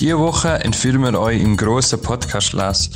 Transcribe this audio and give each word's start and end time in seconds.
Die 0.00 0.14
Woche 0.16 0.48
entführen 0.62 1.00
wir 1.00 1.18
euch 1.18 1.40
im 1.40 1.56
grossen 1.56 2.00
Podcast-Las 2.02 2.90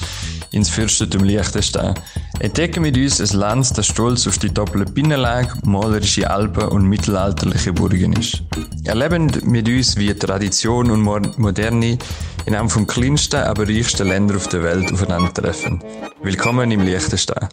ins 0.50 0.68
Fürstentum 0.68 1.24
Liechtenstein. 1.24 1.94
Entdecken 2.40 2.82
mit 2.82 2.96
uns 2.96 3.20
ein 3.20 3.38
Land, 3.38 3.78
das 3.78 3.86
stolz 3.86 4.26
auf 4.26 4.36
die 4.36 4.52
doppelte 4.52 4.92
Binnenlage, 4.92 5.48
malerische 5.64 6.28
Alpen 6.28 6.68
und 6.68 6.84
mittelalterliche 6.84 7.72
Burgen 7.72 8.12
ist. 8.12 8.42
Erleben 8.84 9.30
mit 9.44 9.66
uns, 9.66 9.96
wie 9.96 10.12
Tradition 10.12 10.90
und 10.90 11.00
Mo- 11.00 11.20
Moderne 11.38 11.96
in 12.44 12.54
einem 12.54 12.68
vom 12.68 12.86
kleinsten, 12.86 13.44
aber 13.44 13.66
reichsten 13.66 14.08
Länder 14.08 14.36
auf 14.36 14.48
der 14.48 14.62
Welt 14.62 14.92
aufeinandertreffen. 14.92 15.82
Willkommen 16.22 16.70
im 16.70 16.82
Liechtenstein. 16.82 17.48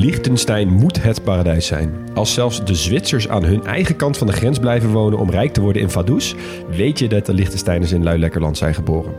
Liechtenstein 0.00 0.68
moet 0.68 1.02
het 1.02 1.24
paradijs 1.24 1.66
zijn. 1.66 1.94
Als 2.14 2.34
zelfs 2.34 2.64
de 2.64 2.74
Zwitsers 2.74 3.28
aan 3.28 3.44
hun 3.44 3.64
eigen 3.64 3.96
kant 3.96 4.18
van 4.18 4.26
de 4.26 4.32
grens 4.32 4.58
blijven 4.58 4.90
wonen 4.90 5.18
om 5.18 5.30
rijk 5.30 5.52
te 5.52 5.60
worden 5.60 5.82
in 5.82 5.90
Vaduz, 5.90 6.34
weet 6.70 6.98
je 6.98 7.08
dat 7.08 7.26
de 7.26 7.34
Liechtensteiners 7.34 7.92
in 7.92 8.02
Luilekkerland 8.02 8.56
zijn 8.56 8.74
geboren. 8.74 9.12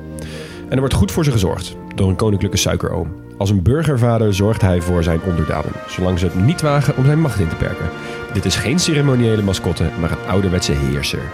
En 0.64 0.72
er 0.72 0.80
wordt 0.80 0.94
goed 0.94 1.12
voor 1.12 1.24
ze 1.24 1.32
gezorgd 1.32 1.76
door 1.96 2.10
een 2.10 2.16
koninklijke 2.16 2.58
suikeroom. 2.58 3.14
Als 3.38 3.50
een 3.50 3.64
burgervader 3.64 4.34
zorgt 4.34 4.62
hij 4.62 4.82
voor 4.82 5.04
zijn 5.04 5.22
onderdanen, 5.28 5.72
zolang 5.88 6.20
ze 6.20 6.26
het 6.26 6.46
niet 6.46 6.62
wagen 6.62 6.98
om 6.98 7.06
zijn 7.06 7.22
macht 7.22 7.40
in 7.40 7.50
te 7.50 7.56
perken. 7.56 7.90
Dit 8.34 8.46
is 8.46 8.56
geen 8.56 8.80
ceremoniële 8.80 9.42
mascotte, 9.42 9.90
maar 10.00 10.12
een 10.12 10.30
ouderwetse 10.30 10.72
heerser. 10.72 11.32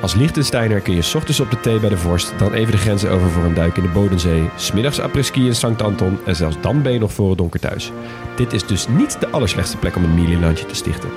Als 0.00 0.14
Liechtensteiner 0.14 0.80
kun 0.80 0.94
je 0.94 1.02
's 1.02 1.14
ochtends 1.14 1.40
op 1.40 1.50
de 1.50 1.60
thee 1.60 1.78
bij 1.80 1.88
de 1.88 1.96
vorst, 1.96 2.32
dan 2.38 2.52
even 2.52 2.72
de 2.72 2.78
grenzen 2.78 3.10
over 3.10 3.30
voor 3.30 3.44
een 3.44 3.54
duik 3.54 3.76
in 3.76 3.82
de 3.82 3.88
Bodensee, 3.88 4.48
smiddags 4.56 5.00
apres-ski 5.00 5.46
in 5.46 5.54
Sankt 5.54 5.82
Anton 5.82 6.18
en 6.26 6.36
zelfs 6.36 6.56
dan 6.60 6.82
ben 6.82 6.92
je 6.92 6.98
nog 6.98 7.12
voor 7.12 7.28
het 7.28 7.38
donker 7.38 7.60
thuis. 7.60 7.92
Dit 8.36 8.52
is 8.52 8.66
dus 8.66 8.88
niet 8.88 9.20
de 9.20 9.28
allerslechtste 9.28 9.76
plek 9.76 9.96
om 9.96 10.04
een 10.04 10.14
Mili-landje 10.14 10.66
te 10.66 10.74
stichten. 10.74 11.08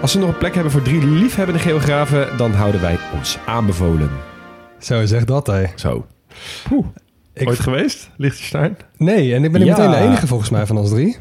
Als 0.00 0.12
ze 0.12 0.18
nog 0.18 0.28
een 0.28 0.38
plek 0.38 0.54
hebben 0.54 0.72
voor 0.72 0.82
drie 0.82 1.06
liefhebbende 1.06 1.60
geografen, 1.60 2.36
dan 2.36 2.52
houden 2.52 2.80
wij 2.80 2.98
ons 3.14 3.38
aanbevolen. 3.46 4.10
Zo, 4.78 5.06
zeg 5.06 5.24
dat, 5.24 5.46
hé. 5.46 5.64
Zo. 5.76 6.06
Ik, 7.34 7.48
Ooit 7.48 7.60
geweest, 7.60 8.10
Liechtenstein? 8.16 8.76
nee, 8.96 9.34
en 9.34 9.44
ik 9.44 9.52
ben 9.52 9.60
er 9.60 9.66
Ja. 9.66 9.76
meteen 9.76 9.90
de 9.90 9.96
enige 9.96 10.26
volgens 10.26 10.50
mij 10.50 10.66
van 10.66 10.76
ons 10.78 10.90
drie. 10.90 11.16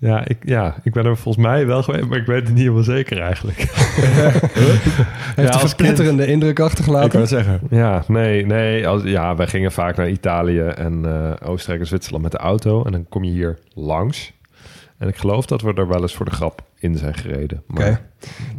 Ja 0.00 0.26
ik, 0.26 0.36
ja, 0.44 0.76
ik 0.82 0.92
ben 0.92 1.04
er 1.04 1.16
volgens 1.16 1.44
mij 1.46 1.66
wel 1.66 1.82
geweest, 1.82 2.06
maar 2.06 2.18
ik 2.18 2.26
weet 2.26 2.42
het 2.42 2.48
niet 2.48 2.58
helemaal 2.58 2.82
zeker 2.82 3.20
eigenlijk. 3.20 3.56
Heeft 3.56 5.36
een 5.36 5.48
als 5.50 5.62
verpletterende 5.62 6.26
indruk 6.26 6.50
Ik 6.50 6.54
kan 6.54 6.66
achtergelaten. 6.66 7.20
het 7.20 7.28
zeggen. 7.28 7.60
Ja, 7.70 8.04
nee, 8.06 8.46
nee. 8.46 8.88
Als, 8.88 9.02
ja, 9.02 9.36
wij 9.36 9.46
gingen 9.46 9.72
vaak 9.72 9.96
naar 9.96 10.08
Italië 10.08 10.60
en 10.60 11.04
eh, 11.04 11.48
Oostenrijk 11.48 11.80
en 11.80 11.86
Zwitserland 11.86 12.22
met 12.22 12.32
de 12.32 12.38
auto. 12.38 12.84
En 12.84 12.92
dan 12.92 13.06
kom 13.08 13.24
je 13.24 13.30
hier 13.30 13.58
langs. 13.74 14.32
En 14.98 15.08
ik 15.08 15.16
geloof 15.16 15.46
dat 15.46 15.62
we 15.62 15.72
er 15.74 15.88
wel 15.88 16.02
eens 16.02 16.14
voor 16.14 16.24
de 16.24 16.30
grap 16.30 16.62
in 16.78 16.96
zijn 16.96 17.14
gereden. 17.14 17.62
Oké, 17.70 18.00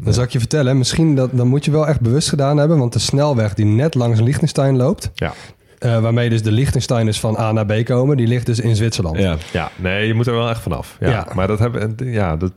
dan 0.03 0.13
zal 0.13 0.23
ik 0.23 0.29
je 0.29 0.39
vertellen. 0.39 0.77
Misschien 0.77 1.15
dat, 1.15 1.29
dan 1.33 1.47
moet 1.47 1.65
je 1.65 1.71
wel 1.71 1.87
echt 1.87 2.01
bewust 2.01 2.29
gedaan 2.29 2.57
hebben. 2.57 2.77
Want 2.77 2.93
de 2.93 2.99
snelweg 2.99 3.53
die 3.53 3.65
net 3.65 3.95
langs 3.95 4.19
Liechtenstein 4.19 4.77
loopt... 4.77 5.11
ja. 5.13 5.33
Eh, 5.81 6.01
waarmee 6.01 6.29
dus 6.29 6.41
de 6.41 6.51
Liechtensteiners 6.51 7.19
van 7.19 7.37
A 7.37 7.51
naar 7.51 7.65
B 7.65 7.85
komen... 7.85 8.17
die 8.17 8.27
ligt 8.27 8.45
dus 8.45 8.59
in 8.59 8.75
Zwitserland. 8.75 9.17
Ja. 9.17 9.37
ja, 9.53 9.71
nee, 9.75 10.07
je 10.07 10.13
moet 10.13 10.27
er 10.27 10.33
wel 10.33 10.49
echt 10.49 10.61
vanaf. 10.61 10.97
Ja, 10.99 11.09
Ja. 11.09 11.27
Maar 11.33 11.47
dat 11.47 11.59
hebben, 11.59 11.95
ja, 11.97 12.37
dat, 12.37 12.51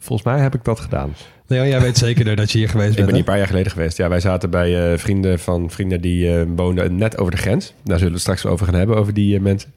volgens 0.00 0.28
mij 0.28 0.40
heb 0.40 0.54
ik 0.54 0.64
dat 0.64 0.80
gedaan. 0.80 1.14
Leon, 1.46 1.68
jij 1.68 1.80
weet 1.80 1.98
zeker 1.98 2.36
dat 2.36 2.52
je 2.52 2.58
hier 2.58 2.68
geweest 2.68 2.90
Ik 2.90 2.96
bent, 2.96 3.06
ben 3.06 3.14
hier 3.16 3.24
een 3.24 3.30
paar 3.30 3.38
jaar 3.38 3.46
geleden 3.46 3.72
geweest. 3.72 3.96
Ja, 3.96 4.08
wij 4.08 4.20
zaten 4.20 4.50
bij 4.50 4.92
eh, 4.92 4.98
vrienden 4.98 5.38
van 5.38 5.70
vrienden 5.70 6.00
die 6.00 6.38
eh, 6.38 6.46
woonden 6.56 6.96
net 6.96 7.18
over 7.18 7.30
de 7.32 7.38
grens. 7.38 7.66
Daar 7.66 7.98
zullen 7.98 8.06
we 8.06 8.12
het 8.12 8.20
straks 8.20 8.46
over 8.46 8.66
gaan 8.66 8.74
hebben, 8.74 8.96
over 8.96 9.14
die 9.14 9.40
mensen. 9.40 9.72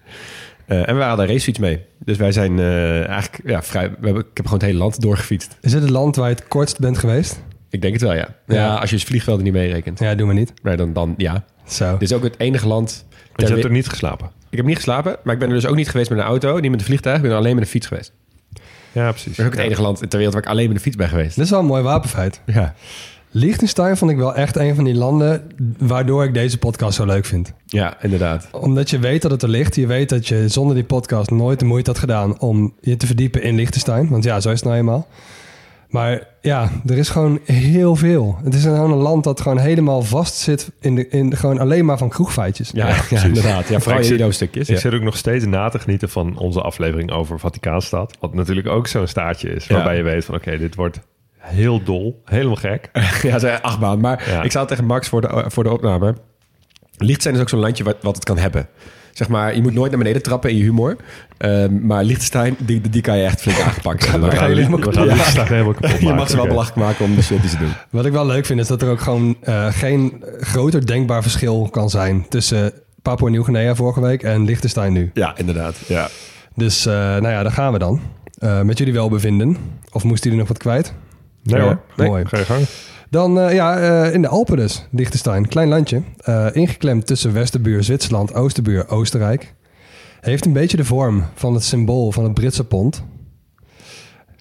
En 0.65 0.97
we 0.97 1.03
hadden 1.03 1.27
racefiets 1.27 1.59
mee. 1.59 1.81
Dus 1.99 2.17
wij 2.17 2.31
zijn 2.31 2.59
eigenlijk 2.59 3.41
ja, 3.45 3.63
vrij... 3.63 3.89
We 3.89 4.05
hebben, 4.05 4.21
ik 4.21 4.29
heb 4.37 4.45
gewoon 4.45 4.59
het 4.59 4.67
hele 4.67 4.77
land 4.79 5.01
doorgefietst. 5.01 5.57
Is 5.61 5.73
het 5.73 5.81
het 5.81 5.91
land 5.91 6.15
waar 6.15 6.29
je 6.29 6.35
het 6.35 6.47
kortst 6.47 6.79
bent 6.79 6.97
geweest? 6.97 7.41
Ik 7.69 7.81
denk 7.81 7.93
het 7.93 8.01
wel, 8.01 8.13
ja. 8.13 8.27
Ja, 8.45 8.55
Ja. 8.55 8.75
als 8.75 8.89
je 8.89 8.95
het 8.95 9.05
vliegvelden 9.05 9.43
niet 9.43 9.53
meerekent. 9.53 9.99
Ja, 9.99 10.15
doe 10.15 10.25
maar 10.25 10.35
niet. 10.35 10.53
Maar 10.61 10.77
dan, 10.77 10.93
dan 10.93 11.13
ja. 11.17 11.45
Zo. 11.71 11.91
Dit 11.91 12.01
is 12.01 12.13
ook 12.13 12.23
het 12.23 12.39
enige 12.39 12.67
land... 12.67 13.05
Want 13.35 13.47
je 13.47 13.53
hebt 13.53 13.67
er 13.67 13.71
niet 13.71 13.89
geslapen. 13.89 14.29
Ik 14.49 14.57
heb 14.57 14.65
niet 14.65 14.75
geslapen, 14.75 15.15
maar 15.23 15.33
ik 15.33 15.39
ben 15.39 15.49
er 15.49 15.55
dus 15.55 15.65
ook 15.65 15.75
niet 15.75 15.89
geweest 15.89 16.09
met 16.09 16.19
een 16.19 16.25
auto. 16.25 16.59
Niet 16.59 16.71
met 16.71 16.79
een 16.79 16.85
vliegtuig, 16.85 17.17
ik 17.17 17.21
ben 17.21 17.31
alleen 17.35 17.55
met 17.55 17.63
een 17.63 17.69
fiets 17.69 17.87
geweest. 17.87 18.11
Ja, 18.91 19.09
precies. 19.09 19.35
Dat 19.35 19.39
is 19.39 19.45
ook 19.45 19.57
het 19.57 19.65
enige 19.65 19.81
land 19.81 19.97
ter 19.97 20.17
wereld 20.17 20.33
waar 20.33 20.43
ik 20.43 20.49
alleen 20.49 20.67
met 20.67 20.75
een 20.75 20.81
fiets 20.81 20.95
ben 20.95 21.09
geweest. 21.09 21.35
Dit 21.35 21.43
is 21.45 21.49
wel 21.49 21.59
een 21.59 21.65
mooi 21.65 21.83
wapenfeit. 21.83 22.41
Ja. 22.45 22.75
Liechtenstein 23.31 23.97
vond 23.97 24.11
ik 24.11 24.17
wel 24.17 24.35
echt 24.35 24.55
een 24.55 24.75
van 24.75 24.83
die 24.83 24.95
landen... 24.95 25.51
waardoor 25.77 26.23
ik 26.23 26.33
deze 26.33 26.57
podcast 26.57 26.95
zo 26.95 27.05
leuk 27.05 27.25
vind. 27.25 27.53
Ja, 27.65 28.01
inderdaad. 28.01 28.47
Omdat 28.51 28.89
je 28.89 28.99
weet 28.99 29.21
dat 29.21 29.31
het 29.31 29.43
er 29.43 29.49
ligt. 29.49 29.75
Je 29.75 29.87
weet 29.87 30.09
dat 30.09 30.27
je 30.27 30.47
zonder 30.47 30.75
die 30.75 30.83
podcast 30.83 31.31
nooit 31.31 31.59
de 31.59 31.65
moeite 31.65 31.89
had 31.89 31.99
gedaan 31.99 32.39
om 32.39 32.73
je 32.81 32.97
te 32.97 33.05
verdiepen 33.05 33.43
in 33.43 33.55
Liechtenstein. 33.55 34.09
Want 34.09 34.23
ja, 34.23 34.39
zo 34.39 34.49
is 34.49 34.55
het 34.55 34.63
nou 34.63 34.77
eenmaal. 34.77 35.07
Maar 35.89 36.27
ja, 36.41 36.69
er 36.85 36.97
is 36.97 37.09
gewoon 37.09 37.39
heel 37.45 37.95
veel. 37.95 38.37
Het 38.43 38.53
is 38.53 38.63
gewoon 38.63 38.91
een 38.91 38.97
land 38.97 39.23
dat 39.23 39.41
gewoon 39.41 39.57
helemaal 39.57 40.01
vast 40.01 40.35
zit 40.35 40.71
in, 40.79 40.95
de, 40.95 41.07
in 41.09 41.35
gewoon 41.37 41.59
alleen 41.59 41.85
maar 41.85 41.97
van 41.97 42.09
kroegfeitjes. 42.09 42.69
Ja, 42.73 42.95
ja, 43.09 43.23
inderdaad. 43.29 43.67
Ja, 43.67 43.79
vooral 43.79 44.03
stukjes. 44.33 44.69
Ik 44.69 44.75
Ja. 44.75 44.81
zit 44.81 44.93
ook 44.93 45.01
nog 45.01 45.17
steeds 45.17 45.45
na 45.45 45.69
te 45.69 45.79
genieten 45.79 46.09
van 46.09 46.37
onze 46.37 46.61
aflevering 46.61 47.11
over 47.11 47.39
Vaticaanstad. 47.39 48.17
Wat 48.19 48.33
natuurlijk 48.33 48.67
ook 48.67 48.87
zo'n 48.87 49.07
staartje 49.07 49.49
is. 49.49 49.67
Waarbij 49.67 49.91
Ja. 49.91 49.97
je 49.97 50.03
weet 50.03 50.25
van 50.25 50.35
oké, 50.35 50.57
dit 50.57 50.75
wordt 50.75 50.99
heel 51.37 51.83
dol. 51.83 52.21
Helemaal 52.25 52.55
gek. 52.55 52.89
Ja, 53.21 53.31
ze 53.31 53.39
zijn 53.39 53.61
achtbaan. 53.61 53.99
Maar 53.99 54.29
Ja. 54.29 54.41
ik 54.43 54.51
het 54.51 54.67
tegen 54.67 54.85
Max 54.85 55.07
voor 55.07 55.21
de, 55.21 55.43
voor 55.47 55.63
de 55.63 55.71
opname. 55.71 56.15
Liechtenstein 56.97 57.35
is 57.35 57.41
ook 57.41 57.49
zo'n 57.49 57.59
landje 57.59 57.83
wat, 57.83 57.95
wat 58.01 58.15
het 58.15 58.23
kan 58.25 58.37
hebben. 58.37 58.67
Zeg 59.19 59.27
maar, 59.27 59.55
je 59.55 59.61
moet 59.61 59.73
nooit 59.73 59.89
naar 59.89 59.99
beneden 59.99 60.21
trappen 60.21 60.49
in 60.49 60.57
je 60.57 60.63
humor. 60.63 60.95
Ehm, 61.37 61.85
maar 61.85 62.03
Liechtenstein, 62.03 62.55
die, 62.59 62.89
die 62.89 63.01
kan 63.01 63.17
je 63.17 63.23
echt 63.23 63.41
flink 63.41 63.57
gaan, 64.33 64.49
jullie 64.49 64.63
helemaal 64.63 64.79
we 64.79 64.93
gaan 64.93 64.93
kapot. 64.93 65.49
Helemaal 65.49 65.73
kapot 65.73 65.89
je 65.99 66.05
mag 66.05 66.15
maken, 66.15 66.29
ze 66.29 66.35
wel 66.35 66.47
belachelijk 66.47 66.79
maken 66.87 67.05
om 67.05 67.15
de 67.15 67.21
shit 67.21 67.41
die 67.41 67.49
ze 67.49 67.57
doen. 67.57 67.73
Wat 67.89 68.05
ik 68.05 68.11
wel 68.11 68.25
leuk 68.25 68.45
vind 68.45 68.59
is 68.59 68.67
dat 68.67 68.81
er 68.81 68.89
ook 68.89 68.99
gewoon 68.99 69.37
eh, 69.41 69.67
geen 69.69 70.23
groter 70.39 70.85
denkbaar 70.85 71.21
verschil 71.21 71.67
kan 71.71 71.89
zijn 71.89 72.25
tussen 72.29 72.73
Papua 73.01 73.29
Nieuw-Guinea 73.29 73.75
vorige 73.75 74.01
week 74.01 74.23
en 74.23 74.45
Liechtenstein 74.45 74.93
nu. 74.93 75.11
Ja, 75.13 75.37
inderdaad. 75.37 75.77
Ja. 75.87 76.07
Dus 76.55 76.85
eh, 76.85 76.93
nou 76.93 77.29
ja, 77.29 77.43
daar 77.43 77.51
gaan 77.51 77.73
we 77.73 77.79
dan. 77.79 78.01
Eh, 78.37 78.61
met 78.61 78.77
jullie 78.77 78.93
welbevinden. 78.93 79.57
Of 79.91 80.03
moesten 80.03 80.23
jullie 80.23 80.39
nog 80.39 80.47
wat 80.47 80.57
kwijt? 80.57 80.93
Nee 81.43 81.59
Ja, 81.59 81.65
hoor, 81.65 81.79
nee, 81.95 82.07
mooi. 82.07 82.25
ga 82.25 82.37
je 82.37 82.45
gang. 82.45 82.65
Dan 83.09 83.39
eh, 83.39 83.53
ja, 83.53 83.79
eh, 83.79 84.13
in 84.13 84.21
de 84.21 84.27
Alpen 84.27 84.57
dus, 84.57 84.87
Liechtenstein. 84.91 85.47
Klein 85.47 85.67
landje. 85.67 86.01
Eh, 86.17 86.47
ingeklemd 86.51 87.07
tussen 87.07 87.33
westerbuur 87.33 87.83
Zwitserland, 87.83 88.33
oosterbuur 88.33 88.89
Oostenrijk. 88.89 89.53
Heeft 90.21 90.45
een 90.45 90.53
beetje 90.53 90.77
de 90.77 90.85
vorm 90.85 91.23
van 91.33 91.53
het 91.53 91.63
symbool 91.63 92.11
van 92.11 92.23
het 92.23 92.33
Britse 92.33 92.63
pond. 92.63 93.03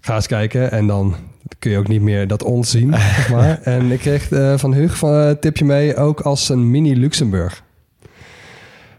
Ga 0.00 0.14
eens 0.14 0.26
kijken 0.26 0.70
en 0.70 0.86
dan 0.86 1.14
kun 1.58 1.70
je 1.70 1.78
ook 1.78 1.88
niet 1.88 2.02
meer 2.02 2.26
dat 2.26 2.42
ons 2.42 2.70
zien. 2.70 2.94
zeg 3.16 3.30
maar. 3.30 3.60
En 3.62 3.92
ik 3.92 3.98
kreeg 3.98 4.28
van 4.56 4.74
Hug 4.74 4.96
van 4.96 5.12
een 5.12 5.38
tipje 5.38 5.64
mee 5.64 5.96
ook 5.96 6.20
als 6.20 6.48
een 6.48 6.70
mini 6.70 6.96
Luxemburg. 6.96 7.62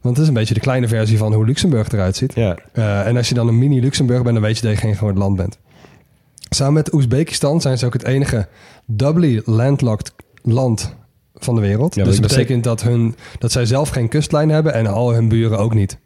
Want 0.01 0.15
het 0.15 0.23
is 0.23 0.27
een 0.27 0.39
beetje 0.39 0.53
de 0.53 0.59
kleine 0.59 0.87
versie 0.87 1.17
van 1.17 1.33
hoe 1.33 1.45
Luxemburg 1.45 1.91
eruit 1.91 2.15
ziet. 2.15 2.33
Ja. 2.35 2.57
En 3.03 3.17
als 3.17 3.29
je 3.29 3.35
dan 3.35 3.47
een 3.47 3.57
mini 3.57 3.79
Luxemburg 3.79 4.21
bent, 4.21 4.33
dan 4.33 4.43
weet 4.43 4.57
je 4.57 4.61
dat 4.61 4.71
je 4.71 4.77
geen 4.77 4.95
groot 4.95 5.17
land 5.17 5.35
bent. 5.35 5.57
Samen 6.49 6.73
met 6.73 6.93
Oezbekistan 6.93 7.61
zijn 7.61 7.77
ze 7.77 7.85
ook 7.85 7.93
het 7.93 8.03
enige 8.03 8.47
doubly 8.91 9.41
landlocked 9.45 10.13
land 10.41 10.95
van 11.35 11.55
de 11.55 11.61
wereld. 11.61 11.95
Ja, 11.95 12.03
dus 12.03 12.19
dat 12.19 12.29
betekent 12.29 12.63
dat, 12.63 12.83
hun, 12.83 13.15
dat 13.39 13.51
zij 13.51 13.65
zelf 13.65 13.89
geen 13.89 14.07
kustlijn 14.07 14.49
hebben 14.49 14.73
en 14.73 14.87
al 14.87 15.13
hun 15.13 15.29
buren 15.29 15.57
ook 15.57 15.73
niet. 15.73 15.97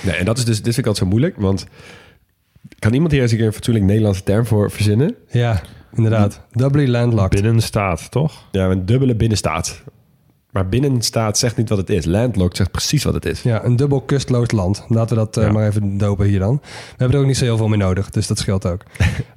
Nee, 0.00 0.14
en 0.14 0.24
dat 0.24 0.38
is 0.38 0.44
dus, 0.44 0.56
dit 0.56 0.74
vind 0.74 0.78
ik 0.78 0.86
altijd 0.86 1.04
zo 1.04 1.10
moeilijk, 1.10 1.36
want 1.36 1.66
kan 2.78 2.92
iemand 2.92 3.12
hier 3.12 3.22
eens 3.22 3.30
een 3.30 3.36
keer 3.36 3.46
een 3.46 3.52
fatsoenlijk 3.52 3.86
Nederlandse 3.86 4.22
term 4.22 4.46
voor 4.46 4.70
verzinnen? 4.70 5.14
Ja, 5.30 5.62
inderdaad. 5.94 6.40
Doubly 6.52 6.88
landlocked. 6.88 7.42
Binnenstaat, 7.42 8.10
toch? 8.10 8.48
Ja, 8.50 8.70
een 8.70 8.86
dubbele 8.86 9.14
binnenstaat. 9.14 9.82
Maar 10.50 10.68
binnenstaat 10.68 11.38
zegt 11.38 11.56
niet 11.56 11.68
wat 11.68 11.78
het 11.78 11.90
is. 11.90 12.04
Landlocked 12.04 12.56
zegt 12.56 12.70
precies 12.70 13.04
wat 13.04 13.14
het 13.14 13.26
is. 13.26 13.42
Ja, 13.42 13.64
een 13.64 13.76
dubbel 13.76 14.00
kustloos 14.00 14.50
land. 14.50 14.84
Laten 14.88 15.16
we 15.16 15.22
dat 15.22 15.36
eh, 15.36 15.52
maar 15.52 15.66
even 15.66 15.98
dopen 15.98 16.26
hier 16.26 16.38
dan. 16.38 16.60
We 16.62 16.94
hebben 16.96 17.16
er 17.16 17.22
ook 17.22 17.28
niet 17.28 17.36
zo 17.36 17.44
heel 17.44 17.56
veel 17.56 17.68
meer 17.68 17.78
nodig, 17.78 18.10
dus 18.10 18.26
dat 18.26 18.38
scheelt 18.38 18.66
ook. 18.66 18.82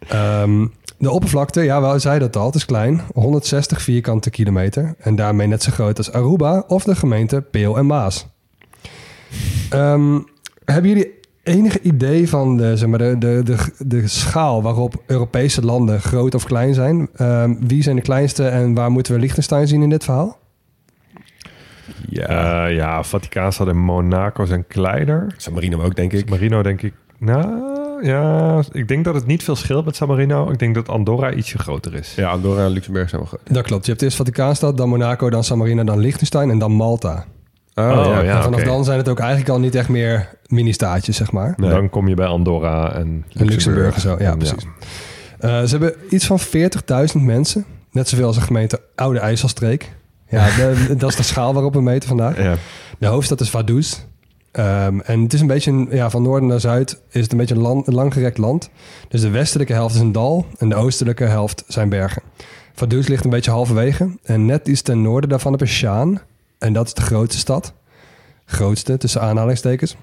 Ehm, 0.08 0.66
de 0.98 1.12
oppervlakte, 1.12 1.62
ja, 1.62 1.92
we 1.92 2.00
zeiden 2.00 2.32
dat 2.32 2.42
al, 2.42 2.46
het 2.46 2.56
is 2.56 2.66
klein. 2.66 3.02
160 3.14 3.82
vierkante 3.82 4.30
kilometer. 4.30 4.96
En 4.98 5.16
daarmee 5.16 5.48
net 5.48 5.64
zo 5.64 5.72
groot 5.72 5.98
als 5.98 6.12
Aruba 6.12 6.64
of 6.68 6.84
de 6.84 6.96
gemeente 6.96 7.42
Peel 7.42 7.78
en 7.78 7.86
Maas. 7.86 8.28
Ehm, 9.70 10.20
hebben 10.66 10.90
jullie 10.90 11.12
enige 11.44 11.82
idee 11.82 12.30
van 12.30 12.58
de, 12.58 12.78
zeg 12.78 12.90
maar, 12.90 13.00
de, 13.00 13.16
de, 13.18 13.42
de, 13.44 13.58
de 13.78 14.08
schaal 14.08 14.62
waarop 14.62 15.04
Europese 15.06 15.62
landen 15.62 16.02
groot 16.02 16.36
of 16.36 16.44
klein 16.44 16.74
zijn? 16.74 17.10
Ehm, 17.16 17.56
wie 17.60 17.84
zijn 17.84 17.96
de 17.96 18.02
kleinste 18.02 18.48
en 18.48 18.74
waar 18.74 18.92
moeten 18.92 19.14
we 19.14 19.20
Liechtenstein 19.20 19.68
zien 19.68 19.82
in 19.82 19.90
dit 19.90 20.04
verhaal? 20.04 20.38
Ja. 22.10 22.68
Eh, 22.68 22.76
ja, 22.76 23.04
Vaticaanstad 23.04 23.68
en 23.68 23.78
Monaco 23.78 24.46
zijn 24.46 24.68
kleiner. 24.68 25.34
San 25.38 25.54
Marino 25.54 25.82
ook, 25.82 25.96
denk 25.96 26.14
ik. 26.14 26.30
Marino 26.30 26.62
denk 26.64 26.82
ik... 26.82 26.94
Nou, 27.18 27.75
ja, 28.06 28.64
ik 28.72 28.88
denk 28.88 29.06
dat 29.06 29.16
het 29.16 29.26
niet 29.26 29.44
veel 29.44 29.56
scheelt 29.56 29.86
met 29.86 29.96
San 29.96 30.08
Marino. 30.08 30.52
Ik 30.52 30.60
denk 30.60 30.76
dat 30.76 30.90
Andorra 30.90 31.34
ietsje 31.34 31.58
groter 31.58 31.94
is. 31.94 32.14
Ja, 32.16 32.30
Andorra 32.30 32.64
en 32.66 32.70
Luxemburg 32.72 33.10
zijn 33.10 33.22
wel 33.22 33.30
groot. 33.30 33.54
Dat 33.56 33.64
klopt. 33.64 33.86
Je 33.86 33.92
hebt 33.92 34.04
eerst 34.04 34.18
Vaticaanstad, 34.18 34.78
dan 34.78 34.90
Monaco, 34.90 35.30
dan 35.30 35.44
San 35.44 35.58
Marino, 35.58 35.84
dan 35.84 36.00
Liechtenstein 36.00 36.50
en 36.50 36.60
dan 36.60 36.72
Malta. 36.72 37.26
Oh, 37.76 37.90
Oh, 38.00 38.06
ja. 38.06 38.22
ja. 38.22 38.36
en 38.38 38.44
vanaf 38.44 38.62
dan 38.64 38.84
zijn 38.84 38.98
het 38.98 39.10
ook 39.10 39.20
eigenlijk 39.20 39.50
al 39.50 39.60
niet 39.60 39.76
echt 39.76 39.90
meer 39.90 40.30
mini-staatjes, 40.48 41.18
zeg 41.18 41.32
maar. 41.32 41.54
Nee. 41.58 41.70
Dan 41.70 41.90
kom 41.90 42.08
je 42.08 42.16
bij 42.16 42.26
Andorra 42.28 42.94
en 42.94 43.14
Luxemburg. 43.16 43.40
En 43.40 43.46
Luxemburg 43.46 43.96
en 43.96 44.02
zo, 44.02 44.16
ja, 44.20 44.32
En 44.32 44.38
precies. 44.38 44.66
Eh, 45.40 45.62
ze 45.64 45.70
hebben 45.70 45.94
iets 46.10 46.26
van 46.26 46.40
40.000 46.40 47.22
mensen. 47.22 47.66
Net 47.92 48.10
zoveel 48.10 48.26
als 48.26 48.36
de 48.36 48.42
gemeente 48.42 48.82
Oude 48.96 49.20
IJsselstreek. 49.20 49.92
Ja, 50.30 50.46
de- 50.56 50.96
dat 50.98 51.10
is 51.10 51.16
de 51.16 51.24
schaal 51.24 51.54
waarop 51.54 51.74
we 51.74 51.82
meten 51.82 52.08
vandaag. 52.08 52.38
Ja. 52.44 52.56
De 53.00 53.08
hoofdstad 53.08 53.42
is 53.42 53.50
Vaduz. 53.50 53.98
Ehm, 54.56 55.00
en 55.00 55.22
het 55.22 55.34
is 55.34 55.42
een 55.42 55.48
beetje, 55.48 55.72
een, 55.72 55.88
ja, 55.92 56.10
van 56.10 56.22
noorden 56.22 56.50
naar 56.50 56.60
zuid 56.60 57.02
is 57.10 57.22
het 57.22 57.32
een 57.32 57.38
beetje 57.38 57.56
een, 57.56 57.62
land, 57.62 57.88
een 57.88 57.94
langgerekt 57.94 58.38
land. 58.38 58.70
Dus 59.10 59.22
de 59.22 59.30
westelijke 59.30 59.74
helft 59.74 59.96
is 59.96 60.02
een 60.02 60.12
dal 60.12 60.46
en 60.58 60.70
de 60.70 60.76
oostelijke 60.76 61.24
helft 61.24 61.64
zijn 61.68 61.90
bergen. 61.90 62.22
Vaduz 62.74 63.08
ligt 63.08 63.24
een 63.24 63.30
beetje 63.30 63.52
halverwege. 63.52 64.18
En 64.24 64.46
net 64.46 64.68
iets 64.68 64.82
ten 64.82 65.02
noorden 65.02 65.30
daarvan 65.30 65.52
heb 65.52 65.62
je 65.62 65.68
Sjaan. 65.68 66.22
En 66.60 66.74
dat 66.74 66.88
is 66.88 66.94
de 66.94 67.02
grootste 67.02 67.38
stad. 67.38 67.74
Grootste, 68.46 68.98
tussen 68.98 69.22
aanhalingstekens. 69.22 69.96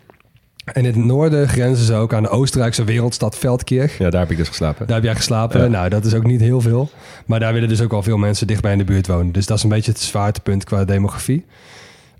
En 0.64 0.74
in 0.74 0.84
het 0.84 0.96
noorden 0.96 1.48
grenzen 1.48 1.86
ze 1.86 1.94
ook 1.94 2.14
aan 2.14 2.22
de 2.22 2.28
Oostenrijkse 2.28 2.84
wereldstad 2.84 3.38
Veldkirch. 3.38 3.98
ja, 3.98 4.10
daar 4.10 4.20
heb 4.20 4.30
ik 4.30 4.36
dus 4.36 4.48
geslapen. 4.48 4.86
Daar 4.86 4.96
heb 4.96 5.04
jij 5.04 5.14
geslapen. 5.14 5.60
Ja. 5.60 5.66
Nou, 5.66 5.88
dat 5.88 6.04
is 6.04 6.14
ook 6.14 6.26
niet 6.26 6.40
heel 6.40 6.60
veel. 6.60 6.90
Maar 7.26 7.40
daar 7.40 7.52
willen 7.52 7.68
dus 7.68 7.80
ook 7.80 7.90
wel 7.90 8.02
veel 8.02 8.18
mensen 8.18 8.46
dichtbij 8.46 8.72
in 8.72 8.78
de 8.78 8.84
buurt 8.84 9.06
wonen. 9.06 9.32
Dus 9.32 9.46
dat 9.46 9.56
is 9.56 9.62
een 9.62 9.68
beetje 9.68 9.92
het 9.92 10.00
zwaartepunt 10.00 10.64
qua 10.64 10.84
demografie. 10.84 11.44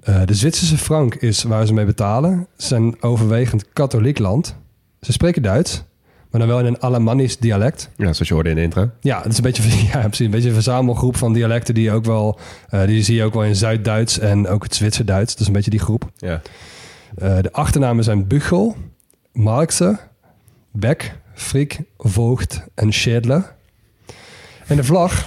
Eh, 0.03 0.21
de 0.25 0.35
Zwitserse 0.35 0.79
frank 0.79 1.15
is 1.15 1.43
waar 1.43 1.67
ze 1.67 1.73
mee 1.73 1.85
betalen. 1.85 2.47
Ze 2.57 2.67
zijn 2.67 3.03
overwegend 3.03 3.73
katholiek 3.73 4.19
land. 4.19 4.57
Ze 5.01 5.13
spreken 5.13 5.43
Duits, 5.43 5.85
maar 6.31 6.41
dan 6.41 6.49
wel 6.49 6.59
in 6.59 6.67
een 6.67 6.83
Alemannisch 6.83 7.39
dialect. 7.39 7.91
Ja, 7.97 8.13
zoals 8.13 8.29
je 8.29 8.35
hoorde 8.35 8.49
in 8.51 8.57
de 8.57 8.63
intro. 8.63 8.91
Ja, 9.01 9.23
het 9.23 9.33
is 9.33 9.37
een 9.37 9.43
beetje, 9.43 9.63
ja, 9.93 10.01
precies, 10.01 10.25
een 10.25 10.31
beetje 10.31 10.49
een 10.49 10.55
verzamelgroep 10.55 11.17
van 11.17 11.33
dialecten 11.33 11.75
die 11.75 11.85
je 11.85 11.93
ook 11.93 12.05
wel, 12.05 12.39
eh, 12.69 12.85
die 12.87 13.03
zie 13.03 13.17
je 13.17 13.25
ook 13.25 13.35
wel 13.35 13.45
in 13.45 13.57
Zuid-Duits 13.57 14.19
en 14.19 14.49
ook 14.49 14.63
het 14.63 14.75
Zwitser-Duits. 14.75 15.33
Dat 15.33 15.41
is 15.41 15.47
een 15.47 15.53
beetje 15.53 15.71
die 15.71 15.81
groep. 15.81 16.11
Ja. 16.17 16.41
Eh, 17.15 17.39
de 17.41 17.53
achternamen 17.53 18.05
zijn 18.05 18.27
Buchel, 18.27 18.77
Markse, 19.33 19.99
Beck, 20.73 21.19
Friek, 21.35 21.81
Voogd 21.99 22.65
en 22.75 22.93
Schädler. 22.93 23.61
En 24.67 24.77
de 24.77 24.85
vlag 24.85 25.27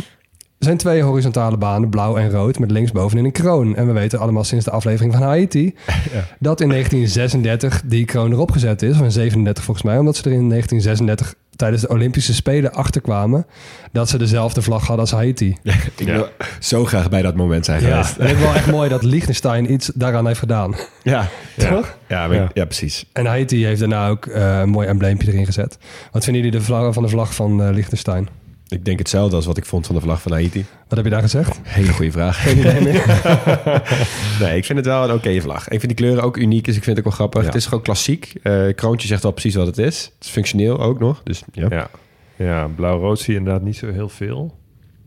zijn 0.59 0.77
twee 0.77 1.01
horizontale 1.01 1.57
banen, 1.57 1.89
blauw 1.89 2.17
en 2.17 2.29
rood, 2.31 2.59
met 2.59 2.71
linksbovenin 2.71 3.25
een 3.25 3.31
kroon. 3.31 3.75
En 3.75 3.87
we 3.87 3.93
weten 3.93 4.19
allemaal 4.19 4.43
sinds 4.43 4.65
de 4.65 4.71
aflevering 4.71 5.13
van 5.13 5.21
Haiti 5.23 5.75
dat 6.39 6.61
in 6.61 6.69
1936 6.69 7.81
die 7.85 8.05
kroon 8.05 8.31
erop 8.31 8.51
gezet 8.51 8.81
is, 8.81 8.95
of 8.95 9.01
in 9.01 9.11
37 9.11 9.63
volgens 9.63 9.85
mij, 9.85 9.97
omdat 9.97 10.15
ze 10.15 10.21
er 10.23 10.31
in 10.31 10.49
1936 10.49 11.33
tijdens 11.55 11.81
de 11.81 11.87
Olympische 11.87 12.33
Spelen 12.33 12.73
achterkwamen 12.73 13.45
dat 13.91 14.09
ze 14.09 14.17
dezelfde 14.17 14.61
vlag 14.61 14.79
hadden 14.81 14.99
als 14.99 15.11
Haiti. 15.11 15.57
Ik 15.97 16.05
wil 16.07 16.27
zo 16.59 16.85
graag 16.85 17.09
bij 17.09 17.21
dat 17.21 17.35
moment 17.35 17.65
zijn 17.65 17.81
Ja, 17.81 17.87
geweest. 17.89 18.17
en 18.17 18.27
ik 18.27 18.37
wel 18.37 18.53
echt 18.53 18.71
mooi 18.77 18.89
dat 18.89 19.03
Liechtenstein 19.03 19.71
iets 19.73 19.91
daaraan 19.93 20.27
heeft 20.27 20.39
gedaan. 20.39 20.75
Ja. 21.03 21.27
Toch? 21.69 21.97
Ja, 22.07 22.27
maar- 22.27 22.35
Ja. 22.37 22.49
ja, 22.53 22.65
precies. 22.65 23.05
En 23.13 23.25
Haiti 23.25 23.65
heeft 23.65 23.79
daarna 23.79 24.09
ook 24.09 24.25
eh, 24.25 24.59
een 24.59 24.69
mooi 24.69 24.87
embleempje 24.87 25.27
erin 25.31 25.45
gezet. 25.45 25.77
Wat 26.11 26.23
vinden 26.23 26.43
jullie 26.43 26.59
de 26.59 26.65
vlag, 26.65 26.93
van 26.93 27.03
de 27.03 27.09
vlag 27.09 27.35
van 27.35 27.63
eh 27.63 27.73
Liechtenstein? 27.73 28.27
Ik 28.67 28.85
denk 28.85 28.99
hetzelfde 28.99 29.35
als 29.35 29.45
wat 29.45 29.57
ik 29.57 29.65
vond 29.65 29.85
van 29.85 29.95
de 29.95 30.01
vlag 30.01 30.21
van 30.21 30.31
Haiti. 30.31 30.65
Wat 30.87 30.97
heb 30.97 31.03
je 31.05 31.11
daar 31.11 31.21
gezegd? 31.21 31.59
Hele 31.63 31.91
goede 31.93 32.11
vraag. 32.11 32.41
Geen 32.43 32.57
idee 32.57 32.81
meer. 32.81 33.05
Nee, 34.39 34.57
ik 34.57 34.65
vind 34.65 34.77
het 34.77 34.87
wel 34.87 35.03
een 35.03 35.15
oké 35.15 35.41
vlag. 35.41 35.63
Ik 35.63 35.79
vind 35.79 35.87
die 35.87 36.05
kleuren 36.05 36.23
ook 36.23 36.37
uniek, 36.37 36.65
dus 36.65 36.75
ik 36.75 36.83
vind 36.83 36.97
het 36.97 37.05
ook 37.05 37.11
wel 37.11 37.19
grappig. 37.19 37.41
Ja. 37.41 37.47
Het 37.47 37.55
is 37.55 37.65
gewoon 37.65 37.83
klassiek. 37.83 38.33
Eh 38.41 38.67
kroontje 38.75 39.07
zegt 39.07 39.23
wel 39.23 39.31
precies 39.31 39.55
wat 39.55 39.67
het 39.67 39.77
is. 39.77 40.11
Het 40.15 40.23
is 40.25 40.29
functioneel 40.29 40.79
ook 40.79 40.99
nog. 40.99 41.21
Dus 41.23 41.43
ja. 41.51 41.67
Ja, 41.69 41.89
ja 42.35 42.67
blauw-rood 42.75 43.19
zie 43.19 43.33
je 43.33 43.39
inderdaad 43.39 43.63
niet 43.63 43.75
zo 43.75 43.91
heel 43.91 44.09
veel. 44.09 44.55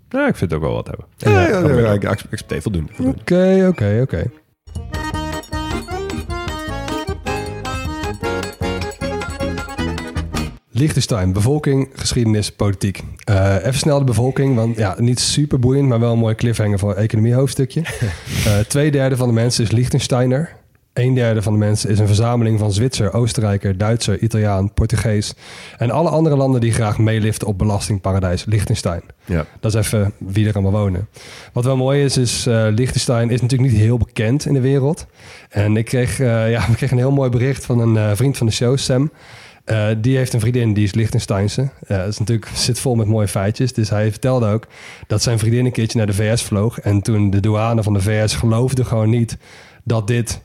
Ja, 0.09 0.29
ik 0.29 0.37
vind 0.37 0.51
het 0.51 0.61
ook 0.61 0.67
wel 0.67 0.75
wat 0.75 0.87
hebben. 0.87 1.07
Ja, 1.17 1.49
ja, 1.49 1.69
ja, 1.69 1.79
ja, 1.79 1.93
ik 1.93 2.05
accepteer 2.05 2.63
voldoende. 2.63 2.93
Oké, 2.99 3.67
oké, 3.69 3.99
oké. 4.03 4.31
Liechtenstein, 10.79 11.33
bevolking, 11.33 11.89
geschiedenis, 11.95 12.53
politiek. 12.53 13.03
Eh, 13.25 13.55
even 13.55 13.75
snel 13.75 13.99
de 13.99 14.05
bevolking, 14.05 14.55
want 14.55 14.77
ja, 14.77 14.95
niet 14.99 15.21
super 15.21 15.59
boeiend, 15.59 15.89
maar 15.89 16.01
wel 16.01 16.13
een 16.13 16.19
mooi 16.19 16.35
cliffhanger 16.35 16.79
voor 16.79 16.91
een 16.91 17.03
economiehoofdstukje. 17.03 17.83
Eh 18.47 18.59
twee 18.59 18.91
derde 18.91 19.17
van 19.17 19.29
de 19.29 19.35
mensen 19.35 19.65
is 19.65 19.71
Liechtensteiner. 19.71 20.57
Een 20.93 21.15
derde 21.15 21.43
van 21.43 21.53
de 21.53 21.59
mensen 21.59 21.91
is 21.91 21.99
een 21.99 22.07
verzameling 22.07 22.59
van 22.59 22.73
Zwitser, 22.73 23.13
Oostenrijker, 23.13 23.79
Duitser, 23.79 24.19
Italiaan, 24.19 24.73
Portugees. 24.73 25.35
En 25.77 25.91
alle 25.91 26.09
andere 26.09 26.37
landen 26.37 26.61
die 26.61 26.73
graag 26.73 26.99
meeliften 26.99 27.47
op 27.47 27.59
belastingparadijs 27.59 28.45
Liechtenstein. 28.45 29.03
Ja. 29.25 29.47
Dat 29.61 29.75
is 29.75 29.87
even 29.87 30.13
wie 30.19 30.49
er 30.49 30.55
allemaal 30.55 30.81
wonen. 30.81 31.09
Wat 31.53 31.65
wel 31.65 31.77
mooi 31.77 32.05
is, 32.05 32.17
is 32.17 32.47
eh 32.47 32.67
Liechtenstein 32.71 33.31
is 33.31 33.41
natuurlijk 33.41 33.71
niet 33.71 33.81
heel 33.81 33.99
bekend 33.99 34.47
in 34.47 34.53
de 34.53 34.61
wereld. 34.61 35.07
En 35.49 35.77
ik 35.77 35.85
kreeg, 35.85 36.19
ja, 36.19 36.67
ik 36.69 36.77
kreeg 36.77 36.91
een 36.91 36.99
heel 36.99 37.13
mooi 37.13 37.31
bericht 37.31 37.65
van 37.65 37.97
een 37.97 38.17
vriend 38.17 38.37
van 38.37 38.47
de 38.47 38.53
show, 38.53 38.77
Sam. 38.77 39.11
Eh, 39.69 39.87
die 39.99 40.17
heeft 40.17 40.33
een 40.33 40.41
vriendin, 40.41 40.75
die 40.75 40.85
is 40.85 40.95
Liechtensteinse. 40.95 41.69
Eh, 41.87 41.97
dat 41.99 42.09
is 42.09 42.19
natuurlijk, 42.19 42.51
zit 42.55 42.81
vol 42.81 42.95
met 42.95 43.07
mooie 43.07 43.29
feitjes. 43.29 43.73
Dus 43.73 43.91
hij 43.91 44.11
vertelde 44.11 44.47
ook 44.47 44.67
dat 45.07 45.23
zijn 45.23 45.39
vriendin 45.39 45.65
een 45.65 45.73
keertje 45.73 45.99
naar 45.99 46.07
de 46.07 46.13
VS 46.13 46.43
vloog. 46.43 46.81
En 46.81 47.03
toen 47.03 47.31
de 47.31 47.41
douane 47.41 47.83
van 47.83 47.93
de 47.93 48.01
VS 48.01 48.35
geloofde 48.35 48.85
gewoon 48.85 49.11
niet 49.11 49.37
dat 49.85 50.07
dit 50.07 50.41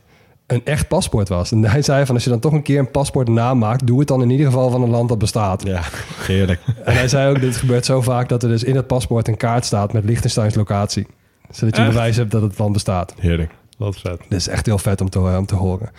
een 0.48 0.62
echt 0.66 0.88
paspoort 0.88 1.30
was. 1.30 1.52
En 1.52 1.66
hij 1.66 1.82
zei 1.82 2.06
van, 2.06 2.16
als 2.16 2.24
je 2.24 2.30
dan 2.30 2.40
toch 2.40 2.52
een 2.52 2.62
keer 2.62 2.80
een 2.80 2.92
paspoort 2.92 3.28
namaakt... 3.28 3.88
doe 3.88 4.00
het 4.00 4.08
dan 4.08 4.22
in 4.22 4.30
ieder 4.30 4.46
geval 4.46 4.70
van 4.70 4.82
een 4.82 4.90
land 4.90 5.10
dat 5.10 5.18
bestaat. 5.18 5.64
Ja, 5.66 5.82
heerlijk. 6.18 6.60
En 6.84 6.94
hij 6.94 7.08
zei 7.08 7.30
ook, 7.30 7.42
dit 7.42 7.56
gebeurt 7.56 7.86
zo 7.86 8.02
vaak 8.02 8.30
dat 8.30 8.44
er 8.44 8.50
dus 8.50 8.64
in 8.64 8.76
het 8.76 8.88
paspoort 8.88 9.28
een 9.28 9.38
kaart 9.38 9.66
staat 9.66 9.94
met 9.94 10.04
Liechtensteins 10.04 10.56
locatie. 10.56 11.08
Zodat 11.50 11.76
je 11.76 11.82
Echt? 11.82 11.92
bewijs 11.92 12.16
hebt 12.16 12.32
dat 12.32 12.42
het 12.42 12.58
land 12.58 12.74
bestaat. 12.74 13.14
Heerlijk. 13.20 13.52
Wat 13.84 14.00
vet. 14.00 14.20
Dat 14.30 14.40
is 14.40 14.48
echt 14.48 14.66
heel 14.66 14.78
vet 14.78 15.02
om 15.02 15.10
te, 15.10 15.20
eh, 15.20 15.38
om 15.38 15.46
te 15.46 15.56
horen. 15.56 15.92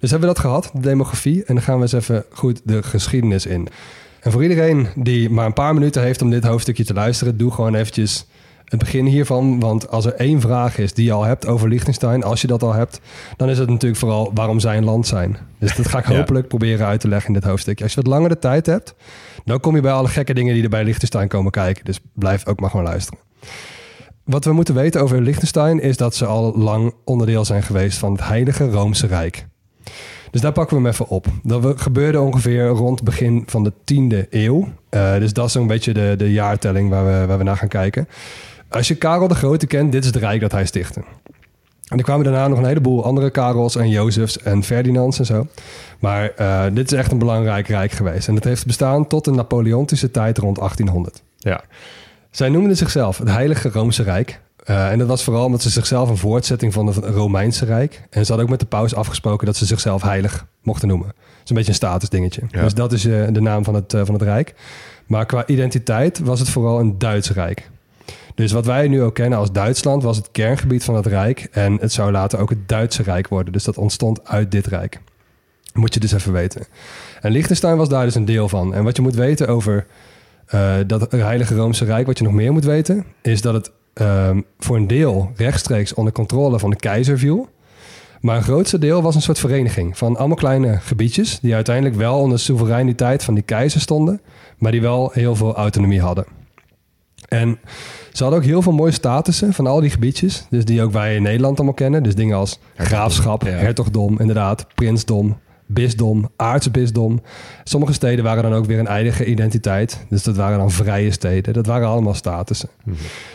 Dus 0.00 0.10
hebben 0.10 0.28
we 0.28 0.34
dat 0.34 0.44
gehad, 0.44 0.70
de 0.74 0.80
demografie. 0.80 1.44
En 1.44 1.54
dan 1.54 1.64
gaan 1.64 1.76
we 1.76 1.82
eens 1.82 1.92
even 1.92 2.24
goed 2.30 2.60
de 2.64 2.82
geschiedenis 2.82 3.46
in. 3.46 3.68
En 4.20 4.32
voor 4.32 4.42
iedereen 4.42 4.86
die 4.94 5.30
maar 5.30 5.46
een 5.46 5.52
paar 5.52 5.74
minuten 5.74 6.02
heeft 6.02 6.22
om 6.22 6.30
dit 6.30 6.44
hoofdstukje 6.44 6.84
te 6.84 6.94
luisteren... 6.94 7.36
doe 7.36 7.50
gewoon 7.50 7.74
eventjes 7.74 8.26
het 8.64 8.78
begin 8.78 9.06
hiervan. 9.06 9.60
Want 9.60 9.88
als 9.90 10.04
er 10.04 10.14
één 10.14 10.40
vraag 10.40 10.78
is 10.78 10.94
die 10.94 11.04
je 11.04 11.12
al 11.12 11.24
hebt 11.24 11.46
over 11.46 11.68
Liechtenstein... 11.68 12.24
als 12.24 12.40
je 12.40 12.46
dat 12.46 12.62
al 12.62 12.72
hebt, 12.72 13.00
dan 13.36 13.48
is 13.48 13.58
het 13.58 13.68
natuurlijk 13.68 14.00
vooral 14.00 14.30
waarom 14.34 14.60
zij 14.60 14.76
een 14.76 14.84
land 14.84 15.06
zijn. 15.06 15.36
Dus 15.58 15.76
dat 15.76 15.88
ga 15.88 15.98
ik 15.98 16.08
Ja. 16.08 16.16
hopelijk 16.16 16.48
proberen 16.48 16.86
uit 16.86 17.00
te 17.00 17.08
leggen 17.08 17.28
in 17.28 17.40
dit 17.40 17.44
hoofdstukje. 17.44 17.84
Als 17.84 17.94
je 17.94 18.00
wat 18.02 18.10
langer 18.12 18.28
de 18.28 18.38
tijd 18.38 18.66
hebt, 18.66 18.94
dan 19.44 19.60
kom 19.60 19.74
je 19.74 19.80
bij 19.80 19.92
alle 19.92 20.08
gekke 20.08 20.34
dingen... 20.34 20.54
die 20.54 20.62
er 20.62 20.68
bij 20.68 20.84
Liechtenstein 20.84 21.28
komen 21.28 21.50
kijken. 21.50 21.84
Dus 21.84 22.00
blijf 22.12 22.46
ook 22.46 22.60
maar 22.60 22.70
gewoon 22.70 22.86
luisteren. 22.86 23.18
Wat 24.28 24.44
we 24.44 24.52
moeten 24.52 24.74
weten 24.74 25.00
over 25.00 25.20
Liechtenstein 25.20 25.80
is 25.80 25.96
dat 25.96 26.14
ze 26.14 26.26
al 26.26 26.58
lang 26.58 26.94
onderdeel 27.04 27.44
zijn 27.44 27.62
geweest 27.62 27.98
van 27.98 28.12
het 28.12 28.26
Heilige 28.26 28.70
Roomse 28.70 29.06
Rijk. 29.06 29.46
Dus 30.30 30.40
daar 30.40 30.52
pakken 30.52 30.76
we 30.76 30.82
hem 30.82 30.92
even 30.92 31.08
op. 31.08 31.26
Dat 31.42 31.80
gebeurde 31.80 32.20
ongeveer 32.20 32.66
rond 32.66 33.02
begin 33.02 33.42
van 33.46 33.64
de 33.64 33.72
10e 33.72 34.28
eeuw. 34.30 34.68
Eh, 34.88 35.14
dus 35.18 35.32
dat 35.32 35.46
is 35.46 35.52
zo'n 35.52 35.66
beetje 35.66 35.92
de, 35.92 36.14
de 36.18 36.32
jaartelling 36.32 36.90
waar 36.90 37.04
we, 37.04 37.26
waar 37.26 37.38
we 37.38 37.44
naar 37.44 37.56
gaan 37.56 37.68
kijken. 37.68 38.08
Als 38.68 38.88
je 38.88 38.94
Karel 38.94 39.28
de 39.28 39.34
Grote 39.34 39.66
kent, 39.66 39.92
dit 39.92 40.00
is 40.00 40.06
het 40.06 40.16
rijk 40.16 40.40
dat 40.40 40.52
hij 40.52 40.66
stichtte. 40.66 41.02
En 41.88 41.98
er 41.98 42.04
kwamen 42.04 42.24
daarna 42.24 42.48
nog 42.48 42.58
een 42.58 42.64
heleboel 42.64 43.04
andere 43.04 43.30
Karels 43.30 43.76
en 43.76 43.88
Jozefs 43.88 44.38
en 44.38 44.62
Ferdinands 44.62 45.18
en 45.18 45.26
zo. 45.26 45.46
Maar 45.98 46.30
eh, 46.30 46.64
dit 46.72 46.92
is 46.92 46.98
echt 46.98 47.12
een 47.12 47.18
belangrijk 47.18 47.68
rijk 47.68 47.92
geweest. 47.92 48.28
En 48.28 48.34
het 48.34 48.44
heeft 48.44 48.66
bestaan 48.66 49.06
tot 49.06 49.24
de 49.24 49.30
Napoleontische 49.30 50.10
tijd 50.10 50.38
rond 50.38 50.56
1800. 50.56 51.22
Ja. 51.38 51.64
Zij 52.38 52.48
noemden 52.48 52.76
zichzelf 52.76 53.18
het 53.18 53.28
Heilige 53.28 53.68
Roomse 53.68 54.02
Rijk. 54.02 54.40
Eh, 54.64 54.90
en 54.90 54.98
dat 54.98 55.08
was 55.08 55.24
vooral 55.24 55.44
omdat 55.44 55.62
ze 55.62 55.70
zichzelf 55.70 56.08
een 56.08 56.16
voortzetting 56.16 56.72
van 56.72 56.86
het 56.86 56.96
Romeinse 56.96 57.64
Rijk. 57.64 58.02
En 58.10 58.20
ze 58.22 58.26
hadden 58.26 58.44
ook 58.44 58.50
met 58.50 58.60
de 58.60 58.66
paus 58.66 58.94
afgesproken 58.94 59.46
dat 59.46 59.56
ze 59.56 59.66
zichzelf 59.66 60.02
heilig 60.02 60.46
mochten 60.62 60.88
noemen. 60.88 61.06
Dat 61.06 61.16
is 61.44 61.50
een 61.50 61.56
beetje 61.56 61.70
een 61.70 61.76
statusdingetje. 61.76 62.42
Ja. 62.50 62.62
Dus 62.62 62.74
dat 62.74 62.92
is 62.92 63.04
eh, 63.04 63.26
de 63.30 63.40
naam 63.40 63.64
van 63.64 63.74
het, 63.74 63.94
eh, 63.94 64.00
van 64.04 64.14
het 64.14 64.22
Rijk. 64.22 64.54
Maar 65.06 65.26
qua 65.26 65.46
identiteit 65.46 66.18
was 66.18 66.38
het 66.38 66.48
vooral 66.48 66.80
een 66.80 66.98
Duits 66.98 67.30
Rijk. 67.30 67.70
Dus 68.34 68.52
wat 68.52 68.66
wij 68.66 68.88
nu 68.88 69.02
ook 69.02 69.14
kennen 69.14 69.38
als 69.38 69.52
Duitsland 69.52 70.02
was 70.02 70.16
het 70.16 70.28
kerngebied 70.32 70.84
van 70.84 70.94
het 70.94 71.06
Rijk. 71.06 71.48
En 71.50 71.76
het 71.80 71.92
zou 71.92 72.10
later 72.10 72.38
ook 72.38 72.50
het 72.50 72.68
Duitse 72.68 73.02
Rijk 73.02 73.28
worden. 73.28 73.52
Dus 73.52 73.64
dat 73.64 73.78
ontstond 73.78 74.28
uit 74.28 74.50
dit 74.50 74.66
Rijk. 74.66 75.00
Moet 75.72 75.94
je 75.94 76.00
dus 76.00 76.12
even 76.12 76.32
weten. 76.32 76.66
En 77.20 77.32
Liechtenstein 77.32 77.76
was 77.76 77.88
daar 77.88 78.04
dus 78.04 78.14
een 78.14 78.24
deel 78.24 78.48
van. 78.48 78.74
En 78.74 78.84
wat 78.84 78.96
je 78.96 79.02
moet 79.02 79.14
weten 79.14 79.48
over 79.48 79.86
eh, 80.48 80.74
dat 80.86 81.12
Heilige 81.12 81.54
Roomse 81.54 81.84
Rijk, 81.84 82.06
wat 82.06 82.18
je 82.18 82.24
nog 82.24 82.32
meer 82.32 82.52
moet 82.52 82.64
weten, 82.64 83.04
is 83.22 83.42
dat 83.42 83.54
het 83.54 83.70
ehm, 83.94 84.40
voor 84.58 84.76
een 84.76 84.86
deel 84.86 85.32
rechtstreeks 85.36 85.94
onder 85.94 86.12
controle 86.12 86.58
van 86.58 86.70
de 86.70 86.76
keizer 86.76 87.18
viel. 87.18 87.48
Maar 88.20 88.36
een 88.36 88.42
grootste 88.42 88.78
deel 88.78 89.02
was 89.02 89.14
een 89.14 89.22
soort 89.22 89.38
vereniging 89.38 89.98
van 89.98 90.16
allemaal 90.16 90.36
kleine 90.36 90.78
gebiedjes, 90.80 91.38
die 91.40 91.54
uiteindelijk 91.54 91.96
wel 91.96 92.18
onder 92.18 92.36
de 92.36 92.42
soevereiniteit 92.42 93.24
van 93.24 93.34
die 93.34 93.42
keizer 93.42 93.80
stonden, 93.80 94.20
maar 94.58 94.72
die 94.72 94.80
wel 94.80 95.10
heel 95.12 95.36
veel 95.36 95.54
autonomie 95.54 96.00
hadden. 96.00 96.24
En 97.28 97.58
ze 98.12 98.22
hadden 98.22 98.40
ook 98.40 98.46
heel 98.46 98.62
veel 98.62 98.72
mooie 98.72 98.92
statussen 98.92 99.52
van 99.52 99.66
al 99.66 99.80
die 99.80 99.90
gebiedjes, 99.90 100.46
dus 100.50 100.64
die 100.64 100.82
ook 100.82 100.92
wij 100.92 101.16
in 101.16 101.22
Nederland 101.22 101.56
allemaal 101.56 101.74
kennen. 101.74 102.02
Dus 102.02 102.14
dingen 102.14 102.36
als 102.36 102.58
graafschap, 102.76 103.42
hertogdom, 103.42 104.20
inderdaad, 104.20 104.66
prinsdom, 104.74 105.36
bisdom, 105.68 106.28
aartsbisdom. 106.36 107.20
Sommige 107.64 107.92
steden 107.92 108.24
waren 108.24 108.42
dan 108.42 108.54
ook 108.54 108.64
weer 108.64 108.78
een 108.78 108.86
eigen 108.86 109.30
identiteit. 109.30 110.04
Dus 110.08 110.22
dat 110.22 110.36
waren 110.36 110.58
dan 110.58 110.70
vrije 110.70 111.10
steden. 111.10 111.52
Dat 111.52 111.66
waren 111.66 111.88
allemaal 111.88 112.14
statussen. 112.14 112.68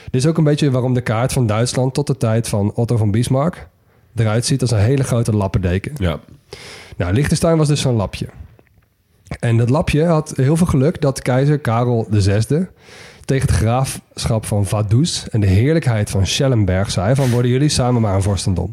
Dit 0.04 0.22
is 0.22 0.26
ook 0.26 0.38
een 0.38 0.44
beetje 0.44 0.72
waarom 0.72 0.94
de 0.94 1.02
kaart 1.02 1.34
van 1.34 1.48
Duitsland 1.48 1.94
tot 1.94 2.08
de 2.08 2.18
tijd 2.18 2.48
van 2.48 2.72
Otto 2.76 2.98
van 2.98 3.12
Bismarck 3.12 3.68
eruit 4.16 4.46
ziet 4.46 4.62
als 4.62 4.72
een 4.72 4.80
hele 4.80 5.04
grote 5.04 5.36
lappendeken. 5.36 5.92
Ja. 5.96 6.20
Nou, 6.98 7.14
Liechtenstein 7.14 7.58
was 7.58 7.68
dus 7.68 7.82
zo'n 7.82 7.96
lapje. 7.96 8.28
En 9.40 9.58
dat 9.58 9.70
lapje 9.70 10.06
had 10.06 10.34
heel 10.36 10.58
veel 10.58 10.68
geluk 10.68 11.02
dat 11.02 11.22
keizer 11.22 11.60
Karel 11.60 12.08
VI 12.10 12.68
tegen 13.26 13.48
het 13.48 13.52
graafschap 13.52 14.46
van 14.46 14.66
Vaduz 14.66 15.26
en 15.26 15.40
de 15.40 15.48
heerlijkheid 15.48 16.10
van 16.10 16.28
Schellenberg 16.28 16.92
zei 16.92 17.16
van 17.16 17.30
worden 17.30 17.52
jullie 17.52 17.70
samen 17.70 18.02
maar 18.02 18.16
een 18.16 18.22
vorstendom. 18.22 18.72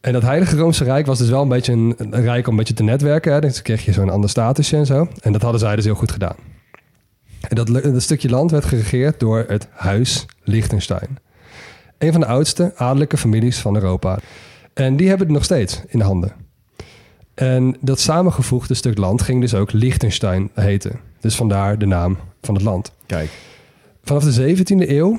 En 0.00 0.12
dat 0.12 0.22
Heilige 0.22 0.56
Roomse 0.56 0.84
Rijk 0.84 1.06
was 1.06 1.18
dus 1.18 1.28
wel 1.28 1.42
een 1.42 1.48
beetje 1.48 1.72
een, 1.72 1.94
een 1.98 2.22
rijk 2.22 2.46
om 2.46 2.52
een 2.52 2.58
beetje 2.58 2.74
te 2.74 2.82
netwerken. 2.82 3.32
Hè. 3.32 3.40
Dus 3.40 3.62
kreeg 3.62 3.84
je 3.84 3.92
zo'n 3.92 4.10
ander 4.10 4.30
statusje 4.30 4.76
en 4.76 4.86
zo. 4.86 5.08
En 5.20 5.32
dat 5.32 5.42
hadden 5.42 5.60
zij 5.60 5.76
dus 5.76 5.84
heel 5.84 5.94
goed 5.94 6.12
gedaan. 6.12 6.36
En 7.48 7.56
dat, 7.56 7.66
dat 7.66 8.02
stukje 8.02 8.28
land 8.28 8.50
werd 8.50 8.64
geregeerd 8.64 9.20
door 9.20 9.44
het 9.48 9.68
Huis 9.70 10.26
Liechtenstein. 10.42 11.18
Een 11.98 12.12
van 12.12 12.20
de 12.20 12.26
oudste 12.26 12.72
adellijke 12.76 13.16
families 13.16 13.58
van 13.58 13.74
Europa. 13.74 14.18
En 14.74 14.96
die 14.96 15.08
hebben 15.08 15.26
het 15.26 15.36
nog 15.36 15.44
steeds 15.44 15.80
in 15.86 15.98
de 15.98 16.04
handen. 16.04 16.32
En 17.34 17.76
dat 17.80 18.00
samengevoegde 18.00 18.74
stuk 18.74 18.98
land 18.98 19.22
ging 19.22 19.40
dus 19.40 19.54
ook 19.54 19.72
Liechtenstein 19.72 20.50
heten. 20.54 21.00
Dus 21.20 21.36
vandaar 21.36 21.78
de 21.78 21.86
naam 21.86 22.18
van 22.40 22.54
het 22.54 22.62
land. 22.62 22.92
Kijk. 23.06 23.30
Vanaf 24.02 24.24
de 24.24 24.56
17e 24.56 24.88
eeuw 24.88 25.18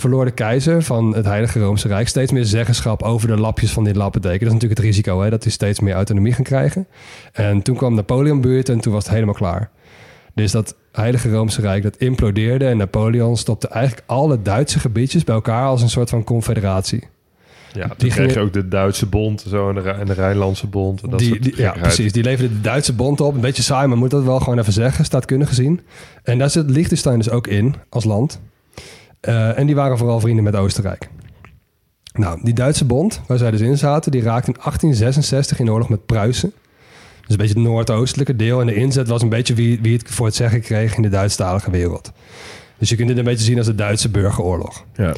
verloor 0.00 0.24
de 0.24 0.30
keizer 0.30 0.82
van 0.82 1.14
het 1.14 1.24
Heilige 1.24 1.60
Roomse 1.60 1.88
Rijk 1.88 2.08
steeds 2.08 2.32
meer 2.32 2.44
zeggenschap 2.44 3.02
over 3.02 3.28
de 3.28 3.36
lapjes 3.36 3.72
van 3.72 3.84
dit 3.84 3.96
lappendeken. 3.96 4.38
Dat 4.38 4.48
is 4.48 4.52
natuurlijk 4.54 4.80
het 4.80 4.88
risico, 4.88 5.20
hè, 5.22 5.30
dat 5.30 5.42
hij 5.42 5.52
steeds 5.52 5.80
meer 5.80 5.94
autonomie 5.94 6.32
gaan 6.32 6.44
krijgen. 6.44 6.86
En 7.32 7.62
toen 7.62 7.76
kwam 7.76 7.94
Napoleon 7.94 8.40
buurt 8.40 8.68
en 8.68 8.80
toen 8.80 8.92
was 8.92 9.04
het 9.04 9.12
helemaal 9.12 9.34
klaar. 9.34 9.70
Dus 10.34 10.52
dat 10.52 10.76
Heilige 10.92 11.30
Roomse 11.30 11.60
Rijk 11.60 11.82
dat 11.82 11.96
implodeerde 11.96 12.66
en 12.66 12.76
Napoleon 12.76 13.36
stopte 13.36 13.68
eigenlijk 13.68 14.06
alle 14.06 14.42
Duitse 14.42 14.78
gebiedjes 14.78 15.24
bij 15.24 15.34
elkaar 15.34 15.66
als 15.66 15.82
een 15.82 15.90
soort 15.90 16.10
van 16.10 16.24
confederatie. 16.24 17.02
Ja, 17.72 17.90
Die 17.96 18.10
kreeg 18.10 18.34
je 18.34 18.40
ook 18.40 18.52
de 18.52 18.68
Duitse 18.68 19.06
bond 19.06 19.44
zo, 19.48 19.68
en, 19.68 19.74
de, 19.74 19.80
Rij- 19.80 19.94
en 19.98 20.06
de 20.06 20.12
Rijnlandse 20.12 20.66
bond. 20.66 21.02
En 21.02 21.10
dat 21.10 21.18
Die, 21.18 21.56
ja, 21.56 21.72
precies. 21.72 22.12
Die 22.12 22.22
leverde 22.22 22.54
de 22.54 22.60
Duitse 22.60 22.92
bond 22.92 23.20
op. 23.20 23.34
Een 23.34 23.40
beetje 23.40 23.62
saai, 23.62 23.86
maar 23.86 23.96
moet 23.98 24.10
dat 24.10 24.22
wel 24.24 24.38
gewoon 24.40 24.58
even 24.58 24.72
zeggen. 24.72 25.04
Staatkundig 25.04 25.48
gezien. 25.48 25.80
En 26.22 26.38
daar 26.38 26.50
zit 26.50 26.70
Liechtenstein 26.70 27.18
dus 27.18 27.30
ook 27.30 27.46
in 27.46 27.74
als 27.88 28.04
land. 28.04 28.40
Eh, 29.20 29.58
en 29.58 29.66
die 29.66 29.74
waren 29.74 29.98
vooral 29.98 30.20
vrienden 30.20 30.44
met 30.44 30.56
Oostenrijk. 30.56 31.08
Nou, 32.12 32.40
die 32.42 32.54
Duitse 32.54 32.84
bond, 32.84 33.20
waar 33.26 33.38
zij 33.38 33.50
dus 33.50 33.60
in 33.60 33.78
zaten, 33.78 34.12
die 34.12 34.22
raakte 34.22 34.50
in 34.50 34.56
1866 34.60 35.58
in 35.58 35.70
oorlog 35.70 35.88
met 35.88 36.06
Pruisen. 36.06 36.52
Dus 37.20 37.30
een 37.30 37.36
beetje 37.36 37.60
het 37.60 37.62
noordoostelijke 37.62 38.36
deel. 38.36 38.60
En 38.60 38.66
de 38.66 38.74
inzet 38.74 39.08
was 39.08 39.22
een 39.22 39.28
beetje 39.28 39.54
wie, 39.54 39.78
wie 39.82 39.96
het 39.96 40.10
voor 40.10 40.26
het 40.26 40.34
zeggen 40.34 40.60
kreeg 40.60 40.96
in 40.96 41.02
de 41.02 41.08
Duitsstalige 41.08 41.70
wereld. 41.70 42.12
Dus 42.78 42.88
je 42.88 42.96
kunt 42.96 43.08
dit 43.08 43.18
een 43.18 43.24
beetje 43.24 43.44
zien 43.44 43.58
als 43.58 43.66
de 43.66 43.74
Duitse 43.74 44.08
burgeroorlog. 44.08 44.84
Ja. 44.94 45.12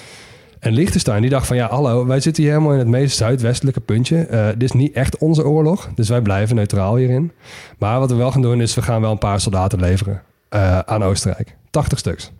En 0.59 0.73
Liechtenstein 0.73 1.21
die 1.21 1.31
dacht 1.31 1.47
van 1.47 1.57
ja, 1.57 1.69
hallo, 1.69 2.07
wij 2.07 2.21
zitten 2.21 2.43
hier 2.43 2.53
helemaal 2.53 2.73
in 2.73 2.79
het 2.79 2.89
meest 2.89 3.17
zuidwestelijke 3.17 3.81
puntje. 3.81 4.27
Eh, 4.27 4.47
dit 4.47 4.63
is 4.63 4.73
niet 4.73 4.93
echt 4.93 5.19
onze 5.19 5.47
oorlog, 5.47 5.89
dus 5.95 6.09
wij 6.09 6.21
blijven 6.21 6.57
neutraal 6.57 6.97
hierin. 6.97 7.33
Maar 7.79 7.99
wat 7.99 8.11
we 8.11 8.17
wel 8.17 8.33
gaan 8.33 8.43
doen 8.43 8.61
is, 8.61 8.75
we 8.75 8.83
gaan 8.83 9.01
wel 9.01 9.11
een 9.11 9.19
paar 9.19 9.41
soldaten 9.41 9.81
leveren 9.81 10.23
eh, 10.49 10.79
aan 10.79 11.03
Oostenrijk. 11.03 11.57
80 11.71 11.99
stuks. 11.99 12.33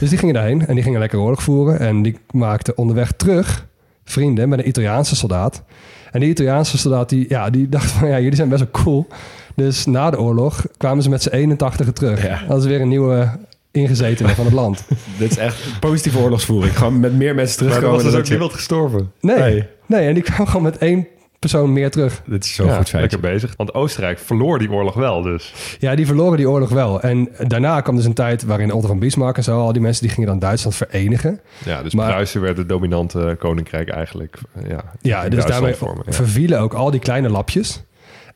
Dus 0.00 0.08
die 0.08 0.18
gingen 0.18 0.34
daarheen 0.34 0.66
en 0.66 0.74
die 0.74 0.84
gingen 0.84 1.00
lekker 1.00 1.18
oorlog 1.18 1.42
voeren. 1.42 1.78
En 1.78 2.02
die 2.02 2.16
maakten 2.30 2.78
onderweg 2.78 3.12
terug 3.12 3.66
vrienden 4.04 4.48
met 4.48 4.58
een 4.58 4.68
Italiaanse 4.68 5.16
soldaat. 5.16 5.62
En 6.10 6.20
die 6.20 6.28
Italiaanse 6.28 6.78
soldaat 6.78 7.08
die, 7.08 7.26
ja, 7.28 7.50
die 7.50 7.68
dacht 7.68 7.90
van 7.90 8.08
ja, 8.08 8.16
jullie 8.20 8.36
zijn 8.36 8.48
best 8.48 8.62
wel 8.72 8.82
cool. 8.84 9.06
Dus 9.54 9.86
na 9.86 10.10
de 10.10 10.20
oorlog 10.20 10.64
kwamen 10.76 11.02
ze 11.02 11.08
met 11.08 11.22
z'n 11.22 11.28
81 11.28 11.92
terug. 11.92 12.22
Ja. 12.26 12.42
Dat 12.48 12.58
is 12.58 12.64
weer 12.66 12.80
een 12.80 12.88
nieuwe 12.88 13.28
ingezetene 13.70 14.28
van 14.34 14.44
het 14.44 14.54
land. 14.54 14.84
Dit 15.18 15.30
is 15.30 15.36
echt 15.36 15.80
positieve 15.80 16.18
oorlogsvoering. 16.18 16.76
Gewoon 16.78 17.00
met 17.00 17.12
meer 17.16 17.34
mensen 17.34 17.64
Maar 17.64 17.74
er 17.74 17.78
terugkomen. 17.80 18.04
was 18.04 18.12
dus 18.14 18.22
ook 18.22 18.28
niemand 18.30 18.52
gestorven. 18.52 19.12
Nee, 19.20 19.38
Nee. 19.38 19.64
nee. 19.86 20.06
en 20.08 20.14
die 20.14 20.22
kwam 20.22 20.46
gewoon 20.46 20.62
met 20.62 20.78
één 20.78 21.06
persoon 21.38 21.72
meer 21.72 21.90
terug. 21.90 22.22
Dit 22.26 22.44
is 22.44 22.54
zo 22.54 22.62
Ja, 22.64 22.68
goed 22.76 22.88
feitje. 22.88 23.00
lekker 23.00 23.20
bezig. 23.32 23.54
Want 23.56 23.74
Oostenrijk 23.74 24.18
verloor 24.18 24.58
die 24.58 24.70
oorlog 24.70 24.94
wel 24.94 25.22
dus. 25.22 25.54
Ja, 25.78 25.94
die 25.94 26.06
verloren 26.06 26.36
die 26.36 26.48
oorlog 26.50 26.70
wel. 26.70 27.00
En 27.00 27.28
daarna 27.46 27.80
kwam 27.80 27.96
dus 27.96 28.04
een 28.04 28.14
tijd 28.14 28.42
waarin 28.42 28.72
Otto 28.72 28.88
van 28.88 28.98
Bismarck 28.98 29.36
en 29.36 29.42
zo... 29.44 29.60
al 29.60 29.72
die 29.72 29.82
mensen 29.82 30.02
die 30.02 30.12
gingen 30.12 30.28
dan 30.28 30.38
Duitsland 30.38 30.76
verenigen. 30.76 31.40
Ja, 31.64 31.82
dus 31.82 31.94
Maar- 31.94 32.06
Pruisen 32.08 32.40
werd 32.40 32.56
het 32.56 32.68
dominante 32.68 33.36
koninkrijk 33.38 33.88
eigenlijk. 33.88 34.38
Ja, 34.68 34.84
Ja, 35.00 35.22
in 35.22 35.30
dus 35.30 35.38
Duitsland 35.44 35.48
daarmee 35.48 35.74
vormen, 35.74 36.02
ja. 36.06 36.12
vervielen 36.12 36.60
ook 36.60 36.74
al 36.74 36.90
die 36.90 37.00
kleine 37.00 37.28
lapjes. 37.28 37.82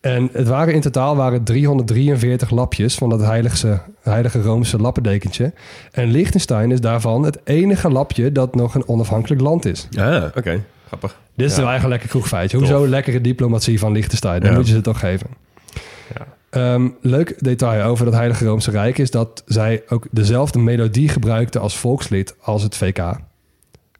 En 0.00 0.28
het 0.32 0.48
waren 0.48 0.74
in 0.74 0.80
totaal 0.80 1.16
waren 1.16 1.44
343 1.44 2.50
lapjes 2.50 2.94
van 2.94 3.08
dat 3.08 3.20
heilige, 3.20 3.80
heilige 4.02 4.42
Roomse 4.42 4.78
lappendekentje. 4.78 5.52
En 5.92 6.10
Liechtenstein 6.10 6.70
is 6.72 6.80
daarvan 6.80 7.22
het 7.24 7.38
enige 7.44 7.90
lapje 7.90 8.32
dat 8.32 8.54
nog 8.54 8.74
een 8.74 8.88
onafhankelijk 8.88 9.40
land 9.40 9.64
is. 9.64 9.88
Ah, 9.98 10.24
oké. 10.36 10.60
Grappig. 10.86 11.16
Dit 11.36 11.46
is 11.46 11.56
Ja. 11.56 11.60
wel 11.60 11.68
eigenlijk 11.70 11.82
een 11.82 11.88
lekker 11.88 12.08
kroegfeitje. 12.08 12.58
Tof. 12.58 12.68
Hoezo 12.68 12.86
lekkere 12.88 13.20
diplomatie 13.20 13.78
van 13.78 13.92
Liechtenstein? 13.92 14.40
Dan 14.40 14.54
moet 14.54 14.66
je 14.68 14.72
ze 14.74 14.80
toch 14.80 14.98
geven. 14.98 15.26
Ja. 16.14 16.26
Ehm, 16.50 16.88
leuk 17.00 17.34
detail 17.38 17.84
over 17.84 18.06
het 18.06 18.14
Heilige 18.14 18.44
Roomse 18.44 18.70
Rijk 18.70 18.98
is 18.98 19.10
dat 19.10 19.42
zij 19.46 19.82
ook 19.88 20.06
dezelfde 20.10 20.58
melodie 20.58 21.08
gebruikten 21.08 21.60
als 21.60 21.76
volkslied 21.76 22.34
als 22.40 22.62
het 22.62 22.76
VK. 22.76 23.18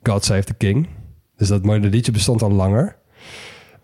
God 0.02 0.24
Save 0.24 0.44
the 0.44 0.54
King. 0.54 0.88
Dus 1.36 1.48
dat 1.48 1.64
melodietje 1.64 2.12
bestond 2.12 2.42
al 2.42 2.50
langer. 2.52 2.96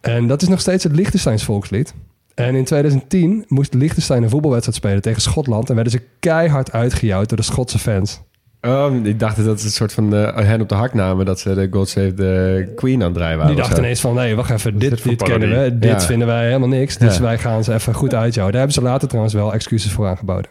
En 0.01 0.27
dat 0.27 0.43
is 0.43 0.49
nog 0.49 0.61
steeds 0.61 0.85
het 0.85 0.95
Liechtensteins 0.97 1.45
volkslied. 1.45 1.95
En 2.35 2.55
in 2.55 2.65
2010 2.65 3.45
moest 3.49 3.75
Liechtenstein 3.75 4.23
een 4.23 4.31
voetbalwedstrijd 4.31 4.79
spelen 4.79 5.03
tegen 5.03 5.23
Schotland. 5.23 5.69
En 5.69 5.75
werden 5.75 5.93
ze 5.93 6.03
keihard 6.21 6.73
uitgejouwd 6.73 7.29
door 7.29 7.37
de 7.39 7.45
Schotse 7.45 7.79
fans. 7.79 8.21
Oh, 8.63 8.95
ik 9.05 9.19
dacht 9.21 9.37
dat 9.37 9.47
het 9.47 9.65
een 9.65 9.71
soort 9.71 9.93
van 9.93 10.15
eh 10.15 10.37
hen 10.47 10.61
op 10.61 10.69
de 10.69 10.75
hak 10.75 10.95
namen... 10.95 11.27
dat 11.27 11.41
ze 11.41 11.55
de 11.55 11.69
God 11.71 11.89
Save 11.89 12.15
the 12.15 12.73
Queen 12.77 13.01
aan 13.01 13.09
het 13.09 13.15
draaien 13.15 13.37
waren. 13.39 13.53
Die 13.53 13.63
dachten 13.63 13.79
ineens 13.83 14.01
van, 14.01 14.15
nee, 14.15 14.35
wacht 14.35 14.51
even, 14.51 14.79
dit, 14.79 15.03
dit 15.05 15.23
kennen 15.23 15.63
we. 15.63 15.79
Dit 15.79 15.91
Ja. 15.91 16.01
vinden 16.01 16.27
wij 16.27 16.47
helemaal 16.47 16.69
niks. 16.69 16.97
Dus 16.97 17.17
Ja. 17.17 17.23
wij 17.23 17.39
gaan 17.39 17.65
ze 17.65 17.75
even 17.75 17.95
goed 17.95 18.15
uitjouwen. 18.15 18.53
Daar 18.55 18.65
hebben 18.65 18.83
ze 18.83 18.89
later 18.91 19.09
trouwens 19.09 19.35
wel 19.35 19.53
excuses 19.53 19.93
voor 19.93 20.07
aangeboden. 20.07 20.51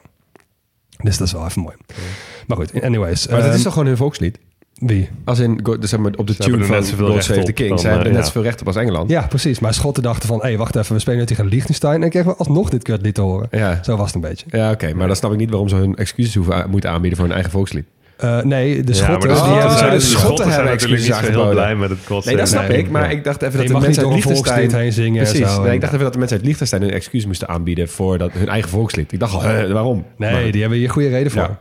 Dus 1.04 1.18
dat 1.18 1.28
is 1.28 1.34
wel 1.34 1.46
even 1.46 1.62
mooi. 1.62 1.76
Maar 2.48 2.58
goed, 2.58 2.82
anyways. 2.82 3.28
Maar 3.28 3.38
dat 3.38 3.46
ehm, 3.48 3.56
is 3.56 3.62
toch 3.64 3.74
gewoon 3.74 3.88
hun 3.88 3.98
volkslied? 3.98 4.40
Wie? 4.74 5.10
Als 5.26 5.40
in, 5.40 5.56
dus 5.80 5.90
zeg 5.90 6.00
maar, 6.00 6.12
op 6.16 6.28
de 6.28 6.34
Ze 6.34 6.40
tune 6.40 6.66
van 6.66 6.84
God 6.98 7.24
Save 7.24 7.44
the 7.44 7.52
King. 7.52 7.80
Zij 7.80 7.90
hebben 7.90 8.08
er 8.08 8.14
eh, 8.14 8.18
net 8.18 8.26
zoveel 8.26 8.44
recht 8.44 8.62
op 8.62 8.68
als 8.68 8.76
Engeland. 8.76 9.10
Ja, 9.10 9.22
precies. 9.28 9.60
Maar 9.60 9.74
Schotten 9.74 10.04
dachten 10.04 10.28
van, 10.28 10.38
hé, 10.40 10.48
hey, 10.48 10.58
wacht 10.58 10.76
even, 10.76 10.94
we 10.96 11.02
spelen 11.02 11.20
nu 11.20 11.26
tegen 11.26 11.46
Liechtenstein. 11.46 12.04
En 12.04 12.10
kregen 12.10 12.30
we 12.32 12.36
alsnog 12.38 12.70
dit 12.70 12.84
kutlied 12.84 13.16
te 13.16 13.22
horen. 13.22 13.48
Ja, 13.52 13.80
Zo 13.84 13.96
was 13.98 14.06
het 14.06 14.16
een 14.16 14.22
beetje. 14.22 14.46
ja 14.50 14.72
oké. 14.72 14.94
Maar 14.94 15.08
dan 15.08 15.16
snap 15.16 15.32
ik 15.32 15.38
niet 15.38 15.50
waarom 15.50 15.70
ze 15.70 15.76
hun 15.76 15.96
excuses 15.96 16.36
hoeven 16.36 16.70
moeten 16.70 16.90
aanbieden 16.90 17.18
voor 17.18 17.26
hun 17.28 17.36
eigen 17.36 17.52
volkslied. 17.54 17.86
Eh, 18.18 18.42
nee, 18.42 18.84
de 18.84 18.94
Ja, 18.94 18.98
Schotten, 18.98 19.30
maar 19.30 19.38
de 19.38 19.44
die 19.44 19.54
Oh, 19.54 19.92
de. 19.92 20.00
Schotten 20.00 20.52
zijn 20.52 20.68
hebben 20.68 21.32
heel 21.32 21.50
blij 21.50 21.76
met 21.76 21.90
het 21.90 22.26
Nee, 22.26 22.36
dat 22.38 22.48
snap 22.48 22.70
ik. 22.70 22.90
Maar 22.90 23.04
Ja. 23.04 23.10
ik 23.10 23.24
dacht 23.24 23.42
even 23.42 23.58
dat 23.58 23.68
de 23.68 23.74
mensen 23.80 24.04
uit 24.04 24.14
Liechtenstein... 24.14 24.74
heen 24.74 24.92
zingen 24.94 25.26
en 25.26 25.32
Precies. 25.32 25.54
zo. 25.54 25.62
Nee, 25.64 25.74
ik 25.74 25.82
dacht 25.82 25.94
even 25.94 26.04
dat 26.04 26.14
de 26.14 26.20
mensen 26.20 26.38
uit 26.38 26.46
Liechtenstein 26.46 26.82
hun 26.82 26.92
excuus 26.92 27.26
moesten 27.26 27.48
aanbieden 27.48 27.90
voor 27.90 28.18
dat, 28.18 28.32
hun 28.34 28.48
eigen 28.50 28.70
volkslied. 28.70 29.12
Ik 29.12 29.20
dacht 29.20 29.34
al, 29.34 29.42
waarom? 29.72 30.06
Nee, 30.18 30.32
Maar- 30.32 30.52
die 30.52 30.62
hebben 30.62 30.80
hier 30.80 30.90
goede 30.90 31.10
reden 31.10 31.32
voor. 31.32 31.42
Ja. 31.42 31.60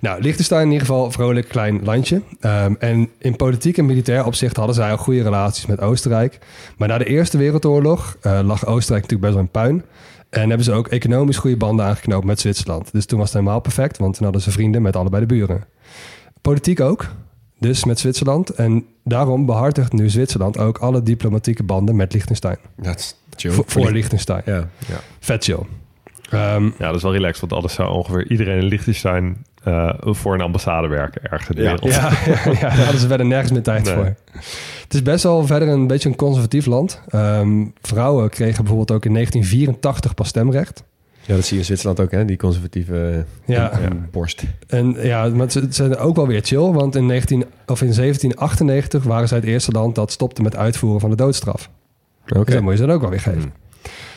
Nou, 0.00 0.22
Liechtenstein 0.22 0.62
in 0.66 0.70
ieder 0.72 0.86
geval 0.86 1.04
een 1.04 1.12
vrolijk 1.12 1.48
klein 1.48 1.80
landje. 1.84 2.22
Ehm, 2.40 2.74
en 2.78 3.08
in 3.18 3.36
politiek 3.36 3.78
en 3.78 3.86
militair 3.86 4.24
opzicht 4.24 4.56
hadden 4.56 4.74
zij 4.74 4.92
ook 4.92 5.00
goede 5.00 5.22
relaties 5.22 5.66
met 5.66 5.80
Oostenrijk. 5.80 6.38
Maar 6.76 6.88
na 6.88 6.98
de 6.98 7.04
Eerste 7.04 7.38
Wereldoorlog 7.38 8.16
eh, 8.20 8.40
lag 8.44 8.66
Oostenrijk 8.66 9.02
natuurlijk 9.10 9.20
best 9.20 9.32
wel 9.34 9.42
in 9.42 9.50
puin. 9.50 9.84
En 10.30 10.48
hebben 10.48 10.64
ze 10.64 10.72
ook 10.72 10.88
economisch 10.88 11.36
goede 11.36 11.56
banden 11.56 11.84
aangeknoopt 11.86 12.24
met 12.26 12.40
Zwitserland. 12.40 12.92
Dus 12.92 13.06
toen 13.06 13.18
was 13.18 13.28
het 13.28 13.38
helemaal 13.38 13.60
perfect, 13.60 13.98
want 13.98 14.14
toen 14.14 14.24
hadden 14.24 14.42
ze 14.42 14.50
vrienden 14.50 14.82
met 14.82 14.96
allebei 14.96 15.26
de 15.26 15.34
buren. 15.34 15.64
Politiek 16.40 16.80
ook. 16.80 17.06
dus 17.58 17.84
met 17.84 17.98
Zwitserland. 17.98 18.50
En 18.50 18.86
daarom 19.04 19.46
behartigt 19.46 19.92
nu 19.92 20.08
Zwitserland 20.08 20.58
ook 20.58 20.78
alle 20.78 21.02
diplomatieke 21.02 21.62
banden 21.62 21.96
met 21.96 22.12
Liechtenstein. 22.12 22.56
Dat 22.76 22.98
is 22.98 23.16
chill. 23.36 23.50
Voor, 23.50 23.64
voor 23.66 23.90
Liechtenstein. 23.90 24.42
Ja. 24.44 24.68
Vet 25.20 25.44
chill. 25.44 25.60
Ehm, 26.30 26.64
Ja, 26.64 26.86
dat 26.86 26.94
is 26.96 27.02
wel 27.02 27.12
relaxed, 27.12 27.40
want 27.40 27.52
anders 27.52 27.74
zou 27.74 27.90
ongeveer 27.90 28.30
iedereen 28.30 28.58
in 28.60 28.64
Liechtenstein 28.64 29.44
eh, 29.68 29.94
voor 30.14 30.34
een 30.34 30.40
ambassade 30.40 30.88
werken 30.88 31.22
ergens 31.22 31.48
in 31.50 31.56
de 31.56 31.62
Ja. 31.62 31.70
wereld. 31.70 31.94
ja, 31.94 32.10
ja, 32.26 32.50
ja, 32.52 32.60
daar 32.60 32.76
hadden 32.84 33.00
ze 33.00 33.06
verder 33.06 33.26
nergens 33.26 33.52
meer 33.52 33.62
tijd 33.62 33.84
Nee. 33.84 33.94
voor. 33.94 34.14
Het 34.82 34.94
is 34.94 35.02
best 35.02 35.22
wel 35.22 35.46
verder 35.46 35.68
een 35.68 35.86
beetje 35.86 36.08
een 36.08 36.16
conservatief 36.16 36.66
land. 36.66 37.00
Ehm, 37.08 37.64
vrouwen 37.82 38.28
kregen 38.30 38.56
bijvoorbeeld 38.56 38.90
ook 38.90 39.04
in 39.04 39.12
1984 39.12 40.14
pas 40.14 40.28
stemrecht. 40.28 40.84
ja, 41.26 41.34
dat 41.34 41.44
zie 41.44 41.52
je 41.52 41.58
in 41.58 41.64
Zwitserland 41.64 42.00
ook, 42.00 42.10
hè? 42.10 42.24
Die 42.24 42.36
conservatieve 42.36 43.24
Ja. 43.44 43.70
eh, 43.70 43.78
borst. 44.10 44.42
En 44.66 44.96
ja, 45.02 45.28
maar 45.28 45.50
ze 45.50 45.66
zijn 45.70 45.96
ook 45.96 46.16
wel 46.16 46.26
weer 46.26 46.40
chill, 46.44 46.70
want 46.72 46.94
in, 46.96 47.06
19, 47.06 47.44
of 47.66 47.82
in 47.82 47.92
1798 47.94 49.02
waren 49.04 49.28
zij 49.28 49.38
het 49.38 49.46
eerste 49.46 49.70
land 49.72 49.94
dat 49.94 50.12
stopte 50.12 50.42
met 50.42 50.56
uitvoeren 50.56 51.00
van 51.00 51.10
de 51.10 51.16
doodstraf. 51.16 51.70
Oké. 52.28 52.44
Dus 52.44 52.54
dat 52.54 52.62
moet 52.62 52.72
je 52.72 52.78
ze 52.78 52.86
dan 52.86 52.94
ook 52.94 53.00
wel 53.00 53.10
weer 53.10 53.20
geven. 53.20 53.52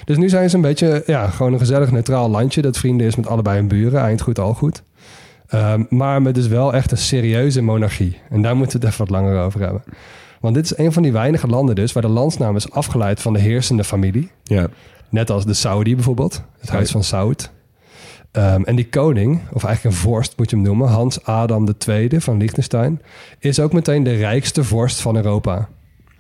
Dus 0.05 0.17
nu 0.17 0.29
zijn 0.29 0.49
ze 0.49 0.55
een 0.55 0.61
beetje, 0.61 1.03
ja, 1.05 1.27
gewoon 1.27 1.53
een 1.53 1.59
gezellig 1.59 1.91
neutraal 1.91 2.29
landje 2.29 2.61
dat 2.61 2.77
vrienden 2.77 3.07
is 3.07 3.15
met 3.15 3.27
allebei 3.27 3.57
hun 3.57 3.67
buren, 3.67 4.01
eind 4.01 4.21
goed 4.21 4.39
al 4.39 4.53
goed. 4.53 4.83
Ehm, 5.51 5.83
maar 5.89 6.21
met 6.21 6.35
dus 6.35 6.47
wel 6.47 6.73
echt 6.73 6.91
een 6.91 6.97
serieuze 6.97 7.61
monarchie. 7.61 8.17
En 8.29 8.41
daar 8.41 8.55
moeten 8.55 8.79
we 8.79 8.85
het 8.85 8.93
even 8.93 9.05
wat 9.07 9.21
langer 9.21 9.41
over 9.43 9.61
hebben. 9.61 9.83
Want 10.39 10.55
dit 10.55 10.65
is 10.65 10.77
een 10.77 10.91
van 10.91 11.03
die 11.03 11.11
weinige 11.11 11.47
landen 11.47 11.75
dus 11.75 11.91
waar 11.91 12.03
de 12.03 12.09
landsnaam 12.09 12.55
is 12.55 12.71
afgeleid 12.71 13.21
van 13.21 13.33
de 13.33 13.39
heersende 13.39 13.83
familie. 13.83 14.31
Ja. 14.43 14.67
Net 15.09 15.29
als 15.29 15.45
de 15.45 15.53
Saudi 15.53 15.95
bijvoorbeeld, 15.95 16.41
het 16.59 16.69
huis 16.69 16.91
van 16.91 17.03
Saud. 17.03 17.51
Ehm, 18.31 18.61
en 18.63 18.75
die 18.75 18.89
koning, 18.89 19.41
of 19.53 19.63
eigenlijk 19.63 19.95
een 19.95 20.01
vorst 20.01 20.37
moet 20.37 20.49
je 20.49 20.55
hem 20.55 20.65
noemen, 20.65 20.87
Hans 20.87 21.23
Adam 21.23 21.67
II 21.87 22.21
van 22.21 22.37
Liechtenstein, 22.37 23.01
is 23.39 23.59
ook 23.59 23.73
meteen 23.73 24.03
de 24.03 24.15
rijkste 24.15 24.63
vorst 24.63 25.01
van 25.01 25.15
Europa. 25.15 25.69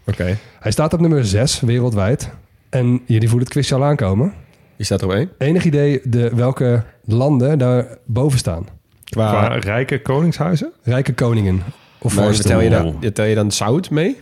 Oké. 0.05 0.37
Hij 0.59 0.71
staat 0.71 0.93
op 0.93 0.99
nummer 0.99 1.25
6 1.25 1.59
wereldwijd. 1.59 2.29
En 2.69 3.01
jullie 3.05 3.27
voelen 3.29 3.47
het 3.47 3.53
quizje 3.53 3.75
al 3.75 3.83
aankomen. 3.83 4.33
Die 4.75 4.85
staat 4.85 5.01
er 5.01 5.07
op 5.07 5.13
één. 5.13 5.29
Enig 5.37 5.65
idee 5.65 6.01
de, 6.03 6.35
welke 6.35 6.83
landen 7.05 7.57
daar 7.57 7.97
boven 8.05 8.39
staan? 8.39 8.65
Qua, 9.11 9.29
Qua 9.29 9.55
rijke 9.55 10.01
koningshuizen? 10.01 10.71
Rijke 10.83 11.13
koningen. 11.13 11.63
Of 11.99 12.15
maar 12.15 12.23
vorsten. 12.23 12.45
tel 12.45 12.61
je, 12.61 12.69
dan, 12.69 13.13
tel 13.13 13.25
je 13.25 13.35
dan 13.35 13.51
Saud 13.51 13.89
mee? 13.89 14.17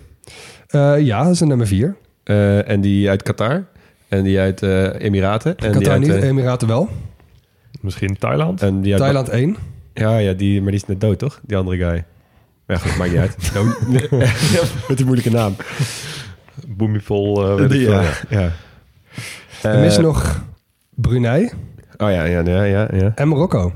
Eh, 0.67 0.99
ja, 0.99 1.23
dat 1.23 1.33
is 1.33 1.39
een 1.39 1.47
nummer 1.47 1.67
4. 1.67 1.95
Eh, 2.23 2.69
en 2.69 2.81
die 2.81 3.09
uit 3.09 3.23
Qatar? 3.23 3.65
En 4.07 4.23
die 4.23 4.39
uit 4.39 4.63
eh, 4.63 5.01
Emiraten? 5.01 5.57
En 5.57 5.71
die 5.71 5.79
Qatar 5.79 5.93
uit, 5.93 6.01
niet, 6.01 6.23
Emiraten 6.23 6.67
wel. 6.67 6.89
Misschien 7.81 8.17
Thailand? 8.17 8.61
en 8.61 8.81
die 8.81 8.91
uit 8.91 9.01
Thailand 9.01 9.29
1. 9.29 9.57
Ja, 9.93 10.17
ja 10.17 10.33
die, 10.33 10.61
maar 10.61 10.71
die 10.71 10.81
is 10.81 10.87
net 10.87 11.01
dood, 11.01 11.19
toch? 11.19 11.39
Die 11.43 11.57
andere 11.57 11.77
guy. 11.77 12.05
Ja, 12.67 12.77
goed, 12.77 12.97
maakt 12.97 13.11
niet 13.11 13.19
uit. 13.19 13.35
Met 14.87 14.97
die 14.97 15.05
moeilijke 15.05 15.31
naam. 15.31 15.55
Eh, 16.77 17.63
ik 17.63 17.69
Die, 17.69 17.89
ja. 17.89 18.03
ja. 18.29 18.51
Er 19.61 19.83
is 19.83 19.97
nog 19.97 20.43
Brunei 20.95 21.49
Oh 21.97 22.11
ja, 22.11 22.23
ja, 22.23 22.41
ja, 22.45 22.63
ja. 22.63 22.87
ja. 22.91 23.11
en 23.15 23.27
Marokko. 23.27 23.73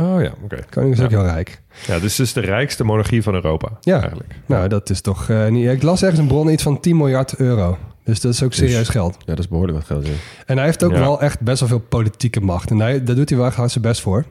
Oh 0.00 0.22
ja, 0.22 0.32
oké. 0.42 0.58
Koning 0.70 0.94
is 0.94 1.00
ook 1.00 1.10
heel 1.10 1.24
rijk. 1.24 1.62
Ja, 1.86 1.98
dus 1.98 2.16
het 2.18 2.26
is 2.26 2.32
de 2.32 2.40
rijkste 2.40 2.84
monarchie 2.84 3.22
van 3.22 3.34
Europa. 3.34 3.68
Ja. 3.80 4.00
Eigenlijk. 4.00 4.34
Nou, 4.46 4.68
dat 4.68 4.90
is 4.90 5.00
toch 5.00 5.28
eh, 5.28 5.46
niet... 5.46 5.68
Ik 5.68 5.82
las 5.82 6.02
ergens 6.02 6.20
een 6.20 6.26
bron 6.26 6.48
iets 6.48 6.62
van 6.62 6.80
10 6.80 6.96
miljard 6.96 7.36
euro. 7.36 7.78
Dus 8.04 8.20
dat 8.20 8.32
is 8.32 8.42
ook 8.42 8.52
serieus 8.52 8.88
geld. 8.88 9.16
Ja, 9.18 9.24
dat 9.24 9.38
is 9.38 9.48
behoorlijk 9.48 9.78
wat 9.78 9.86
geld. 9.86 10.06
Ja. 10.06 10.12
En 10.46 10.56
hij 10.56 10.66
heeft 10.66 10.84
ook 10.84 10.92
wel 10.92 11.20
echt 11.20 11.40
best 11.40 11.60
wel 11.60 11.68
veel 11.68 11.80
politieke 11.80 12.40
macht. 12.40 12.70
En 12.70 12.80
hij, 12.80 13.04
daar 13.04 13.14
doet 13.14 13.28
hij 13.28 13.38
wel 13.38 13.50
hard 13.50 13.70
zijn 13.70 13.84
best 13.84 14.00
voor. 14.00 14.24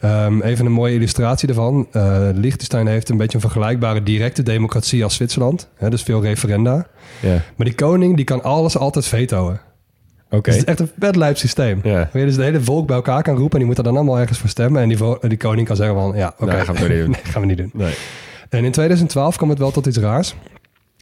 Ehm, 0.00 0.40
even 0.40 0.66
een 0.66 0.72
mooie 0.72 0.94
illustratie 0.94 1.46
daarvan. 1.46 1.86
Eh 1.92 2.28
Liechtenstein 2.34 2.86
heeft 2.86 3.08
een 3.08 3.16
beetje 3.16 3.34
een 3.34 3.40
vergelijkbare 3.40 4.02
directe 4.02 4.42
democratie 4.42 5.04
als 5.04 5.14
Zwitserland. 5.14 5.68
Hè, 5.74 5.90
dus 5.90 6.02
veel 6.02 6.22
referenda. 6.22 6.86
Ja. 7.20 7.42
Maar 7.56 7.66
die 7.66 7.74
koning 7.74 8.16
die 8.16 8.24
kan 8.24 8.42
alles 8.42 8.78
altijd 8.78 9.06
vetoen. 9.06 9.58
Dus 10.42 10.54
het 10.54 10.62
is 10.62 10.64
echt 10.64 10.80
een 10.80 10.90
vet 10.98 11.16
lijp 11.16 11.36
systeem. 11.36 11.80
Waar 11.82 12.08
je 12.12 12.24
dus 12.24 12.36
het 12.36 12.44
hele 12.44 12.60
volk 12.60 12.86
bij 12.86 12.96
elkaar 12.96 13.22
kan 13.22 13.34
roepen... 13.36 13.52
en 13.52 13.58
die 13.58 13.66
moeten 13.66 13.84
dan 13.84 13.96
allemaal 13.96 14.18
ergens 14.18 14.38
voor 14.38 14.48
stemmen. 14.48 14.82
En 14.82 14.88
die, 14.88 14.98
die 15.28 15.38
koning 15.38 15.66
kan 15.66 15.76
zeggen 15.76 15.94
van... 15.94 16.12
ja, 16.16 16.34
oké, 16.38 16.52
Nee, 16.52 16.64
gaan 16.64 16.74
we 16.74 16.80
niet 16.80 16.98
doen. 17.02 17.10
nee, 17.10 17.20
gaan 17.24 17.40
we 17.40 17.46
niet 17.46 17.56
doen. 17.56 17.70
Nee. 17.72 17.94
En 18.48 18.64
in 18.64 18.72
2012 18.72 19.36
kwam 19.36 19.48
het 19.48 19.58
wel 19.58 19.70
tot 19.70 19.86
iets 19.86 19.98
raars. 19.98 20.34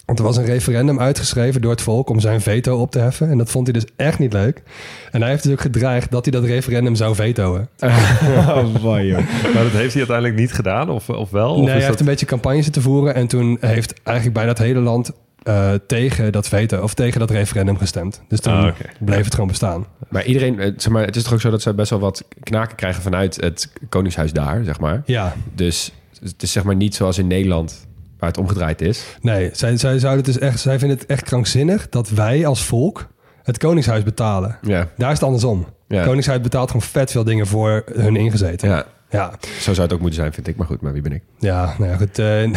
Want 0.07 0.19
er 0.19 0.25
was 0.25 0.37
een 0.37 0.45
referendum 0.45 1.01
uitgeschreven 1.01 1.61
door 1.61 1.71
het 1.71 1.83
volk 1.83 2.09
om 2.09 2.21
zijn 2.21 2.41
veto 2.41 2.81
op 2.81 2.91
te 2.91 2.99
heffen. 2.99 3.31
En 3.31 3.39
dat 3.39 3.51
vond 3.51 3.67
hij 3.67 3.81
dus 3.81 3.91
echt 3.97 4.19
niet 4.19 4.33
leuk. 4.33 4.63
En 5.11 5.21
hij 5.21 5.31
heeft 5.31 5.43
dus 5.43 5.53
ook 5.53 5.61
gedreigd 5.61 6.11
dat 6.11 6.25
hij 6.25 6.41
dat 6.41 6.45
referendum 6.45 6.95
zou 6.95 7.15
vetoen. 7.15 7.69
oh, 8.37 8.75
boy, 8.83 9.01
joh. 9.01 9.19
Maar 9.55 9.63
dat 9.63 9.73
heeft 9.73 9.93
hij 9.93 10.07
uiteindelijk 10.07 10.37
niet 10.37 10.53
gedaan, 10.53 10.91
of, 10.91 11.09
of 11.09 11.31
wel? 11.31 11.51
Of 11.51 11.57
nee, 11.57 11.65
is 11.65 11.71
hij 11.71 11.77
heeft 11.77 11.89
dat... 11.89 12.01
een 12.01 12.07
beetje 12.07 12.27
campagne 12.27 12.63
zitten 12.63 12.83
voeren. 12.83 13.15
En 13.15 13.27
toen 13.27 13.57
heeft 13.61 13.95
eigenlijk 14.03 14.37
bijna 14.37 14.51
het 14.51 14.59
hele 14.59 14.81
land 14.81 15.13
eh, 15.43 15.73
tegen 15.87 16.33
dat 16.33 16.49
veto 16.49 16.83
of 16.83 16.95
tegen 16.95 17.21
dat 17.21 17.31
referendum 17.31 17.77
gestemd. 17.79 18.23
Dus 18.29 18.41
toen 18.41 18.53
Ah, 18.53 18.75
bleef 19.01 19.25
het 19.25 19.33
gewoon 19.35 19.49
bestaan. 19.49 19.87
Maar 20.09 20.25
iedereen, 20.25 20.59
eh, 20.61 20.73
zeg 20.77 20.93
maar, 20.93 21.05
het 21.05 21.17
is 21.17 21.23
toch 21.23 21.33
ook 21.33 21.41
zo 21.41 21.51
dat 21.51 21.63
ze 21.63 21.75
best 21.75 21.91
wel 21.91 21.99
wat 21.99 22.25
knaken 22.43 22.77
krijgen 22.77 23.03
vanuit 23.03 23.41
het 23.41 23.73
koningshuis 23.89 24.33
daar, 24.33 24.65
zeg 24.65 24.81
maar. 24.81 25.03
Ja, 25.05 25.35
Dus 25.55 25.93
het 26.21 26.43
is 26.43 26.53
zeg 26.53 26.63
maar 26.65 26.77
niet 26.77 26.95
zoals 26.95 27.19
in 27.19 27.27
Nederland, 27.27 27.87
waar 28.19 28.29
het 28.29 28.39
omgedraaid 28.39 28.81
is. 28.81 29.05
nee, 29.21 29.51
zij, 29.53 29.77
zij, 29.77 29.99
zouden 29.99 30.25
het 30.25 30.35
dus 30.35 30.43
echt, 30.49 30.61
zij 30.61 30.79
vinden 30.79 30.99
het 30.99 31.07
echt 31.07 31.23
krankzinnig 31.23 31.89
dat 31.89 32.09
wij 32.11 32.47
als 32.47 32.65
volk 32.65 33.09
het 33.43 33.59
koningshuis 33.59 34.03
betalen. 34.03 34.59
Ja. 34.63 34.89
Daar 34.97 35.09
is 35.11 35.17
het 35.17 35.27
andersom. 35.27 35.67
Ja. 35.89 35.97
Het 35.97 36.07
koningshuis 36.07 36.41
betaalt 36.41 36.67
gewoon 36.71 36.87
vet 36.87 37.11
veel 37.11 37.25
dingen 37.25 37.47
voor 37.47 37.83
hun 37.95 38.17
ingezeten. 38.17 38.69
Ja, 38.69 38.87
ja. 39.13 39.33
zo 39.61 39.73
zou 39.73 39.81
het 39.81 39.93
ook 39.93 40.01
moeten 40.01 40.21
zijn, 40.21 40.33
vind 40.33 40.49
ik. 40.49 40.57
Maar 40.57 40.67
goed, 40.67 40.81
maar 40.81 40.93
wie 40.93 41.03
ben 41.03 41.13
ik? 41.13 41.23
Ja, 41.39 41.75
nou 41.79 41.91
ja, 41.91 41.97
goed. 41.97 42.19
eh, 42.19 42.43
ik, 42.43 42.53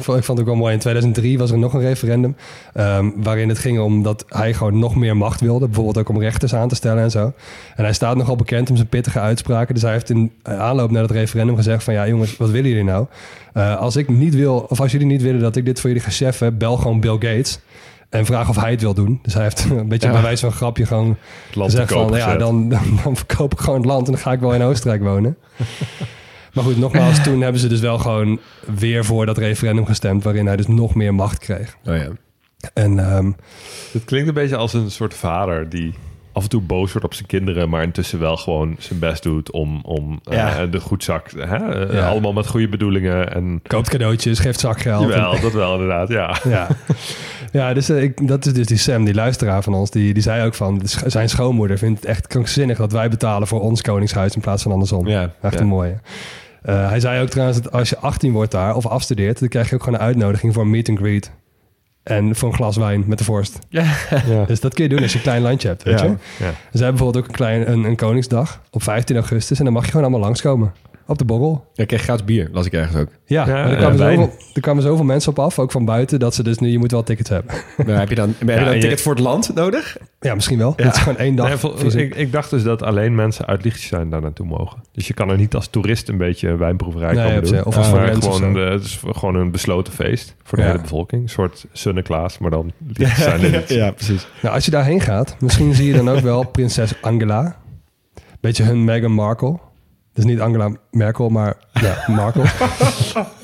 vond, 0.00 0.18
ik 0.18 0.24
vond 0.24 0.26
het 0.26 0.40
ook 0.40 0.46
wel 0.46 0.54
mooi. 0.54 0.72
In 0.72 0.78
2003 0.78 1.38
was 1.38 1.50
er 1.50 1.58
nog 1.58 1.74
een 1.74 1.80
referendum. 1.80 2.36
ehm, 2.74 3.10
waarin 3.16 3.48
het 3.48 3.58
ging 3.58 3.78
om 3.80 4.02
dat 4.02 4.24
hij 4.28 4.54
gewoon 4.54 4.78
nog 4.78 4.96
meer 4.96 5.16
macht 5.16 5.40
wilde. 5.40 5.66
Bijvoorbeeld 5.66 5.98
ook 5.98 6.08
om 6.08 6.20
rechters 6.20 6.54
aan 6.54 6.68
te 6.68 6.74
stellen 6.74 7.02
en 7.02 7.10
zo. 7.10 7.32
En 7.76 7.84
hij 7.84 7.92
staat 7.92 8.16
nogal 8.16 8.36
bekend 8.36 8.70
om 8.70 8.76
zijn 8.76 8.88
pittige 8.88 9.20
uitspraken. 9.20 9.74
Dus 9.74 9.82
hij 9.82 9.92
heeft 9.92 10.10
in 10.10 10.32
aanloop 10.42 10.90
naar 10.90 11.02
het 11.02 11.10
referendum 11.10 11.56
gezegd: 11.56 11.84
van 11.84 11.94
ja, 11.94 12.08
jongens, 12.08 12.36
wat 12.36 12.50
willen 12.50 12.68
jullie 12.70 12.84
nou? 12.84 13.06
Eh, 13.52 13.76
als 13.76 13.96
ik 13.96 14.08
niet 14.08 14.34
wil, 14.34 14.66
of 14.68 14.80
als 14.80 14.92
jullie 14.92 15.06
niet 15.06 15.22
willen 15.22 15.40
dat 15.40 15.56
ik 15.56 15.64
dit 15.64 15.80
voor 15.80 15.90
jullie 15.90 16.04
ga 16.04 16.10
cheffen, 16.10 16.58
bel 16.58 16.76
gewoon 16.76 17.00
Bill 17.00 17.12
Gates. 17.12 17.58
En 18.08 18.26
vraag 18.26 18.48
of 18.48 18.56
hij 18.56 18.70
het 18.70 18.80
wil 18.80 18.94
doen. 18.94 19.18
Dus 19.22 19.34
hij 19.34 19.42
heeft 19.42 19.64
een 19.70 19.88
beetje 19.88 20.06
Ja. 20.06 20.12
bij 20.12 20.22
wijze 20.22 20.40
van 20.46 20.52
grapje 20.54 20.86
gewoon 20.86 21.16
Het 21.46 21.54
land 21.56 21.70
te 21.70 21.76
gezegd 21.76 21.92
van... 22.08 22.16
ja, 22.16 22.36
dan, 22.36 22.68
dan, 22.68 22.98
dan 23.04 23.16
verkoop 23.16 23.52
ik 23.52 23.58
gewoon 23.58 23.78
het 23.78 23.88
land 23.88 24.06
en 24.06 24.12
dan 24.12 24.20
ga 24.22 24.32
ik 24.32 24.40
wel 24.40 24.54
in 24.54 24.62
Oostenrijk 24.62 25.02
wonen. 25.02 25.36
maar 26.54 26.64
goed, 26.64 26.78
nogmaals, 26.78 27.22
toen 27.22 27.40
hebben 27.40 27.60
ze 27.60 27.68
dus 27.68 27.80
wel 27.80 27.98
gewoon 27.98 28.38
weer 28.76 29.04
voor 29.04 29.26
dat 29.26 29.38
referendum 29.38 29.86
gestemd... 29.86 30.24
waarin 30.24 30.46
hij 30.46 30.56
dus 30.56 30.66
nog 30.66 30.94
meer 30.94 31.14
macht 31.14 31.38
kreeg. 31.38 31.76
Oh 31.84 31.96
ja. 31.96 32.08
En 32.74 32.98
ehm, 32.98 33.30
Het 33.92 34.04
klinkt 34.04 34.28
een 34.28 34.34
beetje 34.34 34.56
als 34.56 34.72
een 34.72 34.90
soort 34.90 35.14
vader 35.14 35.68
die 35.68 35.94
af 36.32 36.42
en 36.42 36.48
toe 36.50 36.60
boos 36.62 36.90
wordt 36.92 37.06
op 37.06 37.14
zijn 37.14 37.26
kinderen, 37.26 37.68
maar 37.68 37.82
intussen 37.82 38.18
wel 38.18 38.36
gewoon 38.36 38.76
zijn 38.78 38.98
best 38.98 39.22
doet 39.22 39.50
om, 39.50 39.80
om 39.84 40.20
eh, 40.24 40.56
de 40.70 40.80
goedzak, 40.80 41.30
hè? 41.36 41.86
eh, 41.86 41.94
Ja. 41.94 42.08
allemaal 42.08 42.32
met 42.32 42.46
goede 42.46 42.68
bedoelingen. 42.68 43.34
En 43.34 43.60
koopt 43.66 43.88
cadeautjes, 43.88 44.38
geeft 44.38 44.60
zakgeld. 44.60 45.02
jawel, 45.08 45.40
dat 45.40 45.52
wel 45.52 45.72
inderdaad, 45.72 46.08
ja. 46.08 46.36
Ja, 46.44 46.68
ja 47.58 47.74
dus 47.74 47.88
eh, 47.88 48.02
ik, 48.02 48.28
dat 48.28 48.46
is 48.46 48.52
dus 48.52 48.66
die 48.66 48.76
Sam, 48.76 49.04
die 49.04 49.14
luisteraar 49.14 49.62
van 49.62 49.74
ons, 49.74 49.90
die, 49.90 50.14
die 50.14 50.22
zei 50.22 50.46
ook 50.46 50.54
van... 50.54 50.80
zijn 51.06 51.28
schoonmoeder 51.28 51.78
vindt 51.78 52.00
het 52.00 52.08
echt 52.08 52.26
krankzinnig 52.26 52.78
dat 52.78 52.92
wij 52.92 53.08
betalen 53.08 53.48
voor 53.48 53.60
ons 53.60 53.82
koningshuis 53.82 54.34
in 54.34 54.40
plaats 54.40 54.62
van 54.62 54.72
andersom. 54.72 55.06
Ja, 55.08 55.30
Echt 55.42 55.54
ja. 55.54 55.60
een 55.60 55.66
mooie. 55.66 56.00
Eh, 56.62 56.88
hij 56.88 57.00
zei 57.00 57.22
ook 57.22 57.28
trouwens 57.28 57.62
dat 57.62 57.72
als 57.72 57.88
je 57.88 57.98
18 57.98 58.32
wordt 58.32 58.50
daar 58.50 58.74
of 58.74 58.86
afstudeert... 58.86 59.38
dan 59.38 59.48
krijg 59.48 59.68
je 59.68 59.74
ook 59.74 59.82
gewoon 59.82 59.98
een 59.98 60.04
uitnodiging 60.06 60.54
voor 60.54 60.62
een 60.62 60.70
meet 60.70 60.88
and 60.88 60.98
greet. 60.98 61.30
En 62.02 62.36
voor 62.36 62.48
een 62.48 62.54
glas 62.54 62.76
wijn 62.76 63.04
met 63.06 63.18
de 63.18 63.24
vorst. 63.24 63.58
ja. 63.68 63.86
Dus 64.46 64.60
dat 64.60 64.74
kun 64.74 64.82
je 64.84 64.90
doen 64.90 65.02
als 65.02 65.10
je 65.12 65.16
een 65.16 65.24
klein 65.24 65.42
landje 65.42 65.68
hebt, 65.68 65.82
weet 65.82 66.00
Ja. 66.00 66.04
je. 66.04 66.10
Ja. 66.10 66.16
Ze 66.38 66.84
hebben 66.84 66.88
bijvoorbeeld 66.90 67.16
ook 67.16 67.30
een, 67.30 67.36
klein, 67.36 67.70
een, 67.70 67.84
een 67.84 67.96
Koningsdag 67.96 68.62
op 68.70 68.82
15 68.82 69.16
augustus. 69.16 69.58
En 69.58 69.64
dan 69.64 69.72
mag 69.72 69.84
je 69.84 69.90
gewoon 69.90 70.06
allemaal 70.06 70.24
langskomen. 70.26 70.72
Op 71.10 71.18
de 71.18 71.24
borrel. 71.24 71.64
Ja, 71.72 71.82
ik 71.82 71.88
kreeg 71.88 72.02
gratis 72.02 72.24
bier, 72.24 72.48
las 72.52 72.66
ik 72.66 72.72
ergens 72.72 72.96
ook. 72.96 73.08
Ja, 73.24 73.46
Ja, 73.46 73.52
maar 73.52 73.64
er, 73.64 73.70
ja, 73.70 73.76
kwamen 73.76 73.98
zoveel, 73.98 74.32
er 74.54 74.60
kwamen 74.60 74.82
zoveel 74.82 75.04
mensen 75.04 75.30
op 75.30 75.38
af, 75.38 75.58
ook 75.58 75.70
van 75.70 75.84
buiten, 75.84 76.18
dat 76.18 76.34
ze 76.34 76.42
dus 76.42 76.58
nu, 76.58 76.68
je 76.68 76.78
moet 76.78 76.90
wel 76.90 77.02
tickets 77.02 77.28
hebben. 77.30 77.54
Maar 77.86 77.98
heb 77.98 78.08
je 78.08 78.14
dan, 78.14 78.28
heb 78.38 78.48
je 78.48 78.54
dan 78.54 78.56
en 78.64 78.66
een 78.68 78.74
je- 78.74 78.80
ticket 78.80 79.00
voor 79.00 79.12
het 79.14 79.22
land 79.22 79.54
nodig? 79.54 79.96
Ja, 80.20 80.34
misschien 80.34 80.58
wel. 80.58 80.72
Het 80.76 80.94
is 80.94 81.00
gewoon 81.00 81.18
één 81.18 81.34
dag. 81.34 81.48
Nee, 81.48 81.56
vol- 81.56 81.76
fysiek. 81.76 82.00
ik, 82.00 82.14
ik 82.14 82.32
dacht 82.32 82.50
dus 82.50 82.62
dat 82.62 82.82
alleen 82.82 83.14
mensen 83.14 83.46
uit 83.46 83.64
Liechtenstein 83.64 84.10
daar 84.10 84.20
naartoe 84.20 84.46
mogen. 84.46 84.82
Dus 84.92 85.06
je 85.06 85.14
kan 85.14 85.30
er 85.30 85.36
niet 85.36 85.54
als 85.54 85.68
toerist 85.68 86.08
een 86.08 86.16
beetje 86.18 86.56
wijnproeverij 86.56 87.12
Nee, 87.14 87.24
komen 87.26 87.40
doen. 87.42 87.46
zich. 87.54 87.64
Of 87.64 87.76
als 87.76 87.86
Ah, 87.86 87.92
maar 87.92 88.16
of 88.16 88.24
gewoon, 88.36 88.54
zo. 88.54 88.64
eh, 88.64 88.70
het 88.72 88.84
is 88.84 89.00
gewoon 89.06 89.34
een 89.34 89.50
besloten 89.50 89.92
feest 89.92 90.34
voor 90.42 90.58
de 90.58 90.64
Ja. 90.64 90.70
hele 90.70 90.82
bevolking. 90.82 91.22
Een 91.22 91.28
soort 91.28 91.66
Sunneklaas, 91.72 92.38
maar 92.38 92.50
dan 92.50 92.72
Liechtenstein 92.86 93.40
in 93.48 93.52
het. 93.54 93.68
Ja, 93.68 93.90
precies. 93.90 94.26
Nou, 94.42 94.54
als 94.54 94.64
je 94.64 94.70
daarheen 94.70 95.00
gaat, 95.00 95.36
misschien 95.40 95.74
zie 95.74 95.86
je 95.86 95.94
dan 95.94 96.10
ook 96.10 96.20
wel 96.20 96.46
prinses 96.46 97.02
Angela. 97.02 97.56
Beetje 98.40 98.62
hun 98.64 98.84
Meghan 98.84 99.12
Markle. 99.12 99.58
Dus 100.18 100.26
niet 100.26 100.40
Angela 100.40 100.70
Merkel, 100.90 101.28
maar 101.28 101.56
ja, 101.72 102.04
Markle. 102.06 102.42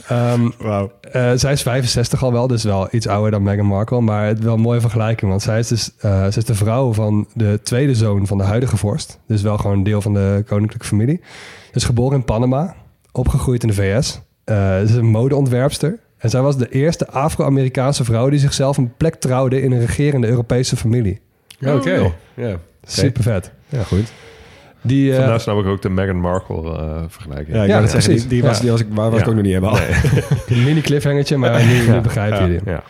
Ehm, 0.09 0.51
Wauw. 0.59 0.93
eh, 1.13 1.33
zij 1.35 1.53
is 1.53 1.63
65 1.63 2.23
al 2.23 2.33
wel, 2.33 2.47
dus 2.47 2.63
wel 2.65 2.89
iets 2.91 3.07
ouder 3.07 3.31
dan 3.31 3.43
Meghan 3.43 3.67
Markle. 3.67 4.01
Maar 4.01 4.27
het 4.27 4.39
is 4.39 4.45
wel 4.45 4.55
een 4.55 4.61
mooie 4.61 4.81
vergelijking, 4.81 5.31
want 5.31 5.43
zij 5.43 5.59
is 5.59 5.69
dus 5.69 5.91
eh, 5.99 6.27
ze 6.27 6.39
is 6.39 6.45
de 6.45 6.55
vrouw 6.55 6.93
van 6.93 7.27
de 7.35 7.61
tweede 7.63 7.95
zoon 7.95 8.27
van 8.27 8.39
de 8.39 8.45
huidige 8.45 8.77
vorst. 8.77 9.19
Dus 9.27 9.43
wel 9.43 9.59
gewoon 9.59 9.83
deel 9.83 10.01
van 10.01 10.15
de 10.15 10.45
koninklijke 10.47 10.87
familie. 10.87 11.21
Is 11.73 11.85
geboren 11.85 12.19
in 12.19 12.25
Panama, 12.25 12.75
opgegroeid 13.13 13.63
in 13.63 13.69
de 13.69 13.75
VS. 13.75 14.21
Eh, 14.45 14.57
ze 14.57 14.83
is 14.85 14.95
een 14.95 15.07
modeontwerpster. 15.11 15.99
En 16.19 16.31
zij 16.31 16.41
was 16.41 16.57
de 16.57 16.69
eerste 16.69 17.09
Afro-Amerikaanse 17.09 18.05
vrouw 18.05 18.29
die 18.29 18.39
zichzelf 18.39 18.77
een 18.77 18.93
plek 18.97 19.15
trouwde 19.15 19.63
in 19.63 19.73
een 19.73 19.81
regerende 19.81 20.27
Europese 20.27 20.77
familie. 20.77 21.21
Oké. 21.67 22.13
Ja. 22.35 22.57
Super 22.83 23.23
vet. 23.23 23.51
ja, 23.69 23.83
goed. 23.83 24.13
Die, 24.85 25.11
eh, 25.11 25.19
Vandaar 25.19 25.41
snap 25.41 25.59
ik 25.59 25.67
ook 25.67 25.83
de 25.83 25.89
Meghan 25.89 26.21
Markle 26.21 26.77
eh, 26.77 27.03
vergelijking. 27.09 27.57
Ja, 27.57 27.63
ik 27.63 27.69
Ja, 27.69 27.87
zeggen, 27.87 28.15
die, 28.17 28.27
die 28.27 28.43
was, 28.43 28.61
die 28.61 28.71
was 28.71 28.81
ik, 28.81 28.87
waar 28.91 29.11
was 29.11 29.21
ik 29.21 29.29
ook 29.29 29.35
nog 29.35 29.43
niet 29.43 29.53
helemaal. 29.53 29.79
een 30.47 30.65
mini 30.65 30.81
cliffhangertje, 30.81 31.37
maar 31.37 31.65
nu, 31.67 31.89
nu 31.89 32.01
begrijp 32.01 32.41
je 32.41 32.47
die. 32.47 32.61
Ja. 32.73 32.83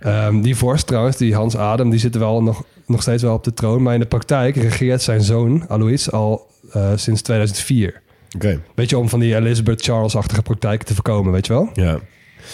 Ehm, 0.00 0.40
die 0.40 0.56
vorst 0.56 0.86
trouwens, 0.86 1.16
die 1.16 1.34
Hans 1.34 1.56
Adem, 1.56 1.90
die 1.90 1.98
zit 1.98 2.16
wel 2.16 2.42
nog, 2.42 2.64
nog 2.86 3.02
steeds 3.02 3.22
wel 3.22 3.34
op 3.34 3.44
de 3.44 3.54
troon. 3.54 3.82
Maar 3.82 3.94
in 3.94 4.00
de 4.00 4.06
praktijk 4.06 4.56
regeert 4.56 5.02
zijn 5.02 5.20
zoon, 5.20 5.64
Alois, 5.68 6.10
al 6.12 6.46
eh, 6.72 6.90
sinds 6.94 7.22
2004. 7.22 8.00
Oké. 8.34 8.60
Weet 8.74 8.90
je, 8.90 8.98
om 8.98 9.08
van 9.08 9.20
die 9.20 9.36
Elizabeth 9.36 9.82
Charles-achtige 9.82 10.42
praktijken 10.42 10.86
te 10.86 10.94
voorkomen, 10.94 11.32
weet 11.32 11.46
je 11.46 11.52
wel? 11.52 11.68
Ja. 11.74 11.98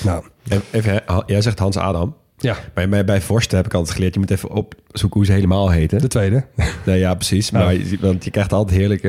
Nou, 0.04 0.24
En 0.48 0.62
Even, 0.70 1.02
jij 1.26 1.40
zegt 1.42 1.58
Hans 1.58 1.76
Adam. 1.76 2.14
Ja, 2.42 2.56
Bij, 2.74 2.88
bij, 2.88 3.04
bij 3.04 3.20
Vorsten 3.20 3.56
heb 3.56 3.66
ik 3.66 3.74
altijd 3.74 3.94
geleerd, 3.94 4.14
je 4.14 4.20
moet 4.20 4.30
even 4.30 4.50
opzoeken 4.50 5.18
hoe 5.18 5.26
ze 5.26 5.32
helemaal 5.32 5.70
heten. 5.70 5.98
de 6.00 6.08
tweede. 6.08 6.44
Nee, 6.86 6.98
ja, 6.98 7.14
precies. 7.14 7.50
Maar, 7.50 7.76
want 8.00 8.24
je 8.24 8.30
krijgt 8.30 8.52
altijd 8.52 8.78
heerlijke, 8.78 9.08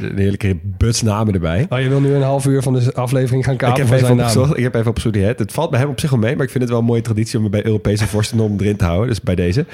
een 0.00 0.18
heerlijke 0.18 0.56
butsnamen 0.62 1.34
erbij. 1.34 1.66
Oh, 1.68 1.80
je 1.80 1.88
wil 1.88 2.00
nu 2.00 2.14
een 2.14 2.22
half 2.22 2.46
uur 2.46 2.62
van 2.62 2.74
de 2.74 2.94
aflevering 2.94 3.44
gaan 3.44 3.52
Ik 3.52 3.58
kapen 3.58 3.86
heb, 3.86 3.92
even 4.00 4.12
opgezocht, 4.18 4.56
ik 4.56 4.62
heb 4.62 4.74
even 4.74 4.88
opgezocht. 4.90 5.14
Het. 5.16 5.38
het 5.38 5.52
valt 5.52 5.70
bij 5.70 5.80
hem 5.80 5.88
op 5.88 6.00
zich 6.00 6.10
wel 6.10 6.18
mee, 6.18 6.34
maar 6.36 6.44
ik 6.44 6.50
vind 6.50 6.62
het 6.62 6.72
wel 6.72 6.80
een 6.80 6.86
mooie 6.86 7.00
traditie 7.02 7.36
om 7.36 7.42
het 7.42 7.52
bij 7.52 7.66
Europese 7.66 8.06
vorstennom 8.06 8.56
erin 8.60 8.76
te 8.76 8.84
houden. 8.84 9.08
Dus 9.08 9.20
bij 9.20 9.34
deze. 9.34 9.66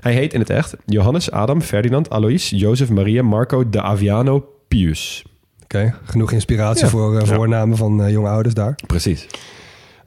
Hij 0.00 0.12
heet 0.12 0.32
in 0.34 0.40
het 0.40 0.50
echt 0.50 0.76
Johannes, 0.86 1.30
Adam, 1.30 1.60
Ferdinand, 1.60 2.10
Alois, 2.10 2.50
Jozef, 2.50 2.90
Maria, 2.90 3.22
Marco, 3.22 3.68
de 3.68 3.82
Aviano, 3.82 4.46
Pius. 4.68 5.24
Oké, 5.62 5.94
genoeg 6.04 6.32
inspiratie 6.32 6.84
Ja. 6.84 6.90
voor 6.90 7.18
eh, 7.18 7.26
Ja. 7.26 7.34
voornamen 7.34 7.76
van 7.76 8.02
eh, 8.02 8.10
jonge 8.10 8.28
ouders 8.28 8.54
daar. 8.54 8.74
Precies. 8.86 9.26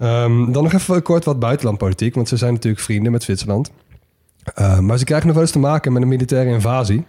Ehm, 0.01 0.51
dan 0.51 0.63
nog 0.63 0.73
even 0.73 1.01
kort 1.01 1.25
wat 1.25 1.39
buitenlandpolitiek, 1.39 2.15
want 2.15 2.27
ze 2.27 2.37
zijn 2.37 2.53
natuurlijk 2.53 2.83
vrienden 2.83 3.11
met 3.11 3.23
Zwitserland. 3.23 3.71
Eh, 4.53 4.79
maar 4.79 4.97
ze 4.97 5.05
krijgen 5.05 5.27
nog 5.27 5.35
wel 5.35 5.45
eens 5.45 5.53
te 5.53 5.59
maken 5.59 5.93
met 5.93 6.01
een 6.01 6.07
militaire 6.07 6.49
invasie. 6.49 7.05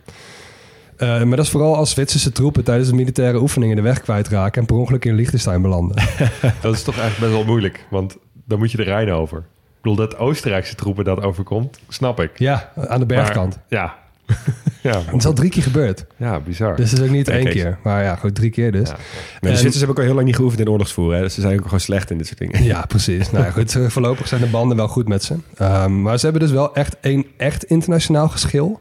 Eh, 0.96 1.08
maar 1.08 1.36
dat 1.36 1.44
is 1.44 1.50
vooral 1.50 1.76
als 1.76 1.90
Zwitserse 1.90 2.32
troepen 2.32 2.64
tijdens 2.64 2.88
de 2.88 2.94
militaire 2.94 3.40
oefeningen 3.40 3.76
de 3.76 3.82
weg 3.82 4.00
kwijtraken 4.00 4.60
en 4.60 4.66
per 4.66 4.76
ongeluk 4.76 5.04
in 5.04 5.14
Liechtenstein 5.14 5.62
belanden. 5.62 5.96
Dat 6.62 6.74
is 6.74 6.82
toch 6.82 6.98
eigenlijk 6.98 7.18
best 7.18 7.32
wel 7.32 7.44
moeilijk, 7.44 7.86
want 7.90 8.16
dan 8.44 8.58
moet 8.58 8.70
je 8.70 8.76
de 8.76 8.82
Rijn 8.82 9.10
over. 9.10 9.38
Ik 9.38 9.82
bedoel, 9.82 9.96
dat 9.96 10.16
Oostenrijkse 10.16 10.74
troepen 10.74 11.04
dat 11.04 11.22
overkomt, 11.22 11.80
snap 11.88 12.20
ik. 12.20 12.38
ja, 12.38 12.72
aan 12.76 13.00
de 13.00 13.06
bergkant. 13.06 13.56
Maar, 13.56 13.80
ja. 13.80 14.01
ja, 14.82 15.02
Het 15.04 15.14
is 15.14 15.24
al 15.24 15.32
drie 15.32 15.50
keer 15.50 15.62
gebeurd. 15.62 16.04
ja, 16.16 16.40
bizar. 16.40 16.76
Dus 16.76 16.90
het 16.90 17.00
is 17.00 17.06
ook 17.06 17.12
niet 17.12 17.28
één 17.28 17.48
keer. 17.48 17.78
Maar 17.82 18.02
ja, 18.02 18.16
goed, 18.16 18.34
drie 18.34 18.50
keer 18.50 18.72
dus. 18.72 18.88
Ja. 18.88 18.96
Maar 19.40 19.50
de 19.50 19.56
Zwitsers 19.56 19.76
hebben 19.76 19.90
ook 19.90 19.98
al 19.98 20.04
heel 20.04 20.14
lang 20.14 20.26
niet 20.26 20.36
geoefend 20.36 20.60
in 20.60 20.70
oorlogsvoeren. 20.70 21.16
Hè? 21.16 21.22
Dus 21.22 21.34
ze 21.34 21.40
zijn 21.40 21.58
ook 21.58 21.64
gewoon 21.64 21.80
slecht 21.80 22.10
in 22.10 22.18
dit 22.18 22.26
soort 22.26 22.38
dingen. 22.38 22.64
Ja, 22.64 22.84
precies. 22.86 23.30
nou 23.30 23.44
ja, 23.44 23.50
goed, 23.50 23.78
voorlopig 23.86 24.28
zijn 24.28 24.40
de 24.40 24.46
banden 24.46 24.76
wel 24.76 24.88
goed 24.88 25.08
met 25.08 25.24
ze. 25.24 25.34
Ehm, 25.56 26.02
maar 26.02 26.18
ze 26.18 26.24
hebben 26.24 26.42
dus 26.42 26.52
wel 26.52 26.74
echt 26.74 26.96
één 27.00 27.26
echt 27.36 27.64
internationaal 27.64 28.28
geschil. 28.28 28.80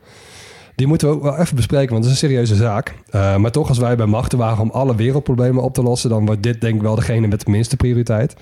Die 0.75 0.87
moeten 0.87 1.07
we 1.07 1.13
ook 1.13 1.23
wel 1.23 1.37
even 1.37 1.55
bespreken, 1.55 1.91
want 1.91 2.03
het 2.05 2.13
is 2.13 2.21
een 2.21 2.27
serieuze 2.27 2.55
zaak. 2.55 2.93
Eh, 3.09 3.35
maar 3.35 3.51
toch, 3.51 3.69
als 3.69 3.77
wij 3.77 3.95
bij 3.95 4.05
machten 4.05 4.37
waren 4.37 4.63
om 4.63 4.69
alle 4.69 4.95
wereldproblemen 4.95 5.63
op 5.63 5.73
te 5.73 5.83
lossen... 5.83 6.09
dan 6.09 6.25
wordt 6.25 6.43
dit 6.43 6.61
denk 6.61 6.75
ik 6.75 6.81
wel 6.81 6.95
degene 6.95 7.27
met 7.27 7.45
de 7.45 7.51
minste 7.51 7.75
prioriteit. 7.75 8.35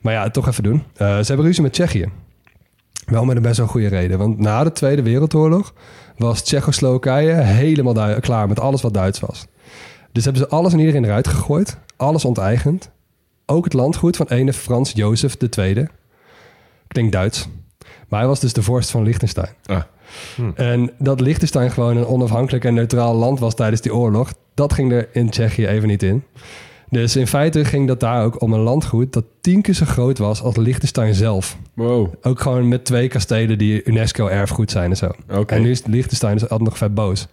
Maar 0.00 0.12
ja, 0.12 0.30
toch 0.30 0.48
even 0.48 0.62
doen. 0.62 0.82
Eh, 0.96 1.18
ze 1.18 1.24
hebben 1.26 1.46
ruzie 1.46 1.62
met 1.62 1.72
Tsjechië. 1.72 2.08
Wel 3.06 3.24
met 3.24 3.36
een 3.36 3.42
best 3.42 3.56
wel 3.56 3.66
goede 3.66 3.88
reden. 3.88 4.18
Want 4.18 4.38
na 4.38 4.64
de 4.64 4.72
Tweede 4.72 5.02
Wereldoorlog 5.02 5.72
was 6.16 6.42
Tsjechoslowakije 6.42 7.32
helemaal 7.32 8.20
klaar 8.20 8.48
met 8.48 8.60
alles 8.60 8.82
wat 8.82 8.94
Duits 8.94 9.20
was. 9.20 9.46
Dus 10.12 10.24
hebben 10.24 10.42
ze 10.42 10.48
alles 10.48 10.72
en 10.72 10.78
iedereen 10.78 11.04
eruit 11.04 11.28
gegooid. 11.28 11.78
Alles 11.96 12.24
onteigend. 12.24 12.90
Ook 13.46 13.64
het 13.64 13.72
landgoed 13.72 14.16
van 14.16 14.26
ene 14.26 14.52
Frans 14.52 14.92
Jozef 14.92 15.36
II. 15.56 15.86
Klinkt 16.88 17.12
Duits. 17.12 17.48
Maar 18.08 18.18
hij 18.18 18.28
was 18.28 18.40
dus 18.40 18.52
de 18.52 18.62
vorst 18.62 18.90
van 18.90 19.02
Liechtenstein. 19.02 19.54
Ah. 19.64 19.82
En 20.54 20.90
dat 20.98 21.20
Liechtenstein 21.20 21.70
gewoon 21.70 21.96
een 21.96 22.06
onafhankelijk 22.06 22.64
en 22.64 22.74
neutraal 22.74 23.14
land 23.14 23.40
was 23.40 23.54
tijdens 23.54 23.80
die 23.80 23.94
oorlog... 23.94 24.32
dat 24.54 24.72
ging 24.72 24.92
er 24.92 25.08
in 25.12 25.30
Tsjechië 25.30 25.66
even 25.66 25.88
niet 25.88 26.02
in. 26.02 26.24
Dus 26.90 27.16
in 27.16 27.26
feite 27.26 27.64
ging 27.64 27.86
dat 27.86 28.00
daar 28.00 28.24
ook 28.24 28.42
om 28.42 28.52
een 28.52 28.60
landgoed... 28.60 29.12
dat 29.12 29.24
tien 29.40 29.62
keer 29.62 29.74
zo 29.74 29.84
groot 29.84 30.18
was 30.18 30.42
als 30.42 30.56
Liechtenstein 30.56 31.14
zelf. 31.14 31.56
Wow. 31.74 32.14
Ook 32.22 32.40
gewoon 32.40 32.68
met 32.68 32.84
twee 32.84 33.08
kastelen 33.08 33.58
die 33.58 33.84
UNESCO-erfgoed 33.84 34.70
zijn 34.70 34.90
en 34.90 34.96
zo. 34.96 35.10
En 35.46 35.62
nu 35.62 35.70
is 35.70 35.82
Liechtenstein 35.86 36.32
dus 36.32 36.42
altijd 36.42 36.68
nog 36.68 36.78
vet 36.78 36.94
boos. 36.94 37.26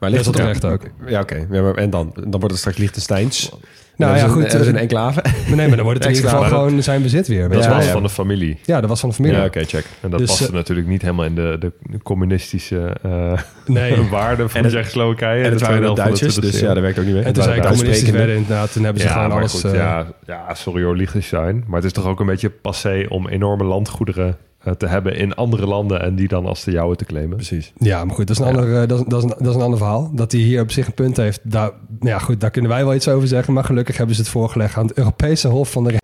Maar 0.00 0.10
Dat 0.10 0.20
is 0.20 0.32
terecht 0.32 0.64
ook. 0.64 0.82
Ja, 1.06 1.20
oké. 1.20 1.46
Ja, 1.50 1.72
en 1.72 1.90
dan? 1.90 2.12
Dan 2.14 2.30
wordt 2.30 2.50
het 2.50 2.58
straks 2.58 2.76
Liechtensteins. 2.76 3.52
Nou 3.96 4.16
ja, 4.16 4.28
goed. 4.28 4.50
ze 4.50 4.58
eh, 4.58 4.66
een 4.66 4.76
enclave. 4.76 5.22
Nee, 5.54 5.66
maar 5.68 5.76
dan 5.76 5.84
wordt 5.84 5.98
het 6.04 6.08
in 6.08 6.14
ieder 6.16 6.30
geval 6.30 6.44
gewoon 6.48 6.82
zijn 6.82 7.02
bezit 7.02 7.26
weer. 7.28 7.48
Dat 7.48 7.66
was 7.66 7.84
ja. 7.84 7.90
van 7.92 8.02
de 8.02 8.08
familie. 8.08 8.58
Ja, 8.64 8.80
dat 8.80 8.88
was 8.88 9.00
van 9.00 9.08
de 9.08 9.14
familie. 9.14 9.38
Ja, 9.38 9.44
oké, 9.44 9.64
check. 9.64 9.84
En 10.00 10.10
dat 10.10 10.18
Dus, 10.18 10.28
paste 10.28 10.46
eh, 10.46 10.52
natuurlijk 10.52 10.88
niet 10.88 11.02
helemaal 11.02 11.24
in 11.24 11.34
de, 11.34 11.56
de 11.60 11.72
communistische 12.02 12.96
eh 13.02 13.32
Nee. 13.66 14.02
waarden 14.10 14.50
van 14.50 14.60
het- 14.62 14.70
Tsjechoslowakije. 14.70 15.44
En 15.44 15.50
het 15.50 15.58
de 15.58 15.64
waren 15.64 15.80
wel 15.80 15.94
de 15.94 16.02
Duitsers, 16.02 16.34
dus 16.34 16.56
20e 16.56 16.60
ja, 16.60 16.74
dat 16.74 16.82
werkt 16.82 16.98
ook 16.98 17.04
niet 17.04 17.14
meer. 17.14 17.24
En 17.24 17.32
toen 17.32 17.42
Het 17.42 17.52
zij 17.52 17.60
waren 17.60 17.70
communistisch 17.76 18.10
Duitssprekende. 18.12 18.18
werden 18.26 18.36
inderdaad, 18.42 18.72
toen 18.72 18.84
hebben 18.84 19.02
ze 19.02 19.08
ja, 19.08 19.14
gewoon 19.14 19.30
alles... 19.38 19.52
goed, 19.52 19.64
eh, 19.64 19.74
ja, 19.74 20.06
ja, 20.26 20.54
sorry 20.54 20.82
hoor, 20.82 20.96
Liechtenstein. 20.96 21.64
Maar 21.66 21.76
het 21.76 21.84
is 21.84 21.92
toch 21.92 22.06
ook 22.06 22.20
een 22.20 22.26
beetje 22.26 22.50
passé 22.50 23.06
om 23.08 23.28
enorme 23.28 23.64
landgoederen 23.64 24.36
te 24.78 24.86
hebben 24.86 25.16
in 25.16 25.34
andere 25.34 25.66
landen 25.66 26.00
en 26.02 26.14
die 26.14 26.28
dan 26.28 26.46
als 26.46 26.64
de 26.64 26.70
jouwe 26.70 26.96
te 26.96 27.04
claimen. 27.04 27.36
Precies. 27.36 27.72
Ja, 27.78 28.04
maar 28.04 28.14
goed, 28.14 28.26
dat 28.26 28.38
is, 28.38 28.44
een 28.46 28.52
Ja. 28.52 28.58
ander, 28.60 28.82
eh, 28.82 28.88
dat, 28.88 28.98
is, 28.98 29.04
dat, 29.08 29.24
is 29.24 29.30
een, 29.30 29.36
dat 29.38 29.48
is 29.48 29.54
een 29.54 29.60
ander 29.62 29.78
verhaal. 29.78 30.10
Dat 30.14 30.32
hij 30.32 30.40
hier 30.40 30.62
op 30.62 30.70
zich 30.70 30.86
een 30.86 30.94
punt 30.94 31.16
heeft, 31.16 31.40
daar, 31.42 31.70
nou 31.88 32.10
ja, 32.10 32.18
goed, 32.18 32.40
daar 32.40 32.50
kunnen 32.50 32.70
wij 32.70 32.84
wel 32.84 32.94
iets 32.94 33.08
over 33.08 33.28
zeggen. 33.28 33.54
Maar 33.54 33.64
gelukkig 33.64 33.96
hebben 33.96 34.14
ze 34.16 34.20
het 34.22 34.30
voorgelegd 34.30 34.76
aan 34.76 34.86
het 34.86 34.98
Europese 34.98 35.48
Hof 35.48 35.70
van 35.70 35.84
de. 35.84 35.96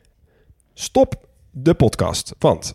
Stop 0.74 1.14
de 1.50 1.74
podcast, 1.74 2.34
want 2.38 2.74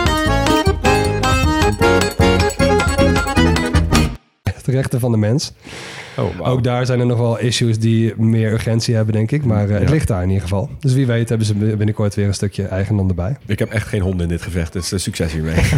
De 4.63 4.71
rechten 4.71 4.99
van 4.99 5.11
de 5.11 5.17
mens. 5.17 5.53
Oh. 6.17 6.47
Ook 6.49 6.63
daar 6.63 6.85
zijn 6.85 6.99
er 6.99 7.05
nog 7.05 7.17
wel 7.17 7.39
issues 7.39 7.79
die 7.79 8.13
meer 8.17 8.51
urgentie 8.51 8.95
hebben, 8.95 9.13
denk 9.13 9.31
ik. 9.31 9.45
Maar 9.45 9.65
eh, 9.69 9.73
het 9.73 9.83
Ja. 9.83 9.89
ligt 9.89 10.07
daar 10.07 10.21
in 10.21 10.27
ieder 10.27 10.43
geval. 10.43 10.69
Dus 10.79 10.93
wie 10.93 11.05
weet 11.05 11.29
hebben 11.29 11.47
ze 11.47 11.53
binnenkort 11.55 12.15
weer 12.15 12.27
een 12.27 12.33
stukje 12.33 12.63
eigendom 12.65 13.09
erbij. 13.09 13.37
Ik 13.45 13.59
heb 13.59 13.69
echt 13.69 13.87
geen 13.87 14.01
honden 14.01 14.21
in 14.21 14.27
dit 14.27 14.41
gevecht, 14.41 14.73
dus 14.73 14.91
eh, 14.91 14.99
succes 14.99 15.31
hiermee. 15.33 15.55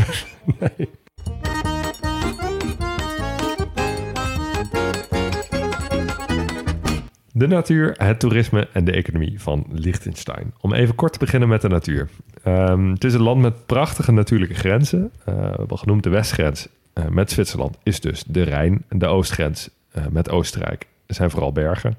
De 7.35 7.47
natuur, 7.47 7.93
het 7.97 8.19
toerisme 8.19 8.67
en 8.73 8.85
de 8.85 8.91
economie 8.91 9.41
van 9.41 9.65
Liechtenstein. 9.71 10.53
Om 10.61 10.73
even 10.73 10.95
kort 10.95 11.13
te 11.13 11.19
beginnen 11.19 11.49
met 11.49 11.61
de 11.61 11.67
natuur. 11.67 12.09
Ehm, 12.43 12.89
het 12.91 13.03
is 13.03 13.13
een 13.13 13.21
land 13.21 13.41
met 13.41 13.65
prachtige 13.65 14.11
natuurlijke 14.11 14.53
grenzen. 14.55 15.11
Eh, 15.25 15.33
we 15.35 15.55
hebben 15.57 15.77
genoemd 15.77 16.03
de 16.03 16.09
westgrens 16.09 16.67
eh, 16.93 17.07
met 17.07 17.31
Zwitserland 17.31 17.77
is 17.83 17.99
dus 17.99 18.23
de 18.27 18.41
Rijn. 18.41 18.83
De 18.89 19.07
oostgrens 19.07 19.69
eh, 19.91 20.03
met 20.09 20.29
Oostenrijk 20.29 20.87
zijn 21.07 21.29
vooral 21.29 21.51
bergen. 21.51 21.97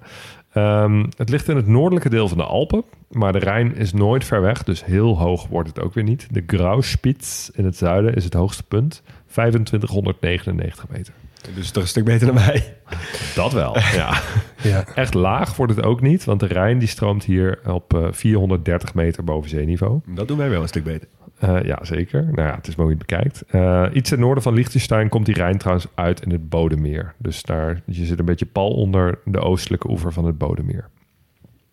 Ehm, 0.52 1.04
het 1.16 1.28
ligt 1.28 1.48
in 1.48 1.56
het 1.56 1.66
noordelijke 1.66 2.08
deel 2.08 2.28
van 2.28 2.38
de 2.38 2.44
Alpen. 2.44 2.84
Maar 3.10 3.32
de 3.32 3.38
Rijn 3.38 3.76
is 3.76 3.92
nooit 3.92 4.24
ver 4.24 4.40
weg, 4.40 4.62
dus 4.62 4.84
heel 4.84 5.18
hoog 5.18 5.46
wordt 5.46 5.68
het 5.68 5.80
ook 5.80 5.94
weer 5.94 6.04
niet. 6.04 6.26
De 6.30 6.42
Grauspitz 6.46 7.48
in 7.48 7.64
het 7.64 7.76
zuiden 7.76 8.14
is 8.14 8.24
het 8.24 8.34
hoogste 8.34 8.62
punt. 8.62 9.02
2599 9.26 10.88
meter. 10.88 11.14
Dus 11.54 11.70
toch 11.70 11.82
een 11.82 11.88
stuk 11.88 12.04
beter 12.04 12.26
dan 12.26 12.34
mij. 12.34 12.76
Dat 13.34 13.52
wel, 13.52 13.78
ja. 13.78 14.20
Ja. 14.62 14.84
Echt 14.94 15.14
laag 15.14 15.56
wordt 15.56 15.76
het 15.76 15.84
ook 15.84 16.00
niet, 16.00 16.24
want 16.24 16.40
de 16.40 16.46
Rijn 16.46 16.78
die 16.78 16.88
stroomt 16.88 17.24
hier 17.24 17.60
op 17.66 17.94
eh, 17.94 18.06
430 18.10 18.94
meter 18.94 19.24
boven 19.24 19.50
zeeniveau. 19.50 20.00
Dat 20.06 20.28
doen 20.28 20.38
wij 20.38 20.50
wel 20.50 20.62
een 20.62 20.68
stuk 20.68 20.84
beter. 20.84 21.08
Eh, 21.38 21.62
ja, 21.62 21.78
zeker. 21.84 22.24
Nou 22.24 22.48
ja, 22.48 22.54
het 22.54 22.66
is 22.66 22.74
je 22.74 22.82
het 22.82 22.98
bekijkt. 22.98 23.42
Eh, 23.48 23.86
iets 23.92 24.08
ten 24.08 24.20
noorden 24.20 24.42
van 24.42 24.54
Liechtenstein 24.54 25.08
komt 25.08 25.26
die 25.26 25.34
Rijn 25.34 25.58
trouwens 25.58 25.86
uit 25.94 26.22
in 26.22 26.30
het 26.30 26.48
Bodemeer. 26.48 27.14
Dus 27.18 27.42
daar, 27.42 27.82
je 27.84 28.04
zit 28.04 28.18
een 28.18 28.24
beetje 28.24 28.46
pal 28.46 28.70
onder 28.70 29.18
de 29.24 29.40
oostelijke 29.40 29.90
oever 29.90 30.12
van 30.12 30.24
het 30.24 30.38
Bodemeer. 30.38 30.88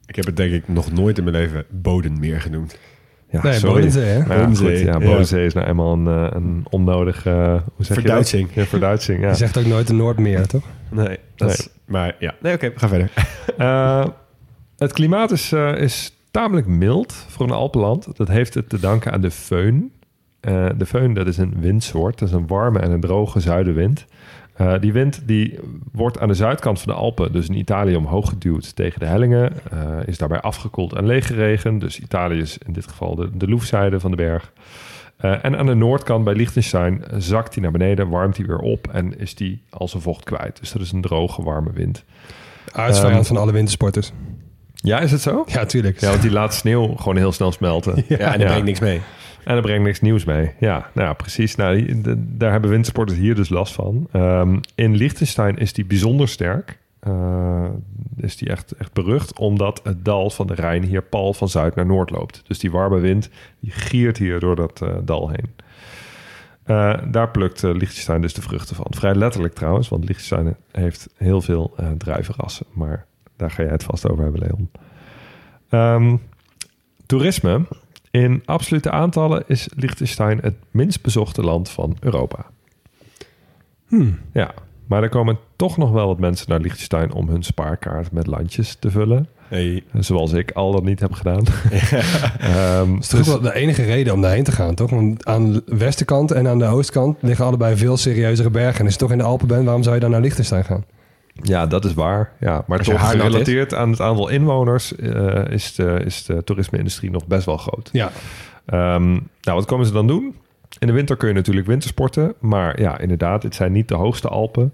Ik 0.06 0.16
heb 0.16 0.26
het 0.26 0.38
denk 0.38 0.52
ik 0.52 0.68
nog 0.68 0.92
nooit 0.92 1.18
in 1.18 1.24
mijn 1.24 1.36
leven 1.36 1.66
Bodenmeer 1.70 2.42
genoemd. 2.42 2.78
Ja, 3.32 3.41
Nee, 3.44 3.54
sorry. 3.54 3.74
Bodensee, 3.74 4.04
hè? 4.06 4.17
Nou 4.17 4.30
ja, 4.32 4.38
Bodensee, 4.38 4.78
goed, 4.78 4.86
ja, 4.86 5.00
ja. 5.00 5.06
Bodensee 5.10 5.46
is 5.46 5.54
nou 5.54 5.67
eenmaal 5.67 5.94
een, 5.94 6.08
eh, 6.08 6.28
een 6.32 6.65
onnodige... 6.70 7.30
eh, 7.30 7.52
hoe 7.76 7.86
zeg 7.86 7.98
je 8.02 8.04
dat? 8.08 8.30
Ja, 8.54 8.65
verduitsing, 8.65 9.22
ja. 9.22 9.28
Je 9.30 9.36
zegt 9.36 9.58
ook 9.58 9.65
nooit 9.65 9.88
de 9.88 9.94
Noordmeer, 9.94 10.48
toch? 10.48 10.63
Nee, 10.89 11.20
dat 11.36 11.48
Nee. 11.48 11.58
Is, 11.58 11.70
maar 11.86 12.15
ja. 12.20 12.36
Nee, 12.41 12.54
oké, 12.54 12.70
we 12.74 12.80
gaan 12.80 12.89
verder. 12.89 13.12
Eh, 13.58 14.06
het 14.78 14.94
klimaat 14.94 15.32
is, 15.32 15.54
is 15.76 16.17
tamelijk 16.32 16.67
mild 16.67 17.13
voor 17.13 17.46
een 17.46 17.52
Alpenland. 17.52 18.17
Dat 18.17 18.28
heeft 18.28 18.54
het 18.54 18.70
te 18.70 18.80
danken 18.80 19.12
aan 19.12 19.22
de 19.22 19.32
föhn. 19.32 20.00
De 20.78 20.86
föhn 20.88 21.12
dat 21.13 21.28
is 21.28 21.38
een 21.38 21.54
windsoort. 21.60 22.20
Dat 22.20 22.28
is 22.28 22.34
een 22.34 22.48
warme 22.48 22.80
en 22.80 22.91
een 22.91 23.00
droge 23.00 23.39
zuidenwind. 23.39 24.06
Eh, 24.62 24.74
die 24.80 24.93
wind 24.93 25.21
die 25.26 25.60
wordt 25.91 26.19
aan 26.19 26.28
de 26.28 26.34
zuidkant 26.34 26.80
van 26.82 26.93
de 26.93 27.00
Alpen, 27.00 27.32
dus 27.32 27.47
in 27.47 27.56
Italië, 27.58 27.95
omhoog 27.95 28.30
geduwd 28.30 28.76
tegen 28.76 29.00
de 29.00 29.06
hellingen. 29.06 29.52
eh, 29.71 29.80
is 30.06 30.17
daarbij 30.17 30.39
afgekoeld 30.41 30.93
en 30.93 31.06
leeggeregen. 31.06 31.80
Dus 31.80 32.00
Italië 32.00 32.39
is 32.39 32.58
in 32.65 32.74
dit 32.74 32.88
geval 32.88 33.15
de, 33.15 33.30
de 33.34 33.47
loefzijde 33.47 34.00
van 34.00 34.12
de 34.12 34.17
berg. 34.17 34.52
Eh, 35.17 35.45
en 35.45 35.58
aan 35.58 35.65
de 35.65 35.74
noordkant 35.74 36.24
bij 36.24 36.34
Liechtenstein 36.34 37.04
zakt 37.17 37.54
hij 37.54 37.63
naar 37.63 37.71
beneden, 37.71 38.10
warmt 38.10 38.38
hij 38.38 38.45
weer 38.45 38.58
op 38.60 38.88
en 38.88 39.19
is 39.19 39.36
die 39.36 39.62
al 39.69 39.88
zijn 39.88 40.02
vocht 40.02 40.24
kwijt. 40.24 40.60
Dus 40.60 40.71
dat 40.71 40.82
is 40.82 40.91
een 40.91 41.02
droge, 41.02 41.43
warme 41.43 41.71
wind. 41.74 42.04
Aardsvijand 42.71 43.15
Ehm, 43.17 43.26
van 43.26 43.38
alle 43.38 43.52
wintersporters. 43.52 44.12
Ja, 44.76 45.00
is 45.00 45.12
het 45.12 45.21
zo? 45.21 45.43
Ja, 45.47 45.65
tuurlijk. 45.65 46.00
Ja, 46.00 46.10
want 46.10 46.21
die 46.21 46.32
laat 46.32 46.54
sneeuw 46.54 46.95
gewoon 46.95 47.17
heel 47.17 47.32
snel 47.32 47.52
smelten. 47.52 48.04
Ja, 48.08 48.17
en 48.34 48.39
dat 48.39 48.47
brengt 48.47 48.65
niks 48.65 48.80
mee. 48.80 49.02
En 49.43 49.54
dat 49.54 49.63
brengt 49.63 49.84
niks 49.84 50.01
nieuws 50.01 50.25
mee. 50.25 50.51
Ja, 50.60 50.89
nou 50.93 51.08
ja, 51.08 51.13
precies. 51.13 51.56
Nou, 51.56 52.01
daar 52.17 52.51
hebben 52.51 52.69
wintersporters 52.69 53.17
hier 53.17 53.36
dus 53.36 53.49
last 53.49 53.73
van. 53.73 54.08
Ehm, 54.12 54.58
in 54.75 54.95
Liechtenstein 54.95 55.58
is 55.58 55.73
die 55.73 55.86
bijzonder 55.86 56.27
sterk. 56.27 56.80
Eh, 57.01 57.69
is 58.17 58.38
die 58.38 58.49
echt, 58.49 58.71
echt 58.71 58.93
berucht, 58.93 59.39
omdat 59.39 59.82
het 59.84 60.06
dal 60.06 60.30
van 60.30 60.47
de 60.47 60.54
Rijn 60.54 60.84
hier 60.84 61.01
pal 61.01 61.34
van 61.34 61.49
zuid 61.49 61.75
naar 61.75 61.86
noord 61.86 62.10
loopt. 62.10 62.43
Dus 62.47 62.60
die 62.60 62.71
warme 62.71 62.99
wind, 62.99 63.30
die 63.60 63.71
giert 63.71 64.17
hier 64.17 64.39
door 64.39 64.56
dat 64.56 64.82
eh, 64.82 64.95
dal 65.04 65.30
heen. 65.30 65.56
Eh, 66.63 66.93
daar 67.12 67.30
plukt 67.30 67.62
Liechtenstein 67.62 68.21
dus 68.21 68.34
de 68.34 68.41
vruchten 68.41 68.75
van. 68.75 68.86
Vrij 68.89 69.15
letterlijk 69.15 69.54
trouwens, 69.54 69.89
want 69.89 70.06
Liechtenstein 70.06 70.56
heeft 70.71 71.10
heel 71.17 71.41
veel 71.41 71.75
druivenrassen. 71.97 72.65
Maar 72.73 73.06
daar 73.36 73.51
ga 73.51 73.63
jij 73.63 73.71
het 73.71 73.84
vast 73.84 74.10
over 74.10 74.23
hebben, 74.23 74.41
Leon. 74.41 74.69
Ehm, 75.69 76.17
toerisme. 77.06 77.65
In 78.12 78.41
absolute 78.45 78.91
aantallen 78.91 79.43
is 79.47 79.67
Liechtenstein 79.76 80.39
het 80.41 80.56
minst 80.71 81.02
bezochte 81.02 81.41
land 81.41 81.69
van 81.69 81.97
Europa. 82.00 82.45
Hmm. 83.88 84.19
Ja, 84.34 84.54
maar 84.88 85.04
er 85.04 85.10
komen 85.10 85.38
toch 85.56 85.78
nog 85.78 85.91
wel 85.91 86.08
wat 86.08 86.19
mensen 86.19 86.50
naar 86.50 86.60
Liechtenstein 86.60 87.13
om 87.13 87.30
hun 87.30 87.43
spaarkaart 87.43 88.12
met 88.12 88.28
landjes 88.28 88.76
te 88.80 88.91
vullen. 88.91 89.28
Hey. 89.47 89.84
Zoals 89.93 90.32
ik 90.32 90.52
al 90.52 90.71
dat 90.71 90.84
niet 90.84 91.00
heb 91.00 91.13
gedaan. 91.13 91.43
Ehm, 92.39 92.93
Dat 92.93 93.00
is 93.00 93.08
toch 93.08 93.19
ook 93.19 93.26
wel 93.26 93.41
de 93.41 93.54
enige 93.54 93.84
reden 93.84 94.13
om 94.13 94.21
daarheen 94.21 94.43
te 94.43 94.52
gaan, 94.52 94.76
toch? 94.76 94.89
Want 94.89 95.26
aan 95.26 95.52
de 95.52 95.63
westenkant 95.65 96.32
en 96.32 96.47
aan 96.47 96.60
de 96.60 96.65
oostkant 96.65 97.17
liggen 97.21 97.45
allebei 97.45 97.78
veel 97.78 97.97
serieuzere 97.97 98.50
bergen. 98.50 98.80
En 98.80 98.86
als 98.86 98.93
je 98.93 99.00
toch 99.00 99.12
in 99.12 99.17
de 99.17 99.24
Alpen 99.24 99.47
bent, 99.47 99.63
waarom 99.63 99.84
zou 99.84 99.95
je 99.95 100.02
dan 100.02 100.12
naar 100.12 100.21
Liechtenstein 100.21 100.65
gaan? 100.65 100.84
Ja, 101.41 101.65
dat 101.65 101.86
is 101.86 101.93
waar. 101.93 102.32
Ja, 102.39 102.63
maar 102.67 102.77
Als 102.77 102.88
je 102.88 102.93
toch 102.93 103.01
is. 103.01 103.10
gerelateerd 103.10 103.73
aan 103.73 103.89
het 103.91 104.01
aantal 104.01 104.30
inwoners 104.30 104.95
eh, 104.95 105.45
is, 105.49 105.75
de, 105.75 106.01
is 106.06 106.25
de 106.25 106.43
toerisme-industrie 106.43 107.12
nog 107.12 107.27
best 107.27 107.45
wel 107.45 107.58
groot. 107.58 107.89
Ja, 107.91 108.12
Ehm, 108.65 109.12
nou, 109.12 109.21
wat 109.41 109.65
komen 109.65 109.86
ze 109.86 109.91
dan 109.91 110.08
doen? 110.08 110.36
In 110.80 110.88
de 110.88 110.93
winter 110.93 111.17
kun 111.17 111.27
je 111.27 111.34
natuurlijk 111.34 111.67
wintersporten. 111.67 112.34
Maar 112.39 112.82
ja, 112.82 112.97
inderdaad, 112.99 113.43
het 113.43 113.56
zijn 113.56 113.71
niet 113.71 113.88
de 113.88 113.95
hoogste 113.95 114.27
Alpen. 114.27 114.73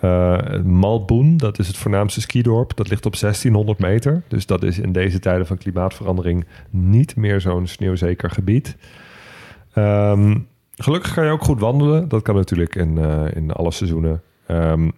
Eh 0.00 0.38
Malboen, 0.64 1.36
dat 1.36 1.58
is 1.58 1.66
het 1.66 1.76
voornaamste 1.76 2.20
skidorp. 2.20 2.76
Dat 2.76 2.88
ligt 2.88 3.06
op 3.06 3.16
1600 3.16 3.78
meter. 3.78 4.22
Dus 4.28 4.46
dat 4.46 4.62
is 4.62 4.78
in 4.78 4.92
deze 4.92 5.18
tijden 5.18 5.46
van 5.46 5.58
klimaatverandering 5.58 6.46
niet 6.70 7.16
meer 7.16 7.40
zo'n 7.40 7.66
sneeuwzeker 7.66 8.30
gebied. 8.30 8.76
Ehm, 9.72 10.36
gelukkig 10.76 11.14
kan 11.14 11.24
je 11.24 11.30
ook 11.30 11.42
goed 11.44 11.60
wandelen. 11.60 12.08
Dat 12.08 12.22
kan 12.22 12.34
natuurlijk 12.34 12.74
in, 12.74 12.98
eh, 12.98 13.24
in 13.34 13.52
alle 13.52 13.70
seizoenen. 13.70 14.22
Ehm, 14.46 14.90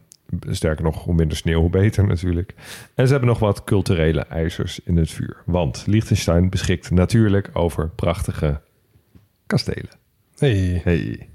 sterker 0.48 0.84
nog, 0.84 1.04
hoe 1.04 1.14
minder 1.14 1.36
sneeuw, 1.36 1.60
hoe 1.60 1.70
beter 1.70 2.06
natuurlijk. 2.06 2.54
En 2.94 3.04
ze 3.06 3.10
hebben 3.10 3.28
nog 3.28 3.38
wat 3.38 3.64
culturele 3.64 4.20
ijzers 4.20 4.80
in 4.84 4.96
het 4.96 5.10
vuur. 5.10 5.36
Want 5.44 5.84
Liechtenstein 5.86 6.50
beschikt 6.50 6.90
natuurlijk 6.90 7.50
over 7.52 7.88
prachtige 7.88 8.60
kastelen. 9.46 9.90
hey. 10.38 10.80
Hey. 10.84 11.28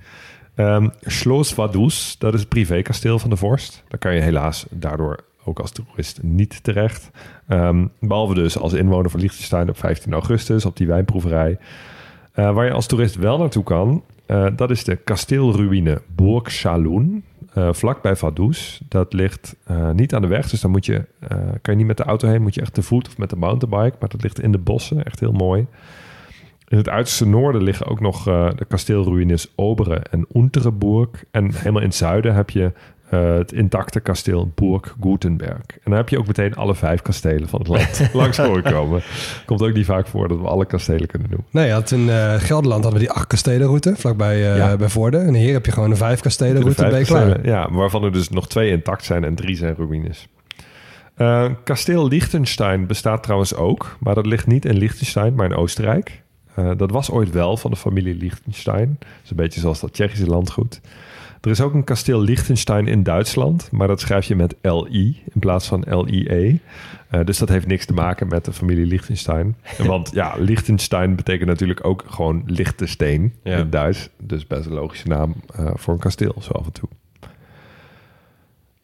Ehm 0.55 0.89
Schloss 1.01 1.53
Vaduz, 1.53 2.15
dat 2.17 2.34
is 2.34 2.39
het 2.39 2.49
privékasteel 2.49 3.19
van 3.19 3.29
de 3.29 3.36
vorst. 3.36 3.84
Daar 3.88 3.99
kan 3.99 4.15
je 4.15 4.21
helaas 4.21 4.65
daardoor 4.69 5.23
ook 5.45 5.60
als 5.60 5.71
toerist 5.71 6.23
niet 6.23 6.63
terecht. 6.63 7.10
Ehm, 7.47 7.88
behalve 7.99 8.34
dus 8.34 8.58
als 8.58 8.73
inwoner 8.73 9.10
van 9.10 9.19
Liechtenstein 9.19 9.69
op 9.69 9.77
15 9.77 10.13
augustus 10.13 10.65
op 10.65 10.77
die 10.77 10.88
wijnproeverij. 10.88 11.58
Eh, 12.31 12.53
waar 12.53 12.65
je 12.65 12.71
als 12.71 12.88
toerist 12.88 13.15
wel 13.15 13.38
naartoe 13.38 13.63
kan, 13.63 14.03
eh, 14.25 14.47
dat 14.55 14.71
is 14.71 14.84
de 14.84 14.95
kasteelruïne 14.95 16.01
Burg 16.15 16.51
Saloon. 16.51 17.23
Eh 17.55 17.73
vlakbij 17.73 18.15
Vaduz. 18.15 18.79
Dat 18.87 19.13
ligt 19.13 19.55
eh, 19.63 19.91
niet 19.91 20.13
aan 20.13 20.21
de 20.21 20.27
weg, 20.27 20.49
dus 20.49 20.61
dan 20.61 20.71
moet 20.71 20.85
je, 20.85 21.05
eh, 21.19 21.37
kan 21.37 21.73
je 21.73 21.75
niet 21.75 21.87
met 21.87 21.97
de 21.97 22.03
auto 22.03 22.27
heen. 22.27 22.41
Moet 22.41 22.55
je 22.55 22.61
echt 22.61 22.73
te 22.73 22.81
voet 22.81 23.07
of 23.07 23.17
met 23.17 23.29
de 23.29 23.35
mountainbike. 23.35 23.97
Maar 23.99 24.09
dat 24.09 24.23
ligt 24.23 24.41
in 24.41 24.51
de 24.51 24.57
bossen, 24.57 25.03
echt 25.03 25.19
heel 25.19 25.31
mooi. 25.31 25.67
In 26.67 26.77
het 26.77 26.89
uiterste 26.89 27.27
noorden 27.27 27.63
liggen 27.63 27.87
ook 27.87 27.99
nog 27.99 28.23
de 28.23 28.65
kasteelruïnes 28.67 29.51
Obere 29.55 29.95
en 29.95 30.25
Untereburg. 30.33 31.09
En 31.31 31.53
helemaal 31.53 31.81
in 31.81 31.87
het 31.87 31.95
zuiden 31.95 32.33
heb 32.33 32.49
je 32.49 32.71
eh, 33.09 33.33
het 33.35 33.51
intacte 33.51 33.99
kasteel 33.99 34.51
Burg 34.55 34.95
Gutenberg. 35.01 35.57
En 35.67 35.79
dan 35.83 35.93
heb 35.93 36.09
je 36.09 36.17
ook 36.17 36.27
meteen 36.27 36.55
alle 36.55 36.75
vijf 36.75 37.01
kastelen 37.01 37.49
van 37.49 37.59
het 37.59 37.67
land 37.67 38.09
langs 38.13 38.37
horen 38.37 38.63
komen. 38.63 39.01
Komt 39.45 39.61
ook 39.61 39.73
niet 39.73 39.85
vaak 39.85 40.07
voor 40.07 40.27
dat 40.27 40.39
we 40.39 40.47
alle 40.47 40.65
kastelen 40.65 41.07
kunnen 41.07 41.29
noemen. 41.29 41.47
Nee, 41.51 41.71
had 41.71 41.91
in 41.91 42.09
eh, 42.09 42.33
Gelderland 42.33 42.83
hadden 42.83 43.01
we 43.01 43.07
die 43.07 43.15
acht 43.15 43.27
kastelenroute, 43.27 43.93
vlakbij 43.97 44.37
Ja. 44.39 44.75
bij 44.77 44.89
Voorde. 44.89 45.17
En 45.17 45.33
hier 45.33 45.53
heb 45.53 45.65
je 45.65 45.71
gewoon 45.71 45.91
een 45.91 45.97
vijf 45.97 46.19
kastelenroute, 46.21 46.83
je 46.83 46.89
klaar. 46.89 46.99
kastelen, 46.99 47.39
Ja, 47.43 47.71
waarvan 47.71 48.03
er 48.03 48.11
dus 48.11 48.29
nog 48.29 48.47
twee 48.47 48.71
intact 48.71 49.05
zijn 49.05 49.23
en 49.23 49.35
drie 49.35 49.55
zijn 49.55 49.75
ruïnes. 49.75 50.27
Kasteel 51.63 52.07
Liechtenstein 52.07 52.87
bestaat 52.87 53.23
trouwens 53.23 53.55
ook, 53.55 53.97
maar 53.99 54.15
dat 54.15 54.25
ligt 54.25 54.47
niet 54.47 54.65
in 54.65 54.77
Liechtenstein, 54.77 55.35
maar 55.35 55.45
in 55.45 55.55
Oostenrijk. 55.55 56.23
Dat 56.77 56.91
was 56.91 57.11
ooit 57.11 57.31
wel 57.31 57.57
van 57.57 57.71
de 57.71 57.77
familie 57.77 58.15
Liechtenstein. 58.15 58.95
Dat 58.99 59.07
is 59.23 59.29
een 59.29 59.35
beetje 59.35 59.59
zoals 59.59 59.79
dat 59.79 59.93
Tsjechische 59.93 60.25
landgoed. 60.25 60.81
Er 61.45 61.51
is 61.51 61.62
ook 61.62 61.73
een 61.73 61.84
kasteel 61.84 62.21
Liechtenstein 62.21 62.88
in 62.88 63.03
Duitsland, 63.03 63.71
maar 63.71 63.88
dat 63.88 63.99
schrijf 63.99 64.25
je 64.25 64.36
met 64.36 64.55
LI 64.62 65.23
in 65.34 65.39
plaats 65.39 65.67
van 65.67 65.84
LIE. 65.88 66.60
Eh, 67.10 67.25
dus 67.25 67.38
dat 67.38 67.49
heeft 67.49 67.67
niks 67.67 67.86
te 67.86 67.93
maken 67.93 68.27
met 68.27 68.45
de 68.45 68.53
familie 68.53 68.86
Liechtenstein. 68.86 69.55
Want 69.77 70.12
ja, 70.13 70.34
Liechtenstein 70.38 71.15
betekent 71.15 71.49
natuurlijk 71.49 71.86
ook 71.86 72.03
gewoon 72.08 72.43
lichte 72.45 72.86
steen 72.86 73.34
Ja. 73.43 73.58
in 73.58 73.69
Duits. 73.69 74.10
Dus 74.17 74.47
best 74.47 74.65
een 74.65 74.73
logische 74.73 75.08
naam 75.08 75.36
eh, 75.55 75.69
voor 75.73 75.93
een 75.93 75.99
kasteel, 75.99 76.36
zo 76.39 76.51
af 76.51 76.65
en 76.65 76.71
toe. 76.71 76.89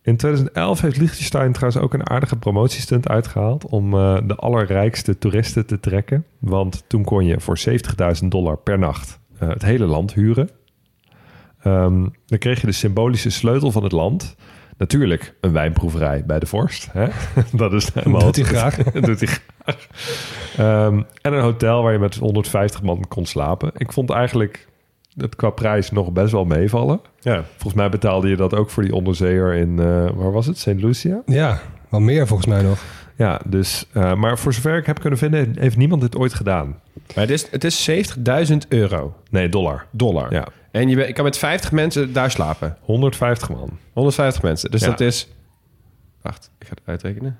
In 0.02 0.18
2011 0.18 0.82
heeft 0.82 0.98
Liechtenstein 0.98 1.52
trouwens 1.52 1.84
ook 1.84 1.94
een 1.94 2.10
aardige 2.10 2.36
promotiestunt 2.36 3.08
uitgehaald 3.08 3.66
om 3.66 3.94
eh, 3.94 4.18
de 4.26 4.36
allerrijkste 4.36 5.18
toeristen 5.18 5.66
te 5.66 5.80
trekken. 5.80 6.26
Want 6.40 6.84
toen 6.88 7.04
kon 7.04 7.26
je 7.26 7.40
voor 7.40 7.60
70.000 8.22 8.28
dollar 8.28 8.58
per 8.58 8.80
nacht 8.80 9.20
het 9.38 9.62
hele 9.62 9.86
land 9.86 10.14
huren. 10.14 10.50
Ehm, 11.64 12.06
dan 12.26 12.38
kreeg 12.40 12.62
je 12.62 12.68
de 12.68 12.74
symbolische 12.74 13.30
sleutel 13.30 13.72
van 13.72 13.84
het 13.84 13.92
land. 13.92 14.36
Natuurlijk 14.78 15.34
een 15.42 15.52
wijnproeverij 15.52 16.24
bij 16.26 16.40
de 16.40 16.46
vorst. 16.46 16.90
Hè? 16.92 17.08
Dat 17.54 17.74
is 17.74 17.94
helemaal 17.94 18.22
Doet 18.22 18.36
hij 18.36 18.46
graag. 18.46 18.76
Dat 18.94 19.04
doet 19.04 19.20
hij 19.20 19.28
graag. 19.28 19.88
Ehm, 20.58 21.02
en 21.22 21.34
een 21.34 21.42
hotel 21.42 21.84
waar 21.84 21.94
je 21.94 22.00
met 22.00 22.16
150 22.16 22.82
man 22.82 23.06
kon 23.08 23.26
slapen. 23.26 23.72
Ik 23.78 23.92
vond 23.94 24.10
eigenlijk 24.10 24.68
het 25.18 25.36
qua 25.36 25.50
prijs 25.50 25.92
nog 25.92 26.12
best 26.12 26.32
wel 26.32 26.46
meevallen. 26.46 27.02
Ja. 27.20 27.44
Volgens 27.52 27.74
mij 27.74 27.90
betaalde 27.90 28.30
je 28.30 28.36
dat 28.36 28.56
ook 28.56 28.70
voor 28.70 28.84
die 28.84 28.96
onderzeeër 28.96 29.54
in, 29.54 29.80
eh, 29.80 29.86
waar 30.16 30.32
was 30.32 30.46
het? 30.46 30.58
St. 30.58 30.68
Lucia? 30.68 31.22
Ja, 31.26 31.60
wel 31.90 32.00
meer 32.00 32.28
volgens 32.28 32.48
mij 32.48 32.62
nog. 32.62 32.84
Ja, 33.16 33.42
dus, 33.46 33.86
eh, 33.94 34.14
maar 34.16 34.38
voor 34.40 34.54
zover 34.54 34.78
ik 34.78 34.86
heb 34.86 35.00
kunnen 35.00 35.20
vinden, 35.20 35.56
heeft 35.60 35.78
niemand 35.78 36.02
dit 36.02 36.16
ooit 36.18 36.34
gedaan. 36.34 36.68
Maar 37.16 37.24
het 37.24 37.30
is, 37.30 37.48
het 37.52 37.64
is 37.64 37.84
70.000 37.84 38.68
euro, 38.70 39.14
Nee, 39.30 39.50
dollar. 39.50 39.86
dollar. 39.92 40.34
Ja, 40.34 40.48
En 40.72 40.90
je, 40.90 41.08
ik 41.08 41.14
kan 41.14 41.24
met 41.24 41.38
50 41.38 41.72
mensen 41.72 42.14
daar 42.14 42.32
slapen. 42.32 42.78
150 42.82 43.50
man. 43.50 43.70
150 43.94 44.42
mensen. 44.44 44.72
Dus 44.72 44.82
Ja. 44.82 44.88
dat 44.88 45.00
is... 45.00 45.28
Wacht, 46.22 46.52
ik 46.60 46.68
ga 46.68 46.74
het 46.74 46.82
uitrekenen. 46.86 47.40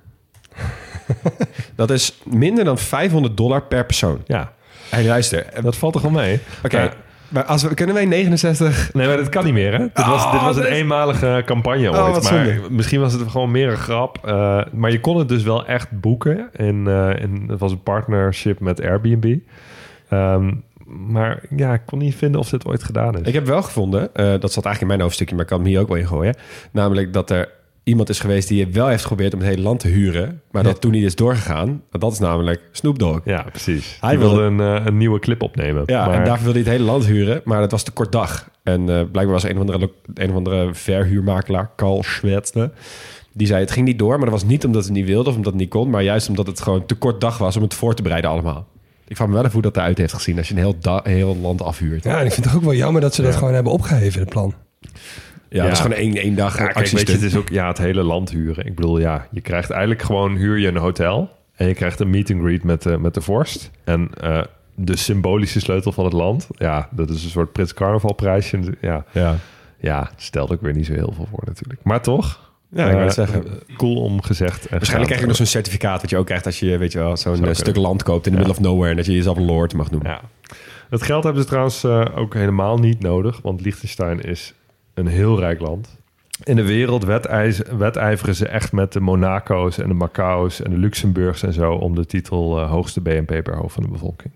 dat 1.76 1.90
is 1.90 2.18
minder 2.24 2.64
dan 2.64 2.78
500 2.78 3.38
dollar 3.38 3.62
per 3.62 3.86
persoon. 3.86 4.22
Ja, 4.26 4.52
Hey, 4.90 5.06
luister. 5.06 5.46
Oké, 5.50 5.62
dat 5.62 5.76
valt 5.78 5.94
toch 5.94 6.02
wel 6.02 6.12
mee? 6.12 6.40
Maar- 6.72 6.94
maar 7.30 7.44
als 7.44 7.64
we, 7.64 7.74
kunnen 7.74 7.96
wij 7.96 8.06
69... 8.06 8.94
Nee, 8.94 9.08
maar 9.08 9.18
dat 9.18 9.30
kan 9.30 9.44
niet 9.44 9.54
meer, 9.54 9.72
hè? 9.72 9.78
Dit 9.80 10.06
was, 10.06 10.32
dit 10.32 10.42
was 10.42 10.56
een 10.56 10.62
dat 10.62 10.72
is- 10.72 10.78
eenmalige 10.78 11.42
campagne 11.46 11.90
Oh, 11.90 12.04
ooit. 12.04 12.14
wat 12.14 12.32
maar 12.32 12.46
zonde. 12.46 12.70
misschien 12.70 13.00
was 13.00 13.14
het 13.14 13.30
gewoon 13.30 13.52
meer 13.52 13.70
een 13.70 13.78
grap. 13.78 14.18
eh, 14.26 14.62
maar 14.72 14.92
je 14.92 15.00
kon 15.00 15.18
het 15.18 15.30
dus 15.30 15.44
wel 15.44 15.66
echt 15.66 16.00
boeken. 16.02 16.50
En, 16.54 16.84
eh, 16.88 17.22
en 17.24 17.44
het 17.48 17.60
was 17.60 17.72
een 17.72 17.84
partnership 17.84 18.60
met 18.60 18.82
Airbnb. 18.82 19.38
Ehm, 20.10 20.52
maar 20.98 21.44
ja, 21.56 21.74
ik 21.74 21.82
kon 21.86 22.00
niet 22.00 22.16
vinden 22.16 22.40
of 22.40 22.50
dit 22.50 22.66
ooit 22.66 22.84
gedaan 22.84 23.18
is. 23.20 23.28
Ik 23.28 23.34
heb 23.34 23.46
wel 23.46 23.62
gevonden, 23.64 24.02
eh, 24.16 24.26
dat 24.26 24.52
zat 24.52 24.66
eigenlijk 24.66 24.82
in 24.82 24.88
mijn 24.88 25.02
hoofdstukje, 25.02 25.36
maar 25.36 25.44
ik 25.44 25.50
kan 25.50 25.60
hem 25.60 25.68
hier 25.68 25.80
ook 25.80 25.88
wel 25.88 25.98
in 25.98 26.08
gooien. 26.08 26.36
Namelijk 26.72 27.14
dat 27.14 27.30
er 27.30 27.50
iemand 27.84 28.10
is 28.10 28.20
geweest 28.20 28.48
die 28.48 28.68
wel 28.68 28.88
heeft 28.88 29.02
geprobeerd 29.02 29.34
om 29.34 29.40
het 29.40 29.50
hele 29.50 29.62
land 29.62 29.80
te 29.80 29.88
huren, 29.88 30.42
maar 30.52 30.64
dat 30.64 30.82
toen 30.82 30.92
niet 30.92 31.04
is 31.04 31.16
doorgegaan. 31.16 31.82
Dat 31.92 32.12
is 32.12 32.20
namelijk 32.20 32.62
Snoop 32.72 33.00
Dogg. 33.00 33.20
Ja, 33.26 33.42
precies. 33.50 33.98
Hij 34.02 34.18
wilde 34.20 34.36
wilde- 34.42 34.64
een, 34.64 34.80
eh, 34.80 34.86
een 34.86 34.98
nieuwe 34.98 35.20
clip 35.20 35.42
opnemen. 35.42 35.84
Ja, 35.86 36.06
maar, 36.06 36.16
en 36.16 36.26
daarvoor 36.26 36.44
wilde 36.44 36.60
hij 36.60 36.68
het 36.70 36.78
hele 36.80 36.92
land 36.92 37.06
huren, 37.06 37.42
maar 37.44 37.60
dat 37.60 37.72
was 37.72 37.84
te 37.84 37.92
kort 37.92 38.12
dag. 38.12 38.50
En 38.64 38.80
eh, 38.82 38.86
blijkbaar 38.96 39.26
was 39.28 39.44
een 39.44 39.54
of 39.54 39.60
andere, 39.60 39.80
lo- 39.80 39.92
een 40.14 40.30
of 40.30 40.36
andere 40.36 40.70
verhuurmakelaar, 40.74 41.72
Carl 41.76 42.04
Schwetzle, 42.04 42.72
die 43.34 43.48
zei 43.48 43.60
het 43.60 43.72
ging 43.72 43.86
niet 43.88 44.00
door, 44.00 44.12
maar 44.16 44.30
dat 44.30 44.40
was 44.42 44.44
niet 44.50 44.66
omdat 44.66 44.84
het 44.84 44.94
niet 44.94 45.06
wilde 45.06 45.30
of 45.30 45.36
omdat 45.36 45.52
het 45.52 45.62
niet 45.62 45.70
kon, 45.70 45.90
maar 45.90 46.04
juist 46.04 46.30
omdat 46.30 46.48
het 46.48 46.62
gewoon 46.62 46.86
te 46.86 46.96
kort 46.96 47.22
dag 47.22 47.38
was 47.38 47.56
om 47.56 47.62
het 47.62 47.74
voor 47.74 47.94
te 47.94 48.02
bereiden 48.02 48.30
allemaal. 48.30 48.68
Ik 49.12 49.18
vraag 49.18 49.28
me 49.30 49.34
wel 49.34 49.44
even 49.44 49.54
hoe 49.54 49.62
dat 49.72 49.78
eruit 49.78 49.98
heeft 49.98 50.14
gezien 50.14 50.38
als 50.38 50.48
je 50.48 50.54
een 50.54 50.60
heel, 50.60 51.02
heel 51.04 51.38
land 51.38 51.62
afhuurt. 51.62 52.04
Ja, 52.04 52.20
en 52.20 52.26
ik 52.26 52.32
vind 52.32 52.46
het 52.46 52.56
ook 52.56 52.62
wel 52.62 52.74
jammer 52.74 53.02
dat 53.02 53.16
ze 53.16 53.22
dat 53.22 53.36
gewoon 53.36 53.54
hebben 53.54 53.72
opgeheven 53.72 54.14
in 54.14 54.20
het 54.20 54.30
plan. 54.30 54.54
Ja, 55.50 55.64
dat 55.64 55.72
is 55.72 55.80
gewoon 55.80 55.98
één, 55.98 56.16
één 56.16 56.36
dag 56.36 56.58
Ja, 56.58 56.68
kijk, 56.68 56.88
weet 56.88 57.08
je, 57.08 57.14
het 57.14 57.22
is 57.22 57.36
ook 57.36 57.50
ja, 57.50 57.68
het 57.68 57.78
hele 57.78 58.04
land 58.04 58.30
huren. 58.30 58.66
Ik 58.66 58.76
bedoel, 58.76 59.00
ja, 59.00 59.28
je 59.32 59.42
krijgt 59.42 59.70
eigenlijk 59.70 60.02
gewoon 60.02 60.36
huur 60.36 60.58
je 60.58 60.68
een 60.68 60.78
hotel 60.78 61.30
en 61.56 61.68
je 61.68 61.74
krijgt 61.74 62.00
een 62.00 62.10
meet 62.10 62.32
and 62.32 62.42
greet 62.42 62.64
met 62.64 62.82
de, 62.82 62.98
met 62.98 63.14
de 63.14 63.22
vorst 63.22 63.72
en 63.84 64.10
eh, 64.22 64.42
de 64.76 64.96
symbolische 64.98 65.60
sleutel 65.60 65.92
van 65.92 66.04
het 66.04 66.14
land. 66.14 66.48
Ja, 66.56 66.90
dat 66.92 67.10
is 67.10 67.24
een 67.24 67.30
soort 67.30 67.52
Prins 67.52 67.74
Carnaval 67.74 68.14
prijsje. 68.14 68.60
Ja, 68.82 69.06
Ja. 69.12 69.36
ja, 69.78 70.12
stelt 70.16 70.52
ook 70.52 70.62
weer 70.62 70.74
niet 70.74 70.86
zo 70.86 70.94
heel 70.94 71.14
veel 71.16 71.28
voor 71.30 71.44
natuurlijk. 71.46 71.80
Maar 71.84 72.02
toch, 72.02 72.51
Ja, 72.74 72.90
ik 72.90 72.98
het 72.98 73.08
eh, 73.08 73.14
zeggen. 73.26 73.44
cool 73.78 73.96
om 74.02 74.22
gezegd. 74.22 74.70
Waarschijnlijk 74.70 75.06
krijg 75.06 75.22
je 75.22 75.28
nog 75.28 75.36
zo'n 75.36 75.46
certificaat 75.46 76.02
wat 76.02 76.10
je 76.10 76.18
ook 76.18 76.26
krijgt 76.26 76.46
als 76.46 76.60
je 76.60 76.78
weet 76.78 76.92
je 76.92 76.98
wel, 76.98 77.18
zo'n 77.18 77.46
eh, 77.46 77.54
stuk 77.54 77.76
land 77.76 78.04
koopt 78.04 78.26
in 78.26 78.32
Ja. 78.32 78.38
middle 78.38 78.54
of 78.56 78.62
nowhere 78.62 78.90
en 78.90 78.96
dat 78.96 79.06
je 79.06 79.12
jezelf 79.14 79.38
een 79.38 79.46
lord 79.46 79.74
mag 79.74 79.92
noemen. 79.92 80.10
Ja. 80.12 80.22
Het 80.90 81.02
geld 81.04 81.24
hebben 81.24 81.42
ze 81.42 81.48
trouwens 81.48 81.84
eh, 81.84 82.06
ook 82.16 82.34
helemaal 82.34 82.78
niet 82.78 83.00
nodig, 83.00 83.40
want 83.42 83.62
Liechtenstein 83.62 84.22
is 84.22 84.54
een 84.94 85.08
heel 85.08 85.40
rijk 85.40 85.60
land. 85.60 86.00
In 86.44 86.56
de 86.56 86.64
wereld 86.64 87.04
wedijveren 87.78 88.36
ze 88.36 88.48
echt 88.48 88.72
met 88.72 88.94
de 88.94 89.00
Monaco's 89.00 89.78
en 89.78 89.88
de 89.88 89.94
Macao's 89.94 90.62
en 90.62 90.70
de 90.72 90.78
Luxemburgs 90.78 91.44
en 91.44 91.54
zo 91.54 91.72
om 91.74 91.96
de 91.96 92.06
titel 92.06 92.62
hoogste 92.62 93.02
BNP 93.02 93.44
per 93.44 93.56
hoofd 93.56 93.74
van 93.74 93.84
de 93.84 93.90
bevolking. 93.90 94.34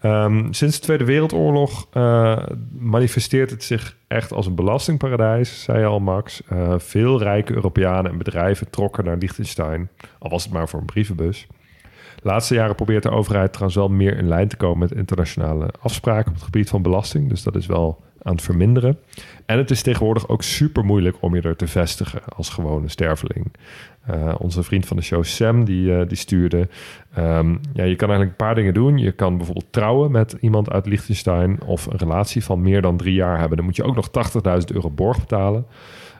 Ehm, 0.00 0.52
sinds 0.52 0.76
de 0.76 0.82
Tweede 0.82 1.04
Wereldoorlog 1.04 1.86
eh, 1.92 2.38
manifesteert 2.78 3.50
het 3.50 3.64
zich 3.64 3.96
echt 4.06 4.32
als 4.32 4.46
een 4.46 4.54
belastingparadijs, 4.54 5.62
zei 5.62 5.84
al 5.84 6.00
Max. 6.00 6.42
Eh, 6.48 6.74
veel 6.78 7.18
rijke 7.22 7.54
Europeanen 7.54 8.10
en 8.10 8.18
bedrijven 8.18 8.70
trokken 8.70 9.04
naar 9.04 9.16
Liechtenstein, 9.16 9.88
al 10.18 10.30
was 10.30 10.44
het 10.44 10.52
maar 10.52 10.68
voor 10.68 10.80
een 10.80 10.86
brievenbus. 10.86 11.46
De 12.14 12.28
laatste 12.28 12.54
jaren 12.54 12.74
probeert 12.74 13.02
de 13.02 13.10
overheid 13.10 13.52
trouwens 13.52 13.78
wel 13.78 13.88
meer 13.88 14.16
in 14.16 14.28
lijn 14.28 14.48
te 14.48 14.56
komen 14.56 14.78
met 14.78 14.92
internationale 14.92 15.70
afspraken 15.80 16.28
op 16.28 16.34
het 16.34 16.44
gebied 16.44 16.68
van 16.68 16.82
belasting. 16.82 17.28
Dus 17.28 17.42
dat 17.42 17.56
is 17.56 17.66
wel 17.66 18.02
aan 18.22 18.32
het 18.32 18.42
verminderen. 18.42 18.98
En 19.46 19.58
het 19.58 19.70
is 19.70 19.82
tegenwoordig 19.82 20.28
ook 20.28 20.42
super 20.42 20.84
moeilijk 20.84 21.16
om 21.20 21.34
je 21.34 21.40
er 21.40 21.56
te 21.56 21.66
vestigen 21.66 22.20
als 22.36 22.48
gewone 22.48 22.88
sterveling. 22.88 23.52
Eh, 24.06 24.34
onze 24.38 24.62
vriend 24.62 24.86
van 24.86 24.96
de 24.96 25.02
show 25.02 25.24
Sam, 25.24 25.64
die, 25.64 25.94
eh, 25.96 26.08
die 26.08 26.16
stuurde... 26.16 26.68
ehm, 27.14 27.50
ja, 27.72 27.84
je 27.84 27.96
kan 27.96 28.08
eigenlijk 28.08 28.30
een 28.30 28.46
paar 28.46 28.54
dingen 28.54 28.74
doen. 28.74 28.98
Je 28.98 29.12
kan 29.12 29.36
bijvoorbeeld 29.36 29.72
trouwen 29.72 30.10
met 30.10 30.36
iemand 30.40 30.70
uit 30.70 30.86
Liechtenstein... 30.86 31.58
of 31.64 31.86
een 31.86 31.98
relatie 31.98 32.44
van 32.44 32.62
meer 32.62 32.82
dan 32.82 32.96
drie 32.96 33.14
jaar 33.14 33.38
hebben. 33.38 33.56
Dan 33.56 33.66
moet 33.66 33.76
je 33.76 33.82
ook 33.84 33.94
nog 33.94 34.08
80.000 34.08 34.74
euro 34.74 34.90
borg 34.90 35.18
betalen. 35.20 35.66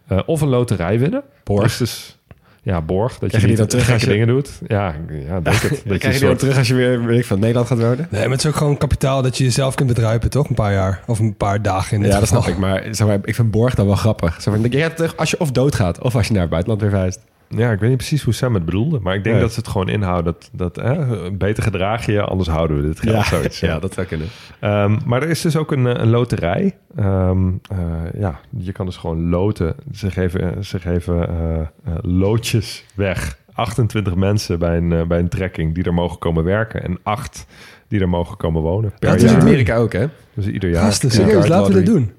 Eh, 0.07 0.19
of 0.27 0.41
een 0.41 0.49
loterij 0.49 0.99
winnen. 0.99 1.23
Borg? 1.45 1.63
Dus, 1.63 1.77
dus- 1.77 2.19
ja, 2.63 2.81
borg. 2.81 3.19
Dat 3.19 3.29
Krijg 3.29 3.43
je 3.45 3.49
niet 3.49 3.59
dan 3.59 3.67
terug 3.67 3.91
als 3.91 3.93
gekke 4.03 4.07
je- 4.07 4.13
dingen 4.21 4.35
doet. 4.35 4.61
Ja, 4.67 4.95
ja 5.29 5.41
denk 5.41 5.57
het. 5.57 5.83
Dat 5.87 5.99
krijg 5.99 6.03
je 6.03 6.07
een 6.07 6.11
die 6.11 6.11
dan 6.11 6.19
soort- 6.21 6.39
terug 6.39 6.59
als 6.59 6.69
je 6.69 6.75
weer 6.75 7.05
weet 7.05 7.19
ik, 7.19 7.25
van 7.25 7.39
Nederland 7.39 7.67
gaat 7.67 7.79
wonen? 7.81 8.07
Nee, 8.11 8.21
maar 8.23 8.31
het 8.31 8.39
is 8.41 8.47
ook 8.47 8.55
gewoon 8.57 8.77
kapitaal 8.77 9.23
dat 9.23 9.39
je 9.39 9.45
jezelf 9.45 9.75
kunt 9.75 9.89
bedruipen, 9.89 10.31
toch? 10.31 10.49
Een 10.49 10.55
paar 10.55 10.73
jaar. 10.73 11.03
Of 11.07 11.19
een 11.19 11.37
paar 11.37 11.63
dagen 11.63 11.97
in 12.03 12.09
Ja, 12.09 12.19
dat 12.19 12.29
snap 12.29 12.47
ik. 12.47 12.59
Maar, 12.59 12.85
zeg 12.91 13.07
maar 13.07 13.19
ik 13.25 13.35
vind 13.35 13.51
borg 13.51 13.75
dan 13.75 13.87
wel 13.87 13.95
grappig. 13.95 14.43
Zeg 14.43 14.55
maar, 14.59 14.63
je 14.71 14.77
hebt 14.77 14.87
het 14.89 14.97
terug 14.97 15.17
als 15.17 15.31
je 15.31 15.41
of 15.41 15.51
doodgaat 15.53 16.01
of 16.01 16.15
als 16.17 16.27
je 16.27 16.33
naar 16.33 16.43
het 16.43 16.51
buitenland 16.51 16.83
weer 16.83 16.91
verhuist. 16.91 17.21
Ja, 17.57 17.73
ik 17.73 17.79
weet 17.81 17.89
niet 17.89 17.99
precies 17.99 18.23
hoe 18.23 18.35
Sam 18.35 18.55
het 18.55 18.65
bedoelde. 18.65 18.99
Maar 19.03 19.15
ik 19.15 19.23
denk 19.23 19.35
Nee. 19.35 19.45
dat 19.45 19.53
ze 19.53 19.59
het 19.61 19.69
gewoon 19.69 19.89
inhouden. 19.89 20.33
Dat, 20.33 20.51
dat 20.75 20.85
hè, 20.85 21.31
beter 21.33 21.63
gedraag 21.63 22.07
je, 22.07 22.23
anders 22.23 22.49
houden 22.49 22.77
we 22.77 22.83
dit 22.87 23.01
geld. 23.01 23.25
zoiets, 23.25 23.61
ja, 23.61 23.79
dat 23.79 23.93
zou 23.95 24.07
kunnen. 24.07 24.27
Ehm, 24.61 24.99
maar 25.07 25.23
er 25.23 25.29
is 25.29 25.41
dus 25.41 25.57
ook 25.57 25.73
een, 25.73 25.87
eh, 25.87 26.03
een 26.03 26.11
loterij. 26.11 26.77
Ehm, 26.97 27.49
eh, 27.71 27.79
ja, 28.21 28.41
je 28.59 28.73
kan 28.73 28.87
dus 28.87 28.97
gewoon 28.97 29.29
loten. 29.29 29.75
Ze 29.93 30.11
geven, 30.11 30.65
ze 30.65 30.79
geven 30.81 31.29
eh, 31.29 31.61
eh, 31.61 31.67
loodjes 32.03 32.85
weg. 32.95 33.39
28 33.53 34.15
mensen 34.15 34.59
bij 34.59 34.77
een, 34.77 34.93
eh, 34.93 35.03
bij 35.07 35.19
een 35.19 35.29
trekking 35.29 35.75
die 35.75 35.85
er 35.85 35.95
mogen 35.95 36.19
komen 36.19 36.45
werken. 36.45 36.83
En 36.83 36.99
8 37.03 37.47
die 37.89 38.01
er 38.01 38.09
mogen 38.09 38.37
komen 38.37 38.63
wonen. 38.63 38.93
Per 38.99 39.11
Dat 39.11 39.23
is 39.23 39.33
in. 39.33 39.41
Amerika 39.41 39.77
ook, 39.77 39.93
hè? 39.93 40.07
Dus 40.35 40.47
ieder 40.47 40.71
jaar. 40.71 40.83
Gasten, 40.85 41.09
Ja. 41.09 41.15
serieus, 41.15 41.47
laten 41.49 41.73
we 41.73 41.79
dit 41.79 41.89
lottery. 41.89 42.07
doen. 42.07 42.19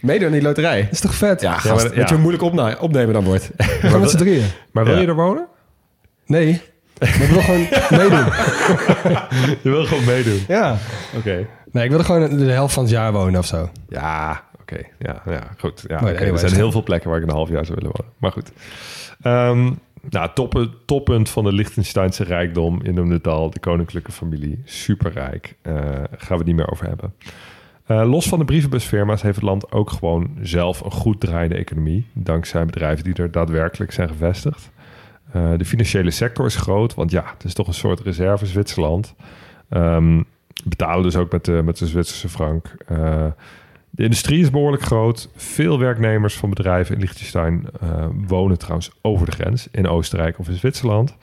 Meedoen 0.00 0.26
aan 0.26 0.32
die 0.32 0.42
loterij. 0.42 0.82
Dat 0.82 0.92
is 0.92 1.00
toch 1.00 1.14
vet? 1.14 1.40
Ja, 1.40 1.50
maar 1.50 1.58
gast, 1.60 1.82
dat- 1.84 1.94
weet 1.94 2.08
je 2.08 2.16
moeilijk 2.16 2.42
opna- 2.42 2.76
opnemen 2.80 3.12
dan 3.14 3.24
wordt? 3.24 3.50
Gewoon 3.56 4.00
met 4.00 4.10
z'n 4.10 4.16
drieën. 4.16 4.44
Maar 4.72 4.84
wil 4.84 4.94
Ja. 4.94 5.00
je 5.00 5.06
er 5.06 5.14
wonen? 5.14 5.46
Nee, 6.26 6.60
maar 6.98 7.08
ik 7.08 7.28
wil 7.30 7.40
gewoon 7.40 7.60
meedoen. 8.00 8.24
Je 9.62 9.70
wil 9.70 9.84
gewoon 9.84 10.04
meedoen. 10.04 10.40
Ja. 10.48 10.76
Oké. 11.16 11.46
Nee, 11.72 11.84
ik 11.84 11.90
wil 11.90 11.98
er 11.98 12.04
gewoon 12.04 12.36
de 12.36 12.44
helft 12.50 12.74
van 12.74 12.82
het 12.82 12.92
jaar 12.92 13.12
wonen 13.12 13.38
of 13.40 13.46
zo. 13.46 13.70
Ja, 13.88 14.44
oké. 14.60 14.76
Ja, 14.98 15.22
ja, 15.26 15.40
goed. 15.58 15.84
Ja, 15.88 16.00
Maar 16.00 16.14
er 16.14 16.38
zijn 16.38 16.54
heel 16.54 16.70
veel 16.72 16.82
plekken 16.82 17.10
waar 17.10 17.18
ik 17.18 17.24
een 17.26 17.34
half 17.34 17.48
jaar 17.48 17.64
zou 17.64 17.78
willen 17.80 17.96
wonen. 17.98 18.12
Maar 18.18 18.32
goed. 18.32 18.50
Ehm, 19.22 19.70
nou, 20.10 20.30
top, 20.34 20.68
toppunt 20.86 21.28
van 21.30 21.44
de 21.44 21.52
Liechtensteinse 21.52 22.24
rijkdom. 22.24 22.80
Je 22.82 22.92
noemde 22.92 23.14
het 23.14 23.26
al, 23.26 23.50
de 23.50 23.60
koninklijke 23.60 24.12
familie. 24.12 24.62
Superrijk. 24.64 25.54
Eh 25.62 25.74
gaan 26.16 26.28
we 26.28 26.34
het 26.34 26.46
niet 26.46 26.56
meer 26.56 26.70
over 26.70 26.86
hebben. 26.86 27.14
Eh, 27.88 28.10
los 28.10 28.28
van 28.28 28.38
de 28.38 28.44
brievenbusfirma's 28.44 29.22
heeft 29.22 29.34
het 29.34 29.44
land 29.44 29.72
ook 29.72 29.90
gewoon 29.90 30.30
zelf 30.40 30.80
een 30.80 30.90
goed 30.90 31.20
draaiende 31.20 31.56
economie. 31.56 32.06
Dankzij 32.12 32.64
bedrijven 32.64 33.04
die 33.04 33.14
er 33.14 33.30
daadwerkelijk 33.30 33.92
zijn 33.92 34.08
gevestigd. 34.08 34.70
Eh, 35.32 35.50
de 35.56 35.64
financiële 35.64 36.10
sector 36.10 36.46
is 36.46 36.56
groot, 36.56 36.94
want 36.94 37.10
ja, 37.10 37.24
het 37.32 37.44
is 37.44 37.54
toch 37.54 37.66
een 37.66 37.74
soort 37.74 38.00
reserve 38.00 38.46
Zwitserland. 38.46 39.14
Ehm, 39.68 40.22
betalen 40.64 41.02
dus 41.02 41.16
ook 41.16 41.32
met 41.32 41.44
de, 41.44 41.60
met 41.64 41.78
de 41.78 41.86
Zwitserse 41.86 42.28
frank. 42.28 42.74
Eh, 42.86 43.26
de 43.90 44.02
industrie 44.02 44.40
is 44.40 44.50
behoorlijk 44.50 44.82
groot. 44.82 45.30
Veel 45.36 45.78
werknemers 45.78 46.36
van 46.36 46.50
bedrijven 46.50 46.94
in 46.94 47.00
Liechtenstein 47.00 47.66
wonen 48.26 48.58
trouwens 48.58 48.90
over 49.02 49.26
de 49.26 49.32
grens 49.32 49.68
in 49.70 49.88
Oostenrijk 49.88 50.38
of 50.38 50.48
in 50.48 50.56
Zwitserland. 50.56 51.16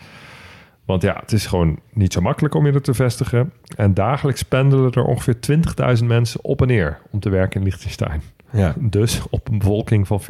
Want 0.85 1.01
ja, 1.01 1.17
het 1.19 1.31
is 1.31 1.45
gewoon 1.45 1.79
niet 1.93 2.13
zo 2.13 2.21
makkelijk 2.21 2.53
om 2.53 2.65
je 2.65 2.71
er 2.71 2.81
te 2.81 2.93
vestigen. 2.93 3.53
En 3.75 3.93
dagelijks 3.93 4.43
pendelen 4.43 4.91
er 4.91 5.03
ongeveer 5.03 5.35
20.000 5.99 6.05
mensen 6.05 6.43
op 6.43 6.61
en 6.61 6.67
neer 6.67 6.99
om 7.11 7.19
te 7.19 7.29
werken 7.29 7.59
in 7.59 7.65
Liechtenstein. 7.65 8.21
Ja. 8.51 8.73
Dus 8.79 9.21
op 9.29 9.49
een 9.49 9.57
bevolking 9.57 10.07
van 10.07 10.21
40.000 10.21 10.27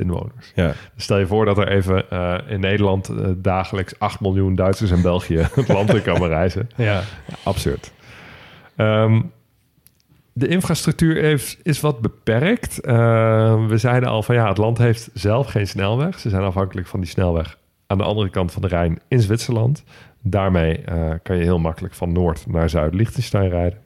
inwoners. 0.00 0.52
Ja. 0.54 0.72
Stel 0.96 1.18
je 1.18 1.26
voor 1.26 1.44
dat 1.44 1.58
er 1.58 1.68
even 1.68 2.10
eh, 2.10 2.38
in 2.46 2.60
Nederland 2.60 3.08
eh, 3.08 3.28
dagelijks 3.36 3.98
8 3.98 4.20
miljoen 4.20 4.54
Duitsers 4.54 4.90
en 4.90 5.02
België 5.02 5.36
het 5.54 5.68
land 5.68 5.94
in 5.94 6.02
kan 6.02 6.26
reizen. 6.26 6.70
Ja. 6.76 7.02
Absurd. 7.42 7.92
Ehm, 8.76 9.20
de 10.32 10.48
infrastructuur 10.48 11.22
heeft, 11.22 11.58
is 11.62 11.80
wat 11.80 12.00
beperkt. 12.00 12.80
Eh, 12.80 13.66
we 13.66 13.76
zeiden 13.76 14.08
al 14.08 14.22
van 14.22 14.34
ja, 14.34 14.48
het 14.48 14.58
land 14.58 14.78
heeft 14.78 15.10
zelf 15.14 15.46
geen 15.46 15.66
snelweg. 15.66 16.18
Ze 16.18 16.28
zijn 16.28 16.42
afhankelijk 16.42 16.86
van 16.86 17.00
die 17.00 17.08
snelweg 17.08 17.60
aan 17.92 17.98
de 17.98 18.04
andere 18.04 18.30
kant 18.30 18.52
van 18.52 18.62
de 18.62 18.68
Rijn 18.68 18.98
in 19.08 19.20
Zwitserland. 19.20 19.82
Daarmee 20.22 20.78
eh, 20.78 21.10
kan 21.22 21.36
je 21.36 21.42
heel 21.42 21.58
makkelijk 21.58 21.94
van 21.94 22.12
Noord 22.12 22.46
naar 22.46 22.70
Zuid-Liechtenstein 22.70 23.48
rijden. 23.48 23.78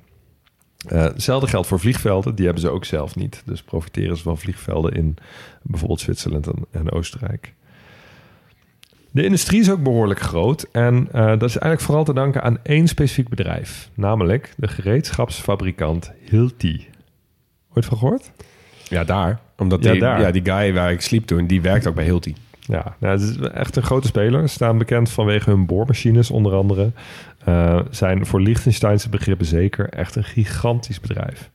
Eh, 0.88 1.02
hetzelfde 1.02 1.48
geldt 1.48 1.66
voor 1.66 1.80
vliegvelden. 1.80 2.34
Die 2.34 2.44
hebben 2.44 2.62
ze 2.62 2.70
ook 2.70 2.84
zelf 2.84 3.16
niet. 3.16 3.42
Dus 3.44 3.62
profiteren 3.62 4.16
ze 4.16 4.22
van 4.22 4.38
vliegvelden 4.38 4.92
in 4.92 5.16
bijvoorbeeld 5.62 6.00
Zwitserland 6.00 6.46
en, 6.46 6.66
en 6.70 6.90
Oostenrijk. 6.92 7.54
De 9.10 9.24
industrie 9.24 9.60
is 9.60 9.70
ook 9.70 9.82
behoorlijk 9.82 10.20
groot. 10.20 10.66
En 10.72 11.08
eh, 11.12 11.26
dat 11.26 11.42
is 11.42 11.58
eigenlijk 11.58 11.80
vooral 11.80 12.04
te 12.04 12.14
danken 12.14 12.42
aan 12.42 12.58
één 12.62 12.88
specifiek 12.88 13.28
bedrijf. 13.28 13.90
Namelijk 13.94 14.54
de 14.56 14.68
gereedschapsfabrikant 14.68 16.12
Hilti. 16.30 16.86
Ooit 17.74 17.86
van 17.86 17.98
gehoord? 17.98 18.32
Ja, 18.88 19.04
daar. 19.04 19.40
Omdat 19.56 19.84
Ja, 19.84 19.92
die, 19.92 20.00
daar. 20.00 20.20
ja, 20.20 20.30
die 20.30 20.44
guy 20.44 20.72
waar 20.72 20.92
ik 20.92 21.00
sliep 21.00 21.26
toen, 21.26 21.46
die 21.46 21.62
werkt 21.62 21.86
ook 21.86 21.94
bij 21.94 22.04
Hilti. 22.04 22.34
Ja, 22.68 22.96
nou, 22.98 23.12
het 23.18 23.22
is 23.22 23.38
echt 23.38 23.76
een 23.76 23.82
grote 23.82 24.06
speler. 24.06 24.40
Ze 24.48 24.54
staan 24.54 24.78
bekend 24.78 25.10
vanwege 25.10 25.50
hun 25.50 25.66
boormachines 25.66 26.30
onder 26.30 26.54
andere. 26.54 26.90
Eh, 27.44 27.80
zijn 27.90 28.26
voor 28.26 28.40
Liechtensteinse 28.40 29.08
begrippen 29.08 29.46
zeker 29.46 29.88
echt 29.88 30.16
een 30.16 30.24
gigantisch 30.24 31.00
bedrijf. 31.00 31.50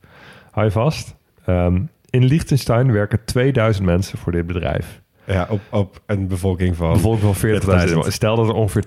Hou 0.50 0.66
je 0.66 0.72
vast. 0.72 1.14
Ehm, 1.44 1.80
in 2.10 2.24
Liechtenstein 2.24 2.92
werken 2.92 3.18
2000 3.24 3.86
mensen 3.86 4.18
voor 4.18 4.32
dit 4.32 4.46
bedrijf. 4.46 5.00
Ja, 5.24 5.46
op, 5.50 5.60
op 5.70 6.00
een 6.06 6.26
bevolking 6.26 6.76
van... 6.76 6.86
Een 6.86 6.92
bevolking 6.92 7.36
van 7.36 7.50
40.000. 7.88 7.90
40.000. 7.92 7.98
Stel 8.12 8.36
dat 8.36 8.48
er 8.48 8.54
ongeveer 8.54 8.84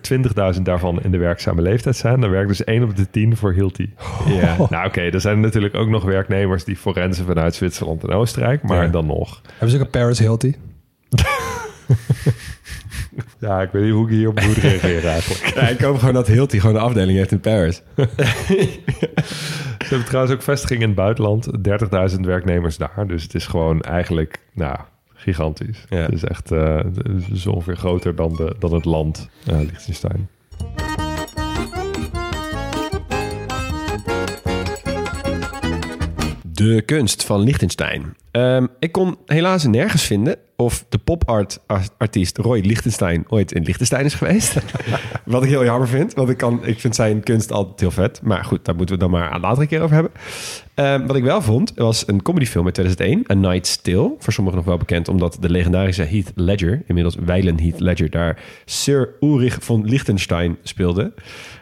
20.000 0.56 0.62
daarvan 0.62 1.02
in 1.02 1.12
de 1.12 1.18
werkzame 1.18 1.62
leeftijd 1.62 1.96
zijn. 1.96 2.20
Dan 2.20 2.30
werkt 2.30 2.48
dus 2.48 2.64
1 2.64 2.84
op 2.84 2.96
de 2.96 3.10
10 3.10 3.38
voor 3.38 3.54
Hilti. 3.54 3.94
Ja. 4.28 4.56
Nou 4.70 4.88
oké, 4.88 5.02
er 5.02 5.22
zijn 5.22 5.40
natuurlijk 5.40 5.76
ook 5.76 5.88
nog 5.90 6.04
werknemers 6.04 6.64
die 6.64 6.76
forensen 6.76 7.26
vanuit 7.26 7.56
Zwitserland 7.56 8.04
en 8.04 8.10
Oostenrijk. 8.10 8.64
Maar 8.64 8.84
Ja. 8.84 8.90
dan 8.90 9.06
nog. 9.06 9.42
Hebben 9.50 9.70
ze 9.70 9.76
ook 9.78 9.84
een 9.84 9.90
Paris 9.90 10.20
Hilti? 10.20 10.56
Ja, 13.40 13.62
ik 13.62 13.72
weet 13.72 13.84
niet 13.84 13.92
hoe 13.92 14.06
ik 14.06 14.14
hierop 14.14 14.42
moet 14.42 14.58
reageren 14.58 15.12
eigenlijk. 15.12 15.54
Ja, 15.56 15.68
ik 15.68 15.82
hoop 15.82 15.98
gewoon 15.98 16.14
dat 16.14 16.28
Hilti 16.28 16.60
gewoon 16.60 16.76
een 16.76 16.82
afdeling 16.82 17.18
heeft 17.18 17.32
in 17.32 17.40
Paris. 17.40 17.82
Ze 19.86 19.92
hebben 19.92 20.06
trouwens 20.06 20.36
ook 20.36 20.42
vestigingen 20.42 20.82
in 20.82 20.88
het 20.88 20.98
buitenland. 20.98 21.48
30.000 22.16 22.20
werknemers 22.20 22.78
daar. 22.78 23.08
Dus 23.08 23.24
het 23.24 23.36
is 23.36 23.48
gewoon 23.48 23.82
eigenlijk, 23.82 24.40
nou, 24.54 24.78
gigantisch. 25.14 25.86
Ja. 25.90 25.98
Het 25.98 26.14
is 26.14 26.24
echt 26.24 26.50
het 26.50 27.30
is 27.32 27.48
ongeveer 27.48 27.78
groter 27.78 28.16
dan, 28.16 28.36
de, 28.36 28.56
dan 28.60 28.74
het 28.74 28.86
land 28.86 29.30
eh 29.46 29.60
Liechtenstein. 29.60 30.30
De 36.56 36.82
kunst 36.82 37.24
van 37.24 37.40
Liechtenstein. 37.40 38.16
Ehm, 38.32 38.68
ik 38.80 38.92
kon 38.92 39.18
helaas 39.26 39.64
nergens 39.64 40.04
vinden 40.04 40.38
of 40.56 40.86
de 40.90 40.98
pop-art-artiest 40.98 42.38
Roy 42.38 42.60
Lichtenstein 42.60 43.26
ooit 43.28 43.52
in 43.52 43.64
Liechtenstein 43.64 44.06
is 44.06 44.14
geweest. 44.14 44.56
Wat 45.26 45.44
ik 45.44 45.50
heel 45.50 45.64
jammer 45.64 45.88
vind, 45.88 46.14
want 46.14 46.30
ik, 46.30 46.38
kan, 46.38 46.66
ik 46.66 46.80
vind 46.80 46.96
zijn 46.96 47.24
kunst 47.24 47.52
altijd 47.52 47.80
heel 47.80 47.92
vet. 47.92 48.22
Maar 48.24 48.46
goed, 48.46 48.66
daar 48.66 48.76
moeten 48.76 48.96
we 48.96 49.02
dan 49.02 49.12
maar 49.12 49.36
een 49.36 49.42
latere 49.42 49.68
keer 49.68 49.82
over 49.82 49.94
hebben. 49.94 50.12
Ehm, 50.74 51.06
wat 51.06 51.16
ik 51.16 51.24
wel 51.24 51.42
vond, 51.42 51.72
was 51.76 52.08
een 52.08 52.22
comedyfilm 52.22 52.66
uit 52.66 52.74
2001, 52.74 53.24
A 53.32 53.34
Night 53.34 53.68
Still. 53.68 54.12
Voor 54.20 54.34
sommigen 54.34 54.60
nog 54.60 54.68
wel 54.68 54.78
bekend, 54.78 55.08
omdat 55.08 55.38
de 55.40 55.50
legendarische 55.50 56.04
Heath 56.04 56.32
Ledger, 56.36 56.82
inmiddels 56.88 57.16
Weilen 57.26 57.60
Heath 57.60 57.80
Ledger, 57.80 58.10
daar 58.10 58.40
Sir 58.66 59.16
Ulrich 59.20 59.58
von 59.60 59.86
Liechtenstein 59.86 60.58
speelde. 60.64 61.14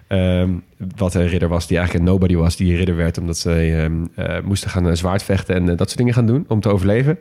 Ehm, 0.07 0.51
wat 0.95 1.13
een 1.13 1.27
ridder 1.27 1.49
was 1.49 1.67
die 1.67 1.77
eigenlijk 1.77 2.05
een 2.05 2.11
nobody 2.11 2.35
was, 2.35 2.55
die 2.55 2.75
ridder 2.75 2.95
werd 2.95 3.17
omdat 3.17 3.37
ze 3.37 3.51
ehm, 3.51 4.05
eh, 4.15 4.43
moesten 4.43 4.69
gaan 4.69 4.87
eh, 4.87 4.95
zwaardvechten 4.95 5.55
en 5.55 5.69
eh, 5.69 5.77
dat 5.77 5.87
soort 5.87 5.97
dingen 5.97 6.13
gaan 6.13 6.25
doen 6.25 6.45
om 6.47 6.59
te 6.59 6.69
overleven. 6.69 7.19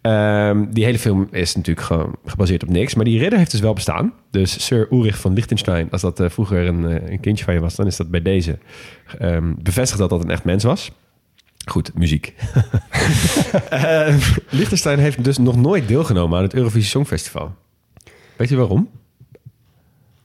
Ehm, 0.00 0.64
die 0.70 0.84
hele 0.84 0.98
film 0.98 1.28
is 1.30 1.54
natuurlijk 1.54 1.86
gewoon 1.86 2.16
gebaseerd 2.24 2.62
op 2.62 2.68
niks, 2.68 2.94
maar 2.94 3.04
die 3.04 3.18
ridder 3.18 3.38
heeft 3.38 3.50
dus 3.50 3.60
wel 3.60 3.72
bestaan. 3.72 4.12
Dus 4.30 4.64
Sir 4.64 4.86
Ulrich 4.90 5.18
van 5.18 5.32
Liechtenstein, 5.32 5.90
als 5.90 6.00
dat 6.00 6.22
vroeger 6.26 6.66
een, 6.66 7.12
een 7.12 7.20
kindje 7.20 7.44
van 7.44 7.54
je 7.54 7.60
was, 7.60 7.74
dan 7.74 7.86
is 7.86 7.96
dat 7.96 8.10
bij 8.10 8.22
deze 8.22 8.58
bevestigd 9.58 10.00
dat 10.00 10.10
dat 10.10 10.22
een 10.22 10.30
echt 10.30 10.44
mens 10.44 10.64
was. 10.64 10.90
Goed, 11.64 11.94
muziek. 11.94 12.34
Liechtenstein 14.50 14.98
heeft 14.98 15.24
dus 15.24 15.38
nog 15.38 15.56
nooit 15.56 15.88
deelgenomen 15.88 16.36
aan 16.36 16.44
het 16.44 16.54
Eurovisie 16.54 16.88
Songfestival. 16.88 17.54
Weet 18.36 18.48
je 18.48 18.56
waarom? 18.56 18.88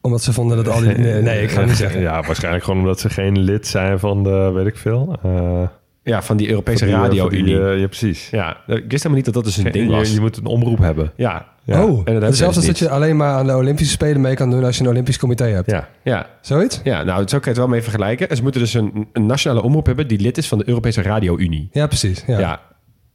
Omdat 0.02 0.24
ze 0.24 0.34
vonden 0.34 0.58
dat 0.58 0.68
al 0.68 0.80
die... 0.80 0.88
Nee, 0.98 1.22
nee, 1.22 1.42
ik 1.44 1.52
ga 1.52 1.60
het 1.60 1.68
niet 1.68 1.78
zeggen. 1.78 2.02
Ja, 2.10 2.22
waarschijnlijk 2.24 2.64
gewoon 2.64 2.80
omdat 2.80 3.00
ze 3.00 3.10
geen 3.10 3.40
lid 3.40 3.68
zijn 3.68 4.00
van 4.00 4.24
de, 4.24 4.52
weet 4.54 4.66
ik 4.66 4.78
veel. 4.78 5.18
eh, 5.24 5.62
Ja, 6.04 6.22
van 6.22 6.38
die 6.38 6.50
Europese 6.50 6.86
eh, 6.86 6.92
radio-unie. 6.92 7.44
die, 7.44 7.62
eh, 7.70 7.80
ja, 7.80 7.88
precies. 7.88 8.30
ja, 8.30 8.50
ik 8.52 8.66
wist 8.68 8.90
helemaal 8.92 9.16
niet 9.16 9.26
dat 9.26 9.34
dat 9.34 9.44
dus 9.44 9.58
een 9.58 9.72
ding 9.72 9.90
was. 9.92 10.14
je 10.14 10.20
moet 10.20 10.38
een 10.38 10.46
omroep 10.46 10.78
hebben. 10.80 11.12
ja, 11.16 11.46
Ja. 11.64 11.84
Oh, 11.86 12.02
en 12.06 12.20
dat 12.20 12.36
zelfs 12.36 12.38
dus 12.38 12.56
als 12.56 12.66
dat 12.66 12.80
je 12.80 12.90
alleen 12.90 13.18
maar 13.18 13.34
aan 13.34 13.46
de 13.48 13.56
Olympische 13.56 13.92
Spelen 13.94 14.22
mee 14.22 14.36
kan 14.36 14.50
doen 14.50 14.64
als 14.64 14.78
je 14.78 14.84
een 14.84 14.90
Olympisch 14.90 15.18
comité 15.18 15.44
hebt. 15.46 15.72
Ja. 15.72 15.88
ja, 16.04 16.28
Zoiets? 16.42 16.82
ja, 16.84 17.04
nou, 17.04 17.20
zo 17.20 17.26
kan 17.28 17.40
je 17.42 17.48
het 17.50 17.58
wel 17.58 17.68
mee 17.68 17.82
vergelijken. 17.82 18.36
Ze 18.36 18.42
moeten 18.44 18.62
dus 18.62 18.74
een, 18.74 19.08
een 19.14 19.26
nationale 19.26 19.62
omroep 19.62 19.86
hebben 19.86 20.08
die 20.08 20.20
lid 20.20 20.38
is 20.38 20.48
van 20.48 20.58
de 20.58 20.68
Europese 20.68 21.02
radio-unie. 21.02 21.70
Ja, 21.72 21.88
precies. 21.88 22.24
Ja. 22.28 22.40
Ja. 22.40 22.60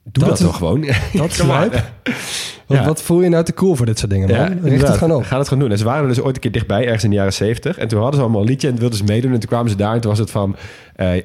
doe 0.04 0.24
Dat 0.24 0.38
dat, 0.38 0.46
toch 0.48 0.56
gewoon. 0.56 0.86
Dat 1.12 1.42
lijp. 1.46 1.82
Wat, 2.66 2.78
Ja. 2.78 2.84
wat 2.84 3.02
voel 3.02 3.22
je 3.22 3.28
nou 3.28 3.44
te 3.44 3.54
cool 3.54 3.74
voor 3.76 3.86
dit 3.86 3.98
soort 3.98 4.10
dingen, 4.10 4.28
man? 4.36 4.68
Richt 4.70 4.86
het 4.88 4.96
gewoon 4.96 5.16
op. 5.18 5.24
Ga 5.24 5.38
het 5.38 5.48
gewoon 5.48 5.62
doen. 5.62 5.72
En 5.72 5.78
ze 5.78 5.84
waren 5.84 6.02
er 6.02 6.08
dus 6.08 6.20
ooit 6.20 6.34
een 6.34 6.40
keer 6.40 6.52
dichtbij, 6.52 6.84
ergens 6.84 7.04
in 7.04 7.10
de 7.10 7.16
jaren 7.16 7.32
zeventig. 7.32 7.78
En 7.78 7.88
toen 7.88 7.98
hadden 7.98 8.16
ze 8.16 8.22
allemaal 8.22 8.40
een 8.40 8.46
liedje 8.48 8.68
en 8.68 8.76
wilden 8.78 8.98
ze 8.98 9.04
meedoen. 9.04 9.32
En 9.32 9.38
toen 9.40 9.48
kwamen 9.48 9.70
ze 9.70 9.76
daar 9.76 9.94
en 9.94 10.00
toen 10.00 10.10
was 10.10 10.18
het 10.18 10.30
van... 10.30 10.56
eh, 10.96 11.14
ja, 11.16 11.22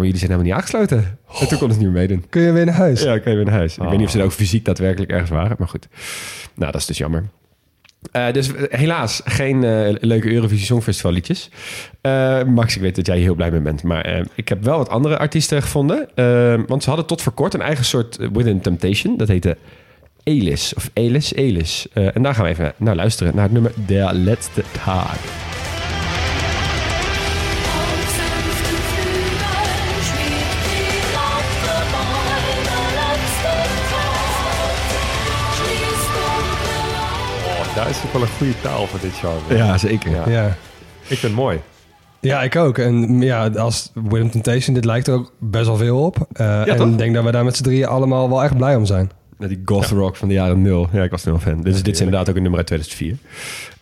maar 0.00 0.08
jullie 0.08 0.18
zijn 0.18 0.30
helemaal 0.30 0.42
niet 0.52 0.52
aangesloten. 0.52 1.18
En 1.40 1.48
toen 1.48 1.58
konden 1.58 1.76
ze 1.76 1.82
niet 1.82 1.92
meer 1.92 2.00
meedoen. 2.00 2.24
Kun 2.28 2.42
je 2.42 2.52
weer 2.52 2.64
naar 2.64 2.74
huis? 2.74 3.02
Ja, 3.02 3.18
kan 3.18 3.30
je 3.30 3.36
weer 3.36 3.46
naar 3.46 3.54
huis. 3.54 3.74
Ik 3.76 3.82
Ah. 3.82 3.88
weet 3.88 3.96
niet 3.98 4.06
of 4.06 4.12
ze 4.12 4.18
er 4.18 4.24
ook 4.24 4.32
fysiek 4.32 4.64
daadwerkelijk 4.64 5.10
ergens 5.12 5.30
waren. 5.30 5.56
Maar 5.58 5.68
goed. 5.68 5.88
Nou, 6.54 6.72
dat 6.72 6.80
is 6.80 6.86
dus 6.86 6.98
jammer. 6.98 7.24
Eh, 8.12 8.32
dus 8.32 8.54
eh, 8.54 8.78
helaas 8.78 9.20
geen 9.24 9.60
leuke 10.00 10.32
Eurovisie 10.32 10.66
Songfestival 10.66 11.12
liedjes. 11.12 11.50
Max, 12.46 12.74
ik 12.76 12.80
weet 12.82 12.96
dat 12.96 13.06
jij 13.06 13.16
hier 13.16 13.24
heel 13.24 13.34
blij 13.34 13.50
mee 13.50 13.60
bent. 13.60 13.82
Maar 13.82 14.22
ik 14.34 14.48
heb 14.48 14.64
wel 14.64 14.78
wat 14.78 14.88
andere 14.88 15.18
artiesten 15.18 15.62
gevonden. 15.62 16.08
Want 16.66 16.82
ze 16.82 16.88
hadden 16.88 17.06
tot 17.06 17.22
voor 17.22 17.32
kort 17.32 17.54
een 17.54 17.60
eigen 17.62 17.84
soort 17.84 18.18
Within 18.32 18.60
Temptation. 18.60 19.16
Dat 19.16 19.28
heette 19.28 19.56
Elis. 20.24 20.74
Of 20.74 20.90
Elis, 20.92 21.34
Elis. 21.34 21.86
Eh, 21.92 22.16
en 22.16 22.22
daar 22.22 22.34
gaan 22.34 22.44
we 22.44 22.50
even 22.50 22.72
naar 22.76 22.94
luisteren. 22.94 23.34
Naar 23.34 23.44
het 23.44 23.52
nummer 23.52 23.72
Der 23.86 24.14
Letzte 24.14 24.62
Tag. 24.84 25.16
Oh, 37.46 37.74
Duits 37.74 37.98
is 37.98 38.04
ook 38.04 38.12
wel 38.12 38.22
een 38.22 38.28
goede 38.28 38.60
taal 38.60 38.86
voor 38.86 39.00
dit 39.00 39.12
genre. 39.12 39.56
Ja, 39.56 39.78
zeker. 39.78 40.10
Ja. 40.10 40.28
Ja. 40.28 40.46
Ik 40.46 41.18
vind 41.18 41.22
het 41.22 41.32
mooi. 41.32 41.60
Ja, 42.20 42.42
ik 42.42 42.56
ook. 42.56 42.78
En 42.78 43.20
ja, 43.20 43.48
als 43.48 43.90
Willem 43.94 44.30
Temptation, 44.30 44.74
dit 44.74 44.84
lijkt 44.84 45.06
er 45.06 45.14
ook 45.14 45.32
best 45.38 45.66
wel 45.66 45.76
veel 45.76 46.02
op. 46.02 46.26
Eh, 46.32 46.68
en 46.68 46.76
toch? 46.76 46.88
ik 46.88 46.98
denk 46.98 47.14
dat 47.14 47.24
we 47.24 47.30
daar 47.30 47.44
met 47.44 47.56
z'n 47.56 47.62
drieën 47.62 47.86
allemaal 47.86 48.28
wel 48.28 48.42
echt 48.42 48.56
blij 48.56 48.76
om 48.76 48.84
zijn. 48.84 49.10
Met 49.38 49.48
die 49.48 49.62
goth 49.64 49.86
rock 49.86 50.16
van 50.16 50.28
de 50.28 50.34
jaren 50.34 50.62
nul. 50.62 50.88
Ja, 50.92 51.02
ik 51.02 51.10
was 51.10 51.22
toen 51.22 51.32
wel 51.32 51.40
fan. 51.40 51.62
Dus 51.62 51.82
dit 51.82 51.94
is 51.94 52.00
inderdaad 52.00 52.28
ook 52.28 52.36
een 52.36 52.42
nummer 52.42 52.58
uit 52.58 52.66
2004. 52.66 53.16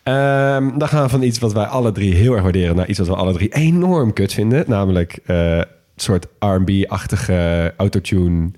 Ehm, 0.03 0.79
dan 0.79 0.89
gaan 0.89 1.03
we 1.03 1.09
van 1.09 1.23
iets 1.23 1.39
wat 1.39 1.53
wij 1.53 1.65
alle 1.65 1.93
drie 1.93 2.15
heel 2.15 2.33
erg 2.33 2.43
waarderen... 2.43 2.77
naar 2.77 2.89
iets 2.89 2.99
wat 2.99 3.09
we 3.09 3.15
alle 3.15 3.33
drie 3.33 3.55
enorm 3.55 4.13
kut 4.13 4.33
vinden. 4.33 4.65
Namelijk 4.67 5.19
eh, 5.25 5.57
een 5.57 5.65
soort 5.97 6.27
R&B-achtige 6.39 7.73
autotune 7.77 8.51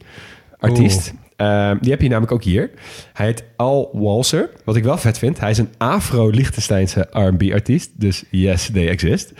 artiest. 0.58 1.14
Ehm, 1.36 1.76
die 1.80 1.90
heb 1.90 2.00
je 2.00 2.08
namelijk 2.08 2.32
ook 2.32 2.42
hier. 2.42 2.70
Hij 3.12 3.26
heet 3.26 3.44
Al 3.56 3.90
Walser. 3.92 4.50
Wat 4.64 4.76
ik 4.76 4.84
wel 4.84 4.98
vet 4.98 5.18
vind. 5.18 5.40
Hij 5.40 5.50
is 5.50 5.58
een 5.58 5.68
Afro-Liechtensteinse 5.78 7.08
R&B-artiest. 7.10 7.90
Dus 7.96 8.24
yes, 8.30 8.70
they 8.72 8.88
exist. 8.88 9.32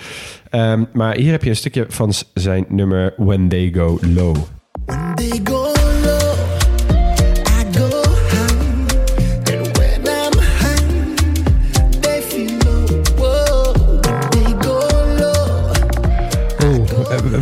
Ehm, 0.51 0.85
maar 0.93 1.17
hier 1.17 1.31
heb 1.31 1.43
je 1.43 1.51
een 1.51 1.57
stukje 1.57 1.87
van 1.89 2.13
zijn 2.35 2.65
nummer 2.69 3.15
When 3.17 3.49
They 3.49 3.73
Go 3.75 3.99
Low. 4.15 4.37
When 4.87 5.15
they 5.15 5.41
go 5.45 5.64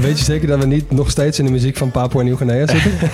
weet 0.00 0.18
je 0.18 0.24
zeker 0.24 0.48
dat 0.48 0.58
we 0.58 0.66
niet 0.66 0.90
nog 0.90 1.10
steeds 1.10 1.38
in 1.38 1.44
de 1.44 1.50
muziek 1.50 1.76
van 1.76 1.90
Papua 1.90 2.22
Nieuw-Guinea 2.22 2.66
zitten? 2.66 2.92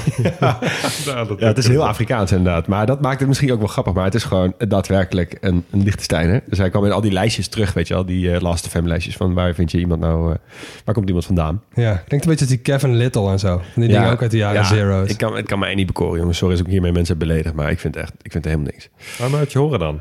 Ja, 1.39 1.47
het 1.47 1.59
is 1.59 1.69
heel 1.69 1.87
Afrikaans 1.87 2.33
inderdaad. 2.33 2.67
Maar 2.67 2.87
dat 2.87 3.01
maakt 3.01 3.19
het 3.19 3.29
misschien 3.29 3.53
ook 3.53 3.59
wel 3.59 3.69
grappig. 3.69 3.93
Maar 3.93 4.05
het 4.05 4.15
is 4.15 4.25
gewoon 4.25 4.55
daadwerkelijk 4.69 5.37
een, 5.41 5.65
een 5.71 5.83
Liechtensteiner. 5.83 6.43
Dus 6.47 6.59
hij 6.59 6.71
kwam 6.71 6.85
in 6.85 6.93
al 6.93 7.01
die 7.01 7.13
lijstjes 7.13 7.49
terug, 7.49 7.73
weet 7.73 7.89
je 7.89 7.95
wel. 7.95 8.05
Die 8.07 8.33
eh 8.33 8.41
Last 8.41 8.69
FM 8.69 8.85
lijstjes 8.87 9.17
van 9.17 9.35
waar 9.35 9.55
vind 9.55 9.71
je 9.71 9.79
iemand 9.79 10.01
nou... 10.01 10.33
eh, 10.33 10.39
waar 10.85 10.95
komt 10.95 11.07
iemand 11.07 11.27
vandaan? 11.27 11.63
ja, 11.75 12.03
klinkt 12.07 12.27
een 12.27 12.31
beetje 12.31 12.47
als 12.47 12.55
die 12.55 12.59
Kevin 12.59 12.97
Little 12.97 13.31
en 13.31 13.39
zo. 13.39 13.61
Van 13.73 13.83
die 13.83 13.91
dingen 13.93 14.11
ook 14.11 14.23
uit 14.23 14.31
de 14.31 14.37
jaren 14.37 14.61
ja, 14.61 14.67
zero's. 14.67 15.11
Ik 15.11 15.19
kan, 15.19 15.37
het 15.37 15.47
kan 15.47 15.59
mij 15.59 15.75
niet 15.75 15.87
bekoren, 15.87 16.19
jongens. 16.19 16.39
Sorry 16.39 16.55
als 16.55 16.65
ik 16.65 16.71
hiermee 16.71 16.93
mensen 16.93 17.19
heb 17.19 17.29
beledigd. 17.29 17.55
Maar 17.55 17.71
ik 17.71 17.79
vind, 17.79 17.97
echt, 17.97 18.13
ik 18.23 18.33
vind 18.33 18.45
het 18.45 18.53
helemaal 18.53 18.73
niks. 18.73 18.89
Laat 19.19 19.31
maar 19.31 19.39
uit 19.39 19.53
je 19.53 19.59
horen 19.59 19.79
dan. 19.79 20.01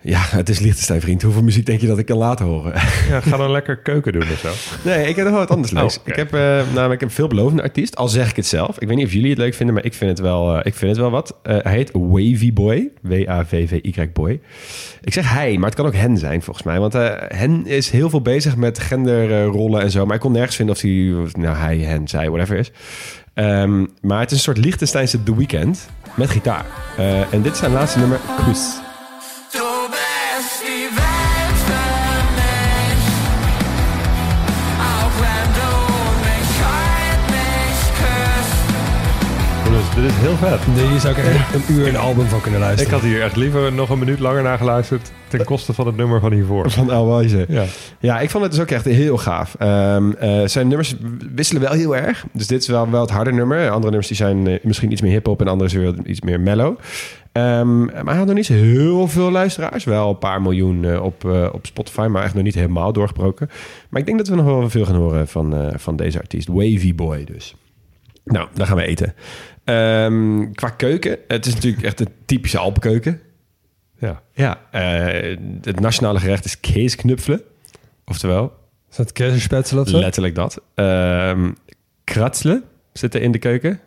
Ja, 0.00 0.20
het 0.30 0.48
is 0.48 0.58
Liechtenstein, 0.58 1.00
vriend. 1.00 1.22
Hoeveel 1.22 1.42
muziek 1.42 1.66
denk 1.66 1.80
je 1.80 1.86
dat 1.86 1.98
ik 1.98 2.06
kan 2.06 2.16
laten 2.16 2.46
horen? 2.46 2.72
Ja, 3.08 3.20
ga 3.20 3.36
dan 3.36 3.50
lekker 3.50 3.76
keuken 3.76 4.12
doen 4.12 4.22
of 4.22 4.38
zo. 4.38 4.52
Nee, 4.88 5.08
ik 5.08 5.16
heb 5.16 5.26
nog 5.26 5.34
wat 5.34 5.50
anders 5.50 5.72
leuks. 5.72 5.96
Oh, 5.96 6.00
oké. 6.00 6.10
Ik 6.10 6.16
heb 6.16 6.34
eh, 6.34 6.74
namelijk 6.74 7.02
een 7.02 7.10
veelbelovende 7.10 7.62
artiest. 7.62 7.96
Al 7.96 8.08
zeg 8.08 8.30
ik 8.30 8.36
het 8.36 8.46
zelf. 8.46 8.78
Ik 8.78 8.88
weet 8.88 8.96
niet 8.96 9.06
of 9.06 9.12
jullie 9.12 9.30
het 9.30 9.38
leuk 9.38 9.54
vinden, 9.54 9.74
maar 9.74 9.84
ik 9.84 9.94
vind 9.94 10.10
het 10.10 10.20
wel, 10.20 10.56
eh, 10.56 10.60
ik 10.66 10.74
vind 10.74 10.90
het 10.90 11.00
wel 11.00 11.10
wat. 11.10 11.36
Eh, 11.42 11.56
hij 11.62 11.72
heet 11.72 11.90
Wavy 11.92 12.52
Boy. 12.52 12.88
W-A-V-V-Y 13.02 14.10
Boy. 14.12 14.40
Ik 15.00 15.12
zeg 15.12 15.32
hij, 15.32 15.56
maar 15.56 15.68
het 15.68 15.74
kan 15.74 15.86
ook 15.86 15.94
hen 15.94 16.18
zijn 16.18 16.42
volgens 16.42 16.66
mij. 16.66 16.78
Want 16.78 16.92
hen 17.28 17.66
is 17.66 17.90
heel 17.90 18.10
veel 18.10 18.22
bezig 18.22 18.56
met 18.56 18.78
genderrollen 18.78 19.80
en 19.80 19.90
zo. 19.90 20.06
Maar 20.06 20.14
ik 20.14 20.20
kon 20.20 20.32
nergens 20.32 20.56
vinden 20.56 20.74
of 20.74 20.80
hij, 20.80 20.92
nou 21.42 21.56
hij, 21.56 21.78
hen, 21.78 22.08
zij, 22.08 22.30
whatever 22.30 22.56
is. 22.56 22.70
Ehm, 23.34 23.86
maar 24.00 24.20
het 24.20 24.30
is 24.30 24.36
een 24.36 24.42
soort 24.42 24.58
Liechtensteinse 24.58 25.22
The 25.22 25.36
Weeknd 25.36 25.88
met 26.14 26.30
gitaar. 26.30 26.66
En 27.30 27.42
dit 27.42 27.52
is 27.52 27.58
zijn 27.58 27.72
laatste 27.72 27.98
nummer, 27.98 28.20
Kus. 28.46 28.86
Dit 40.02 40.10
is 40.10 40.16
heel 40.16 40.36
vet. 40.36 40.60
Hier 40.88 41.00
zou 41.00 41.16
ik 41.16 41.24
echt 41.24 41.54
een 41.54 41.74
uur 41.74 41.88
een 41.88 41.96
album 41.96 42.26
van 42.26 42.40
kunnen 42.40 42.60
Ik 42.60 42.66
luisteren. 42.66 42.92
had 42.92 43.02
hier 43.02 43.22
echt 43.22 43.36
liever 43.36 43.72
nog 43.72 43.90
een 43.90 43.98
minuut 43.98 44.18
langer 44.18 44.42
naar 44.42 44.58
geluisterd... 44.58 45.12
ten 45.28 45.44
koste 45.44 45.72
van 45.72 45.86
het 45.86 45.96
nummer 45.96 46.20
van 46.20 46.32
hiervoor. 46.32 46.70
Van 46.70 46.90
Alwaze. 46.90 47.44
Ja. 47.48 47.64
Ja, 47.98 48.20
ik 48.20 48.30
vond 48.30 48.42
het 48.42 48.52
dus 48.52 48.60
ook 48.60 48.70
echt 48.70 48.84
heel 48.84 49.16
gaaf. 49.16 49.54
Ehm, 49.58 50.12
eh, 50.12 50.40
zijn 50.44 50.68
nummers 50.68 50.94
wisselen 51.34 51.62
wel 51.62 51.72
heel 51.72 51.96
erg. 51.96 52.24
Dus 52.32 52.46
dit 52.46 52.62
is 52.62 52.68
wel, 52.68 52.90
wel 52.90 53.00
het 53.00 53.10
harde 53.10 53.32
nummer. 53.32 53.58
Andere 53.58 53.82
nummers 53.82 54.06
die 54.06 54.16
zijn 54.16 54.46
eh, 54.46 54.58
misschien 54.62 54.92
iets 54.92 55.00
meer 55.00 55.10
hip-hop 55.10 55.40
en 55.40 55.48
andere 55.48 55.68
is 55.68 55.74
weer 55.74 55.94
iets 56.04 56.20
meer 56.20 56.40
mellow. 56.40 56.76
Ehm, 57.32 57.84
maar 57.84 58.04
hij 58.04 58.16
had 58.16 58.26
nog 58.26 58.34
niet 58.34 58.46
zo 58.46 58.52
heel 58.52 59.08
veel 59.08 59.30
luisteraars. 59.30 59.84
Wel 59.84 60.08
een 60.08 60.18
paar 60.18 60.42
miljoen 60.42 60.84
eh, 60.84 61.02
op, 61.02 61.24
eh, 61.24 61.48
op 61.52 61.66
Spotify, 61.66 62.06
maar 62.10 62.22
echt 62.22 62.34
nog 62.34 62.42
niet 62.42 62.54
helemaal 62.54 62.92
doorgebroken. 62.92 63.48
Maar 63.88 64.00
ik 64.00 64.06
denk 64.06 64.18
dat 64.18 64.28
we 64.28 64.34
nog 64.34 64.44
wel 64.44 64.70
veel 64.70 64.84
gaan 64.84 64.94
horen 64.94 65.28
van, 65.28 65.54
eh, 65.54 65.78
van 65.78 65.96
deze 65.96 66.18
artiest. 66.18 66.48
Wavy 66.48 66.94
Boy 66.94 67.24
dus. 67.24 67.54
Nou, 68.32 68.48
dan 68.54 68.66
gaan 68.66 68.76
we 68.76 68.82
eten. 68.86 69.14
Ehm, 69.64 70.52
qua 70.52 70.68
keuken, 70.70 71.18
het 71.28 71.46
is 71.46 71.54
natuurlijk 71.54 71.82
echt 71.84 72.00
een 72.00 72.08
typische 72.24 72.58
Alpenkeuken. 72.58 73.20
Ja. 73.98 74.22
Ja, 74.32 74.60
eh, 74.70 75.36
het 75.62 75.80
nationale 75.80 76.20
gerecht 76.20 76.44
is 76.44 76.60
keesknupfelen. 76.60 77.42
Oftewel, 78.04 78.52
Is 78.90 78.96
dat 78.96 79.12
kersenspetsel 79.12 79.80
of 79.80 79.88
zo? 79.88 79.98
letterlijk 79.98 80.34
dat. 80.34 80.62
Ehm 80.74 81.50
kratselen 82.04 82.64
zitten 82.92 83.20
in 83.20 83.32
de 83.32 83.38
keuken. 83.38 83.80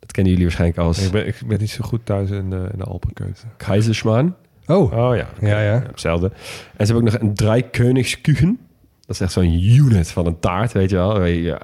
Dat 0.00 0.12
kennen 0.12 0.32
jullie 0.32 0.46
waarschijnlijk 0.46 0.80
als 0.80 1.06
Ik 1.06 1.12
ben, 1.12 1.26
ik 1.26 1.36
ben 1.46 1.60
niet 1.60 1.70
zo 1.70 1.84
goed 1.84 2.06
thuis 2.06 2.30
in 2.30 2.50
de, 2.50 2.68
in 2.72 2.78
de 2.78 2.84
Alpenkeuze. 2.84 3.44
Kaiserschmarrn. 3.56 4.34
Oh, 4.66 4.92
Oh 4.92 5.16
ja. 5.16 5.28
ja, 5.40 5.60
ja. 5.62 5.82
Hetzelfde. 5.86 6.30
En 6.76 6.86
ze 6.86 6.92
hebben 6.92 7.12
ook 7.12 7.20
nog 7.20 7.28
een 7.28 7.34
Dreikönigskuchen. 7.34 8.58
Dat 9.06 9.16
is 9.16 9.20
echt 9.20 9.32
zo'n 9.32 9.62
unit 9.62 10.10
van 10.10 10.26
een 10.26 10.38
taart, 10.40 10.72
weet 10.72 10.90
je 10.90 10.96
wel. 10.96 11.24
Ja, 11.24 11.58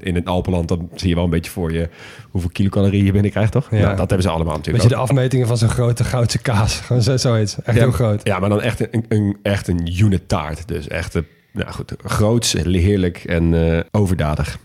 in 0.00 0.14
het 0.14 0.26
Alpenland, 0.26 0.68
dan 0.68 0.90
zie 0.94 1.08
je 1.08 1.14
wel 1.14 1.24
een 1.24 1.30
beetje 1.30 1.50
voor 1.50 1.72
je 1.72 1.88
hoeveel 2.30 2.50
kilocalorieën 2.50 3.04
je 3.04 3.12
binnenkrijgt, 3.12 3.52
toch? 3.52 3.70
Ja. 3.70 3.76
Nou, 3.76 3.88
dat 3.88 3.98
hebben 3.98 4.22
ze 4.22 4.28
allemaal 4.28 4.56
natuurlijk 4.56 4.82
Beetje 4.82 4.96
de 4.96 5.02
ook. 5.02 5.08
afmetingen 5.08 5.46
van 5.46 5.58
zo'n 5.58 5.68
grote 5.68 6.04
goudse 6.04 6.38
kaas. 6.38 6.80
Gewoon 6.86 7.02
zo, 7.02 7.16
zoiets. 7.16 7.62
Echt 7.62 7.76
ja, 7.76 7.82
heel 7.82 7.92
groot. 7.92 8.20
Ja, 8.24 8.38
maar 8.38 8.48
dan 8.48 8.60
echt 8.60 8.80
een, 8.92 9.04
een, 9.08 9.36
echt 9.42 9.68
een 9.68 10.00
unit 10.00 10.28
taart. 10.28 10.68
Dus 10.68 10.88
echt, 10.88 11.14
een, 11.14 11.26
nou 11.52 11.72
goed, 11.72 11.94
groots, 12.04 12.52
heerlijk 12.52 13.24
en 13.24 13.74
eh, 13.74 13.80
overdadig. 13.90 14.58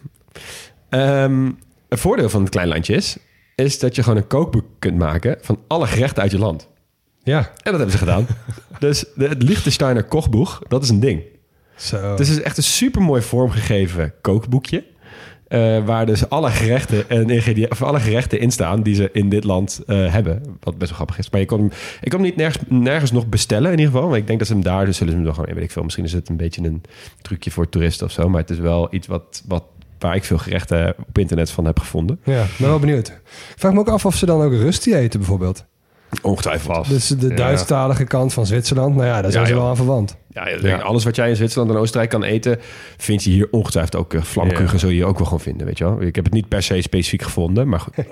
Ehm, 0.90 1.46
een 1.90 1.98
voordeel 1.98 2.30
van 2.30 2.42
het 2.42 2.50
klein 2.50 2.68
landje 2.68 2.96
is, 2.96 3.18
is 3.56 3.80
dat 3.80 3.96
je 3.96 4.04
gewoon 4.04 4.18
een 4.18 4.28
kookboek 4.28 4.66
kunt 4.80 4.98
maken 4.98 5.38
van 5.42 5.60
alle 5.68 5.88
gerechten 5.88 6.22
uit 6.22 6.32
je 6.32 6.40
land. 6.40 6.68
Ja, 7.24 7.38
En 7.38 7.72
dat 7.72 7.74
hebben 7.74 7.92
ze 7.92 7.98
gedaan. 7.98 8.28
dus 8.80 9.06
de, 9.16 9.28
het 9.28 9.44
Liechtensteiner 9.44 10.04
kochboek, 10.04 10.60
dat 10.68 10.84
is 10.84 10.90
een 10.90 11.00
ding. 11.00 11.22
Zo. 11.78 12.10
Het 12.12 12.20
is 12.20 12.28
dus 12.28 12.42
echt 12.42 12.58
een 12.58 12.64
super 12.64 13.02
mooi 13.02 13.22
vormgegeven 13.22 14.14
kookboekje. 14.22 14.84
eh, 15.48 15.86
waar 15.86 16.06
dus 16.06 16.30
alle 16.30 16.50
gerechten 16.50 17.10
en 17.10 17.30
ingrediënten, 17.30 17.72
of 17.72 17.84
alle 17.84 18.00
gerechten 18.00 18.40
in 18.40 18.52
staan 18.52 18.82
die 18.84 18.96
ze 18.96 19.10
in 19.14 19.30
dit 19.30 19.44
land 19.44 19.82
eh, 19.88 20.12
hebben. 20.14 20.42
Wat 20.60 20.78
best 20.78 20.90
wel 20.90 20.96
grappig 20.96 21.18
is. 21.18 21.30
Maar 21.30 21.40
je 21.40 21.46
kon 21.46 21.66
ik 22.02 22.10
kon 22.10 22.20
hem 22.20 22.22
niet 22.22 22.36
nergens, 22.36 22.64
nergens 22.70 23.12
nog 23.12 23.28
bestellen 23.28 23.72
in 23.72 23.78
ieder 23.80 23.94
geval. 23.94 24.10
Maar 24.10 24.18
ik 24.18 24.28
denk 24.28 24.40
dat 24.40 24.48
ze 24.48 24.54
hem 24.54 24.64
daar, 24.64 24.86
dus 24.86 24.98
zullen 24.98 25.12
ze 25.12 25.18
hem 25.20 25.26
dan 25.28 25.36
gewoon, 25.36 25.54
weet 25.56 25.64
ik 25.64 25.72
veel. 25.72 25.84
Misschien 25.84 26.04
is 26.06 26.14
het 26.14 26.30
een 26.30 26.38
beetje 26.38 26.64
een 26.64 26.82
trucje 27.22 27.52
voor 27.52 27.70
toeristen 27.70 28.06
of 28.06 28.12
zo. 28.12 28.30
Maar 28.30 28.42
het 28.42 28.50
is 28.50 28.60
wel 28.60 28.88
iets 28.94 29.08
wat, 29.08 29.44
wat, 29.48 29.64
waar 30.00 30.16
ik 30.16 30.24
veel 30.24 30.38
gerechten 30.38 30.96
op 31.08 31.18
internet 31.18 31.52
van 31.52 31.66
heb 31.66 31.80
gevonden. 31.80 32.20
Ja, 32.24 32.46
ben 32.58 32.70
wel 32.70 32.80
benieuwd. 32.80 33.08
Ik 33.08 33.56
vraag 33.56 33.74
me 33.74 33.80
ook 33.80 33.90
af 33.90 34.06
of 34.06 34.16
ze 34.16 34.26
dan 34.26 34.42
ook 34.42 34.52
rusty 34.54 34.94
eten 34.94 35.20
bijvoorbeeld. 35.20 35.66
Ongetwijfeld. 36.22 36.88
Dus 36.90 37.08
de 37.08 37.28
Ja. 37.28 37.36
Duitsstalige 37.36 38.04
kant 38.04 38.34
van 38.34 38.46
Zwitserland. 38.46 38.96
Nou 38.96 39.08
ja, 39.08 39.22
daar 39.22 39.32
zijn 39.32 39.44
Ja, 39.44 39.50
ze 39.50 39.56
wel 39.56 39.68
aan 39.68 39.76
verwant. 39.76 40.18
Ja, 40.62 40.78
alles 40.78 41.04
wat 41.04 41.16
jij 41.16 41.30
in 41.30 41.36
Zwitserland 41.36 41.72
en 41.72 41.78
Oostenrijk 41.78 42.10
kan 42.10 42.24
eten, 42.24 42.58
vind 42.98 43.24
je 43.24 43.30
hier 43.30 43.48
ongetwijfeld 43.52 43.96
ook. 43.96 44.14
Uh, 44.14 44.22
vlamkuchen 44.22 44.72
Ja. 44.72 44.78
zul 44.78 44.90
je 44.90 44.96
hier 44.96 45.06
ook 45.06 45.18
wel 45.18 45.26
gewoon 45.26 45.40
vinden, 45.42 45.66
weet 45.68 45.78
je 45.78 45.84
wel. 45.84 46.02
Ik 46.02 46.16
heb 46.16 46.24
het 46.24 46.34
niet 46.34 46.48
per 46.48 46.64
se 46.64 46.82
specifiek 46.82 47.22
gevonden, 47.22 47.68
maar 47.70 47.80
goed. 47.80 47.98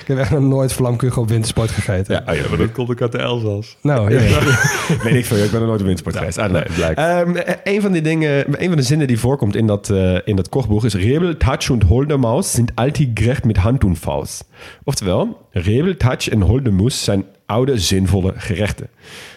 Ik 0.00 0.06
heb 0.06 0.18
echt 0.18 0.30
nog 0.30 0.40
nooit 0.40 0.72
vlamkugel 0.72 1.22
op 1.22 1.28
wintersport 1.28 1.70
gegeten. 1.70 2.14
Ja, 2.14 2.32
oh 2.32 2.38
ja, 2.38 2.48
Maar 2.48 2.58
dat 2.58 2.72
komt 2.72 2.90
ook 2.90 3.00
uit 3.00 3.12
de 3.12 3.18
Elzas. 3.18 3.76
Nou, 3.82 4.10
ja. 4.14 4.18
Weet 5.04 5.14
ik 5.14 5.24
veel, 5.24 5.44
ik 5.44 5.50
ben 5.50 5.60
er 5.60 5.66
nooit 5.66 5.80
op 5.80 5.86
windsport 5.86 6.16
geweest. 6.16 6.38
Ah, 6.38 6.50
nee. 6.50 6.62
nee, 6.62 6.72
blijkt. 6.76 6.98
Ehm, 6.98 7.36
eh, 7.36 7.54
een 7.74 7.80
van 7.80 7.92
die 7.92 8.02
dingen, 8.02 8.62
een 8.62 8.68
van 8.68 8.76
de 8.76 8.82
zinnen 8.82 9.06
die 9.06 9.18
voorkomt 9.18 9.56
in 9.56 9.66
dat, 9.66 9.90
eh, 9.90 10.18
in 10.24 10.36
dat 10.36 10.48
kochboek 10.48 10.84
is 10.84 10.94
Rebel, 10.94 11.36
Touch 11.36 11.70
und 11.70 11.82
Holdemaus 11.84 12.52
sind 12.52 12.72
alte 12.74 13.10
gerecht 13.14 13.44
met 13.44 13.56
hand 13.56 13.84
und 13.84 13.98
Faust. 13.98 14.44
Oftewel, 14.84 15.36
Rebel, 15.50 15.96
Touch 15.96 16.28
en 16.28 16.40
Holdemoes 16.40 17.04
zijn 17.04 17.24
oude, 17.46 17.78
zinvolle 17.78 18.32
gerechten. 18.36 18.88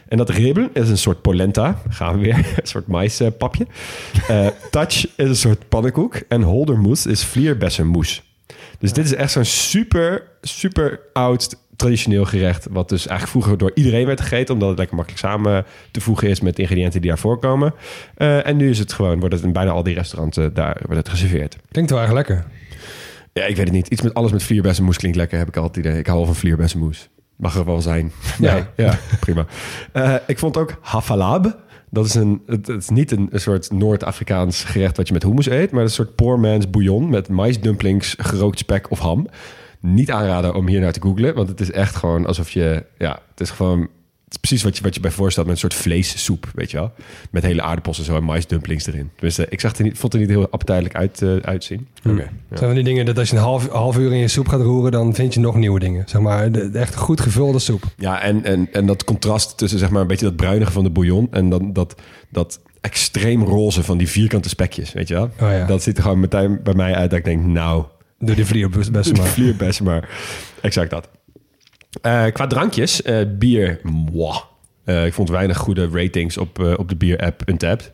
En 0.08 0.18
dat 0.18 0.30
rebel 0.30 0.70
is 0.74 0.90
een 0.90 0.98
soort 0.98 1.22
polenta, 1.22 1.82
gaan 1.90 2.14
we 2.14 2.20
weer, 2.20 2.36
een 2.62 2.68
soort 2.68 2.88
maispapje. 2.88 3.68
Eh 4.28 4.48
touch 4.72 5.08
is 5.16 5.28
een 5.28 5.36
soort 5.36 5.70
pannenkoek 5.70 6.16
en 6.28 6.42
holdermoes 6.42 7.06
is 7.06 7.24
vlierbessenmoes. 7.24 8.24
Dus 8.80 8.94
dit 8.94 9.06
is 9.06 9.14
echt 9.14 9.32
zo'n 9.32 9.46
super, 9.46 10.24
super 10.42 11.00
oud 11.14 11.58
traditioneel 11.80 12.26
gerecht... 12.26 12.68
wat 12.70 12.90
dus 12.90 13.08
eigenlijk 13.08 13.30
vroeger 13.30 13.58
door 13.58 13.72
iedereen 13.74 14.06
werd 14.06 14.22
gegeten... 14.22 14.54
omdat 14.54 14.70
het 14.70 14.78
lekker 14.78 14.96
makkelijk 14.96 15.24
samen 15.24 15.66
te 15.92 16.02
voegen 16.02 16.30
is 16.30 16.42
met 16.42 16.56
de 16.56 16.62
ingrediënten 16.62 17.02
die 17.02 17.10
daar 17.10 17.20
voorkomen. 17.20 17.74
Eh, 18.16 18.48
en 18.48 18.58
nu 18.58 18.70
is 18.70 18.80
het 18.80 18.94
gewoon, 18.94 19.20
wordt 19.20 19.36
het 19.36 19.44
in 19.44 19.54
bijna 19.54 19.72
al 19.72 19.84
die 19.84 19.94
restaurants 19.94 20.38
eh, 20.38 20.46
daar 20.54 20.78
wordt 20.86 20.98
het 20.98 21.10
geserveerd. 21.10 21.58
Klinkt 21.72 21.92
wel 21.92 22.00
erg 22.02 22.12
lekker. 22.12 22.46
Ja, 23.34 23.46
ik 23.46 23.56
weet 23.56 23.66
het 23.66 23.76
niet. 23.76 23.88
Iets 23.88 24.02
met 24.02 24.14
alles 24.14 24.32
met 24.32 24.44
vlierbessenmoes 24.44 24.98
klinkt 24.98 25.18
lekker, 25.18 25.38
heb 25.38 25.48
ik 25.48 25.58
altijd 25.58 25.86
idee. 25.86 26.00
Ik 26.00 26.06
hou 26.06 26.18
wel 26.18 26.28
van 26.28 26.36
vlierbessenmoes. 26.36 27.10
Mag 27.40 27.56
er 27.56 27.66
wel 27.66 27.82
zijn. 27.82 28.12
Ja. 28.40 28.54
Nee, 28.54 28.64
ja, 28.76 29.00
prima. 29.20 29.46
Eh, 29.92 30.16
ik 30.28 30.40
vond 30.40 30.58
ook 30.58 30.78
hafalab. 30.82 31.58
Dat 31.90 32.06
is, 32.06 32.14
een, 32.14 32.42
het, 32.46 32.68
het 32.68 32.82
is 32.82 32.90
niet 32.90 33.12
een, 33.12 33.28
een 33.32 33.40
soort 33.40 33.72
Noord-Afrikaans 33.72 34.64
gerecht 34.64 34.98
wat 34.98 35.08
je 35.08 35.14
met 35.14 35.24
hummus 35.24 35.50
eet, 35.50 35.72
maar 35.72 35.84
een 35.84 35.90
soort 35.90 36.16
poor 36.16 36.40
man's 36.40 36.70
bouillon 36.70 37.10
met 37.10 37.30
maisdumplings, 37.30 38.16
gerookt 38.18 38.60
spek 38.60 38.92
of 38.92 39.00
ham. 39.00 39.28
Niet 39.80 40.12
aanraden 40.12 40.56
om 40.56 40.68
hier 40.68 40.80
naar 40.80 40.92
te 40.92 41.02
googlen, 41.02 41.36
want 41.36 41.50
het 41.50 41.60
is 41.60 41.72
echt 41.72 41.96
gewoon 41.96 42.26
alsof 42.26 42.50
je, 42.50 42.86
ja, 42.98 43.20
het 43.30 43.40
is 43.40 43.50
gewoon 43.50 43.90
Het 44.30 44.38
is 44.38 44.50
precies 44.50 44.64
wat 44.64 44.78
je, 44.78 44.84
wat 44.84 44.96
je 44.96 45.02
bij 45.02 45.12
voorstelt 45.12 45.46
met 45.46 45.56
een 45.56 45.62
soort 45.62 45.74
vleessoep, 45.74 46.52
weet 46.54 46.72
je 46.72 46.78
wel. 46.78 46.92
Met 47.32 47.44
hele 47.44 47.62
aardappels 47.62 47.98
en 47.98 48.04
zo 48.04 48.16
en 48.16 48.24
maisdumplings 48.24 48.88
erin. 48.88 49.10
Tenminste, 49.14 49.46
ik 49.50 49.60
zag 49.60 49.78
er 49.78 49.84
niet, 49.84 49.98
vond 49.98 50.14
het 50.14 50.22
er 50.22 50.28
niet 50.28 50.38
heel 50.38 50.50
appetijtelijk 50.50 50.96
uit, 50.96 51.22
eh, 51.22 51.36
uitzien. 51.36 51.88
Hm. 52.02 52.18
Zijn 52.18 52.30
van 52.50 52.74
die 52.74 52.84
dingen 52.84 53.06
dat 53.06 53.18
als 53.18 53.30
je 53.30 53.36
een 53.36 53.42
half, 53.42 53.70
half 53.70 53.98
uur 53.98 54.12
in 54.12 54.18
je 54.18 54.28
soep 54.28 54.48
gaat 54.48 54.62
roeren, 54.62 54.92
dan 54.92 55.16
vind 55.16 55.34
je 55.34 55.40
nog 55.40 55.56
nieuwe 55.56 55.80
dingen. 55.80 56.04
Zeg 56.08 56.22
maar, 56.22 56.52
de, 56.52 56.70
de 56.70 56.80
echt 56.80 56.96
goed 56.96 57.22
gevulde 57.22 57.60
soep. 57.60 57.84
Ja, 57.98 58.22
en, 58.22 58.44
en, 58.44 58.68
en 58.72 58.86
dat 58.86 59.04
contrast 59.04 59.58
tussen 59.58 59.80
zeg 59.80 59.90
maar 59.90 60.02
een 60.02 60.08
beetje 60.08 60.26
dat 60.26 60.36
bruinige 60.36 60.72
van 60.72 60.84
de 60.84 60.90
bouillon 60.90 61.28
en 61.32 61.50
dan 61.50 61.74
dat, 61.74 61.96
dat 62.30 62.60
extreem 62.82 63.44
roze 63.44 63.84
van 63.84 63.98
die 63.98 64.10
vierkante 64.10 64.50
spekjes, 64.50 64.94
weet 64.94 65.08
je 65.08 65.14
wel. 65.14 65.30
Oh 65.42 65.52
ja. 65.52 65.66
Dat 65.66 65.84
ziet 65.84 65.98
er 65.98 66.04
gewoon 66.04 66.20
meteen 66.20 66.60
bij 66.64 66.74
mij 66.74 66.96
uit 66.96 67.10
dat 67.10 67.20
ik 67.20 67.26
denk, 67.26 67.46
nou, 67.46 67.84
Door 68.20 68.36
die 68.36 68.46
vlier 68.46 68.70
best 68.78 68.92
best 68.92 69.18
maar. 69.18 69.28
Vlier 69.28 69.56
best 69.56 69.82
maar. 69.82 70.10
Exact 70.62 70.90
dat. 70.90 71.10
Eh, 72.02 72.26
qua 72.26 72.48
drankjes, 72.48 73.02
eh, 73.02 73.18
bier, 73.38 73.80
mwah. 73.84 74.38
Eh, 74.84 75.06
ik 75.06 75.14
vond 75.14 75.30
weinig 75.30 75.58
goede 75.58 75.90
ratings 75.92 76.38
op, 76.38 76.60
op 76.78 76.90
de 76.90 76.96
bier-app 76.96 77.42
Untapped. 77.46 77.92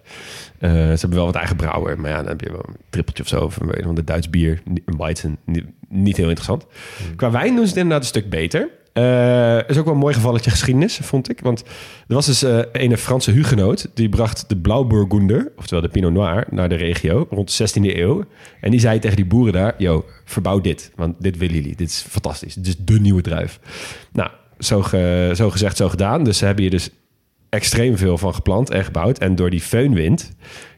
Ze 0.59 0.67
hebben 0.67 1.13
wel 1.13 1.25
wat 1.25 1.35
eigen 1.35 1.55
brouwer, 1.55 1.99
maar 1.99 2.11
ja, 2.11 2.17
dan 2.17 2.27
heb 2.27 2.41
je 2.41 2.51
wel 2.51 2.65
een 2.67 2.77
trippeltje 2.89 3.23
of 3.23 3.29
zo 3.29 3.49
van 3.49 3.69
een 3.69 3.95
de 3.95 4.03
Duits 4.03 4.29
bier, 4.29 4.61
een 4.65 4.97
Weizen, 4.97 5.37
niet, 5.45 5.65
niet 5.89 6.17
heel 6.17 6.29
interessant. 6.29 6.65
Qua 7.15 7.31
wijn 7.31 7.55
doen 7.55 7.63
ze 7.63 7.69
het 7.69 7.75
inderdaad 7.75 8.01
een 8.01 8.07
stuk 8.07 8.29
beter. 8.29 8.69
Eh 8.95 9.35
is 9.67 9.77
ook 9.77 9.85
wel 9.85 9.93
een 9.93 9.99
mooi 9.99 10.13
gevalletje 10.13 10.49
geschiedenis, 10.49 10.99
vond 11.01 11.29
ik. 11.29 11.39
Want 11.39 11.63
er 12.07 12.15
was 12.15 12.25
dus 12.25 12.43
eh, 12.43 12.59
een 12.71 12.97
Franse 12.97 13.31
hugenoot... 13.31 13.87
die 13.93 14.09
bracht 14.09 14.49
de 14.49 14.57
Blauwburgunder, 14.57 15.51
oftewel 15.55 15.81
de 15.81 15.89
Pinot 15.89 16.13
Noir... 16.13 16.45
naar 16.49 16.69
de 16.69 16.75
regio 16.75 17.27
rond 17.29 17.57
de 17.57 17.69
16e 17.69 17.97
eeuw. 17.97 18.23
En 18.61 18.71
die 18.71 18.79
zei 18.79 18.99
tegen 18.99 19.15
die 19.15 19.25
boeren 19.25 19.53
daar... 19.53 19.75
yo, 19.77 20.05
verbouw 20.25 20.61
dit, 20.61 20.91
want 20.95 21.15
dit 21.19 21.37
willen 21.37 21.55
jullie. 21.55 21.75
Dit 21.75 21.89
is 21.89 22.05
fantastisch. 22.09 22.53
Dit 22.53 22.67
is 22.67 22.75
de 22.77 22.99
nieuwe 22.99 23.21
druif. 23.21 23.59
Nou, 24.11 24.29
zo, 24.59 24.81
zo 25.33 25.49
gezegd, 25.49 25.77
zo 25.77 25.89
gedaan. 25.89 26.23
Dus 26.23 26.37
ze 26.37 26.45
hebben 26.45 26.63
hier 26.63 26.71
dus 26.71 26.89
extreem 27.49 27.97
veel 27.97 28.17
van 28.17 28.33
geplant 28.33 28.69
en 28.69 28.83
gebouwd. 28.83 29.17
En 29.17 29.35
door 29.35 29.49
die 29.49 29.61
feunwind 29.61 30.31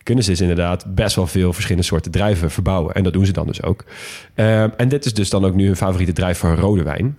kunnen 0.04 0.24
ze 0.24 0.30
dus 0.30 0.42
inderdaad 0.42 0.96
best 0.96 1.16
wel 1.16 1.28
veel 1.28 1.54
verschillende 1.54 1.88
soorten 1.88 2.12
druiven 2.12 2.52
verbouwen. 2.52 2.94
En 2.94 3.04
dat 3.04 3.14
doen 3.14 3.26
ze 3.26 3.32
dan 3.32 3.48
dus 3.48 3.64
ook. 3.64 3.86
Eh, 4.34 4.80
en 4.80 4.90
dit 4.90 5.06
is 5.06 5.14
dus 5.14 5.30
dan 5.30 5.46
ook 5.46 5.56
nu 5.56 5.66
hun 5.66 5.76
favoriete 5.76 6.14
druif 6.14 6.38
voor 6.38 6.56
rode 6.56 6.84
wijn. 6.84 7.18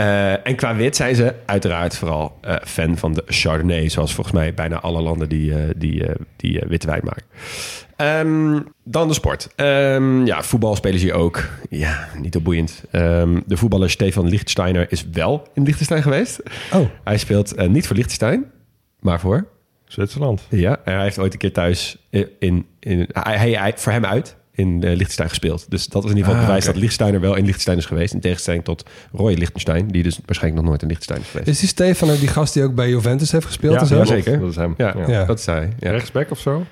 Eh, 0.00 0.46
en 0.46 0.56
qua 0.56 0.76
wit 0.76 0.96
zijn 0.96 1.14
ze 1.14 1.34
uiteraard 1.46 1.96
vooral 1.96 2.38
eh, 2.40 2.56
fan 2.64 2.96
van 2.96 3.12
de 3.12 3.22
Chardonnay. 3.26 3.88
Zoals 3.88 4.14
volgens 4.14 4.36
mij 4.36 4.54
bijna 4.54 4.80
alle 4.80 5.00
landen 5.02 5.28
die, 5.28 5.54
eh, 5.54 5.70
die, 5.76 6.04
die 6.36 6.62
witte 6.68 6.86
wijn 6.86 7.00
maken. 7.04 7.22
Ehm, 7.96 8.60
dan 8.84 9.08
de 9.08 9.14
sport. 9.14 9.48
Ehm, 9.56 10.26
ja, 10.26 10.42
voetbal 10.42 10.76
spelen 10.76 10.98
ze 10.98 11.04
hier 11.04 11.14
ook. 11.14 11.48
Ja, 11.70 12.08
niet 12.18 12.34
heel 12.34 12.42
boeiend. 12.42 12.82
Ehm, 12.90 13.40
de 13.46 13.56
voetballer 13.56 13.90
Stefan 13.90 14.28
Lichtsteiner 14.28 14.86
is 14.92 15.04
wel 15.12 15.48
in 15.54 15.62
Liechtenstein 15.62 16.02
geweest. 16.02 16.42
Oh, 16.72 16.86
Hij 17.04 17.18
speelt 17.18 17.68
niet 17.68 17.86
voor 17.86 17.96
Liechtenstein, 17.96 18.44
maar 19.00 19.20
voor... 19.20 19.46
Zwitserland. 19.84 20.46
Ja, 20.48 20.80
en 20.84 20.94
hij 20.94 21.02
heeft 21.02 21.18
ooit 21.18 21.32
een 21.32 21.38
keer 21.38 21.52
thuis 21.52 21.96
in... 22.38 22.66
in, 22.80 23.08
hij, 23.12 23.36
hij- 23.54 23.72
voor 23.76 23.92
hem 23.92 24.04
uit 24.04 24.36
in 24.52 24.68
uh, 24.68 24.80
Liechtenstein 24.90 25.28
gespeeld. 25.28 25.66
Dus 25.68 25.86
dat 25.86 26.04
is 26.04 26.10
in 26.10 26.16
ieder 26.16 26.24
geval 26.30 26.40
Ah, 26.40 26.46
bewijs 26.46 26.64
dat 26.64 26.74
Liechtensteiner 26.74 27.20
wel 27.20 27.34
in 27.34 27.42
Liechtenstein 27.44 27.78
is 27.78 27.86
geweest. 27.86 28.14
In 28.14 28.20
tegenstelling 28.20 28.64
tot 28.64 28.84
Roy 29.12 29.32
Liechtenstein, 29.34 29.88
die 29.88 30.02
dus 30.02 30.18
waarschijnlijk 30.26 30.62
nog 30.62 30.70
nooit 30.70 30.82
in 30.82 30.88
Liechtenstein 30.88 31.20
is 31.20 31.28
geweest. 31.30 31.48
is 31.48 31.58
die 31.58 31.68
Stefan 31.68 32.10
ook 32.10 32.18
die 32.18 32.28
gast 32.28 32.54
die 32.54 32.62
ook 32.62 32.74
bij 32.74 32.88
Juventus 32.88 33.32
heeft 33.32 33.46
gespeeld 33.46 33.74
Ja, 33.74 33.80
en 33.80 33.86
zo? 33.86 33.96
ja, 33.96 34.04
zeker. 34.04 34.40
Dat 34.40 34.50
is 34.50 34.56
hem. 34.56 34.74
Ja, 34.76 35.24
dat 35.24 35.38
is 35.38 35.46
hij. 35.46 35.72
Ja. 35.78 35.90
Rechtsback 35.90 36.30
of 36.30 36.38
zo? 36.38 36.64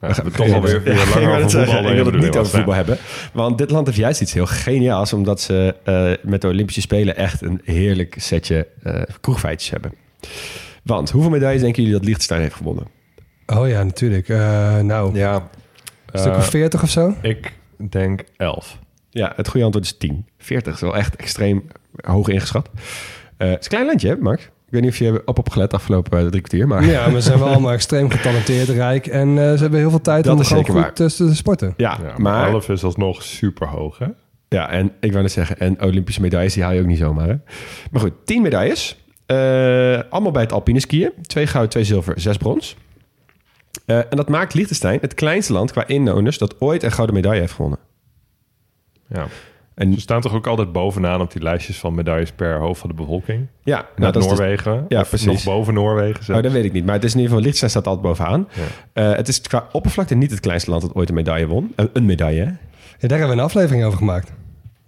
Ja, 0.00 0.08
we 0.24 0.30
toch 0.30 0.52
alweer 0.52 0.82
weer 0.82 0.94
Ja, 0.94 1.04
langer 1.20 1.44
over 1.44 1.50
voetbal. 1.50 1.88
Ik 1.90 1.94
wil 1.94 2.04
het 2.12 2.22
niet 2.22 2.36
over 2.36 2.52
voetbal 2.56 2.74
hebben. 2.74 2.98
Want 3.32 3.58
dit 3.58 3.70
land 3.70 3.86
heeft 3.86 3.98
juist 3.98 4.20
iets 4.20 4.32
heel 4.32 4.46
geniaals. 4.46 5.12
Omdat 5.12 5.40
ze 5.40 5.74
eh, 5.84 6.10
met 6.30 6.40
de 6.40 6.48
Olympische 6.48 6.80
Spelen 6.80 7.16
echt 7.16 7.42
een 7.42 7.60
heerlijk 7.64 8.14
setje 8.18 8.66
eh 8.82 9.02
kroegfeitjes 9.20 9.70
hebben. 9.70 9.92
Want 10.82 11.10
hoeveel 11.10 11.30
medailles 11.30 11.60
denken 11.60 11.82
jullie 11.82 11.96
dat 11.96 12.04
Liechtenstein 12.06 12.40
heeft 12.40 12.54
gewonnen? 12.54 12.86
Oh 13.46 13.68
ja, 13.68 13.82
natuurlijk. 13.82 14.28
Eh, 14.28 14.78
nou, 14.78 15.14
Ja, 15.18 15.50
een 16.12 16.18
stuk 16.18 16.32
eh, 16.32 16.38
of 16.38 16.46
40 16.50 16.82
of 16.82 16.90
zo? 16.90 17.14
ik 17.22 17.52
denk 17.76 18.24
11. 18.36 18.78
Ja, 19.10 19.32
het 19.36 19.48
goede 19.48 19.64
antwoord 19.64 19.86
is 19.86 19.96
10. 19.96 20.26
40 20.38 20.74
is 20.74 20.80
wel 20.80 20.96
echt 20.96 21.16
extreem 21.16 21.64
hoog 22.00 22.28
ingeschat. 22.28 22.70
Eh, 23.36 23.48
het 23.48 23.58
is 23.58 23.64
een 23.64 23.70
klein 23.70 23.86
landje, 23.86 24.08
hè, 24.08 24.16
Max? 24.16 24.42
Ik 24.68 24.74
weet 24.74 24.82
niet 24.82 24.90
of 24.90 24.98
je 24.98 25.22
op 25.24 25.38
opgelet 25.38 25.74
afgelopen 25.74 26.18
eh, 26.18 26.26
drie 26.26 26.40
kwartier, 26.40 26.68
maar... 26.68 26.84
Ja, 26.84 27.08
maar 27.08 27.20
ze 27.20 27.26
zijn 27.26 27.38
wel 27.38 27.48
allemaal 27.48 27.72
extreem 27.80 28.10
getalenteerd, 28.10 28.68
rijk. 28.68 29.06
En 29.06 29.28
eh, 29.28 29.52
ze 29.52 29.58
hebben 29.58 29.78
heel 29.78 29.90
veel 29.90 30.00
tijd 30.00 30.24
Dat 30.24 30.38
om 30.38 30.44
gewoon 30.44 30.66
goed 30.66 30.96
te, 30.96 31.14
te 31.14 31.34
sporten. 31.34 31.74
Ja, 31.76 31.98
Ja, 32.02 32.08
maar 32.18 32.20
maar, 32.20 32.48
11 32.48 32.68
is 32.68 32.84
alsnog 32.84 33.22
super 33.22 33.68
hoog, 33.68 33.98
hè? 33.98 34.06
ja, 34.48 34.70
en 34.70 34.92
ik 35.00 35.10
wou 35.10 35.22
net 35.22 35.32
zeggen, 35.32 35.58
en 35.58 35.82
Olympische 35.82 36.20
medailles, 36.20 36.54
die 36.54 36.62
haal 36.62 36.72
je 36.72 36.80
ook 36.80 36.86
niet 36.86 36.98
zomaar. 36.98 37.28
Hè? 37.28 37.34
Maar 37.90 38.00
goed, 38.00 38.12
10 38.24 38.42
medailles. 38.42 38.96
Eh, 39.26 40.00
allemaal 40.10 40.32
bij 40.32 40.42
het 40.42 40.52
alpine 40.52 40.80
skiën. 40.80 41.12
Twee 41.22 41.46
goud, 41.46 41.70
twee 41.70 41.84
zilver, 41.84 42.20
zes 42.20 42.36
brons. 42.36 42.76
Eh, 43.88 43.96
en 43.98 44.16
dat 44.16 44.28
maakt 44.28 44.54
Liechtenstein 44.54 44.98
het 45.00 45.14
kleinste 45.14 45.52
land 45.52 45.72
qua 45.72 45.86
inwoners 45.86 46.38
dat 46.38 46.60
ooit 46.60 46.82
een 46.82 46.92
gouden 46.92 47.14
medaille 47.16 47.40
heeft 47.40 47.52
gewonnen. 47.52 47.78
Ja. 49.08 49.26
En 49.74 49.92
Ze 49.94 50.00
staan 50.00 50.20
toch 50.20 50.34
ook 50.34 50.46
altijd 50.46 50.72
bovenaan 50.72 51.20
op 51.20 51.32
die 51.32 51.42
lijstjes 51.42 51.78
van 51.78 51.94
medailles 51.94 52.32
per 52.32 52.58
hoofd 52.58 52.80
van 52.80 52.88
de 52.88 52.94
bevolking? 52.94 53.46
ja, 53.62 53.86
Nou, 53.96 54.12
dat 54.12 54.22
is 54.22 54.28
dus- 54.28 54.38
Noorwegen. 54.38 54.84
Ja, 54.88 55.00
of 55.00 55.08
precies. 55.08 55.26
Nog 55.26 55.44
boven 55.44 55.74
Noorwegen. 55.74 56.34
Oh, 56.36 56.42
dat 56.42 56.52
weet 56.52 56.64
ik 56.64 56.72
niet. 56.72 56.84
Maar 56.84 56.94
het 56.94 57.04
is 57.04 57.12
in 57.14 57.20
ieder 57.20 57.34
geval, 57.36 57.44
Liechtenstein 57.50 57.70
staat 57.84 57.86
altijd 57.96 58.16
bovenaan. 58.16 58.48
Ja. 58.92 59.10
Eh, 59.10 59.16
het 59.16 59.28
is 59.28 59.40
qua 59.40 59.68
oppervlakte 59.72 60.14
niet 60.14 60.30
het 60.30 60.40
kleinste 60.40 60.70
land 60.70 60.82
dat 60.82 60.94
ooit 60.94 61.08
een 61.08 61.14
medaille 61.14 61.46
won. 61.46 61.72
Eh, 61.76 61.84
een 61.92 62.04
medaille, 62.06 62.40
hè? 62.40 62.46
Ja, 62.98 63.08
daar 63.08 63.18
hebben 63.18 63.36
we 63.36 63.42
een 63.42 63.48
aflevering 63.48 63.84
over 63.84 63.98
gemaakt. 63.98 64.32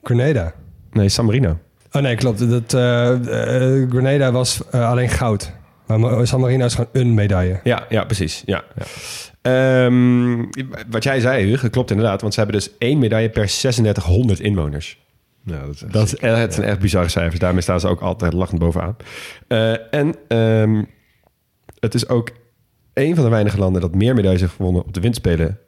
Grenada. 0.03 0.53
Nee, 0.93 1.09
San 1.09 1.25
Marino. 1.25 1.59
Oh 1.93 2.03
nee, 2.03 2.15
klopt. 2.17 2.51
Dat, 2.51 2.75
eh, 2.75 3.11
eh, 3.83 3.91
Grenada 3.91 4.33
was 4.33 4.71
alleen 4.73 5.09
goud. 5.09 5.53
Maar 5.99 6.27
San 6.27 6.41
Marino 6.41 6.65
is 6.65 6.75
gewoon 6.75 6.91
een 6.93 7.15
medaille. 7.15 7.61
Ja, 7.63 7.87
ja 7.89 8.05
precies. 8.05 8.43
Ja. 8.47 8.65
Ehm, 9.43 10.45
wat 10.91 11.05
jij 11.05 11.21
zei, 11.21 11.47
Hugo, 11.47 11.69
klopt 11.69 11.91
inderdaad. 11.91 12.21
Want 12.21 12.35
ze 12.35 12.41
hebben 12.41 12.59
dus 12.59 12.71
één 12.79 12.99
medaille 12.99 13.31
per 13.31 13.47
3600 13.47 14.41
inwoners. 14.41 14.99
Ja, 15.45 15.61
dat 15.61 15.75
is 15.75 15.83
echt 15.83 15.93
Dat 15.93 16.03
is, 16.07 16.15
het 16.21 16.55
zijn 16.55 16.67
echt 16.67 16.79
bizarre 16.79 17.09
cijfers. 17.09 17.41
Daarmee 17.41 17.63
staan 17.63 17.81
ze 17.81 17.89
ook 17.89 18.01
altijd 18.01 18.33
lachend 18.33 18.59
bovenaan. 18.59 18.97
Eh, 19.49 19.95
en 19.95 20.15
ehm, 20.29 20.83
het 21.79 21.95
is 21.95 22.09
ook 22.09 22.31
een 22.95 23.15
van 23.15 23.25
de 23.25 23.31
weinige 23.31 23.59
landen 23.59 23.81
dat 23.81 23.95
meer 23.95 24.15
medailles 24.15 24.41
heeft 24.41 24.55
gewonnen 24.55 24.85
op 24.85 24.95
de 24.95 25.01
winterspelen 25.01 25.59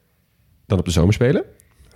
dan 0.66 0.78
op 0.78 0.84
de 0.84 0.90
zomerspelen. 0.90 1.44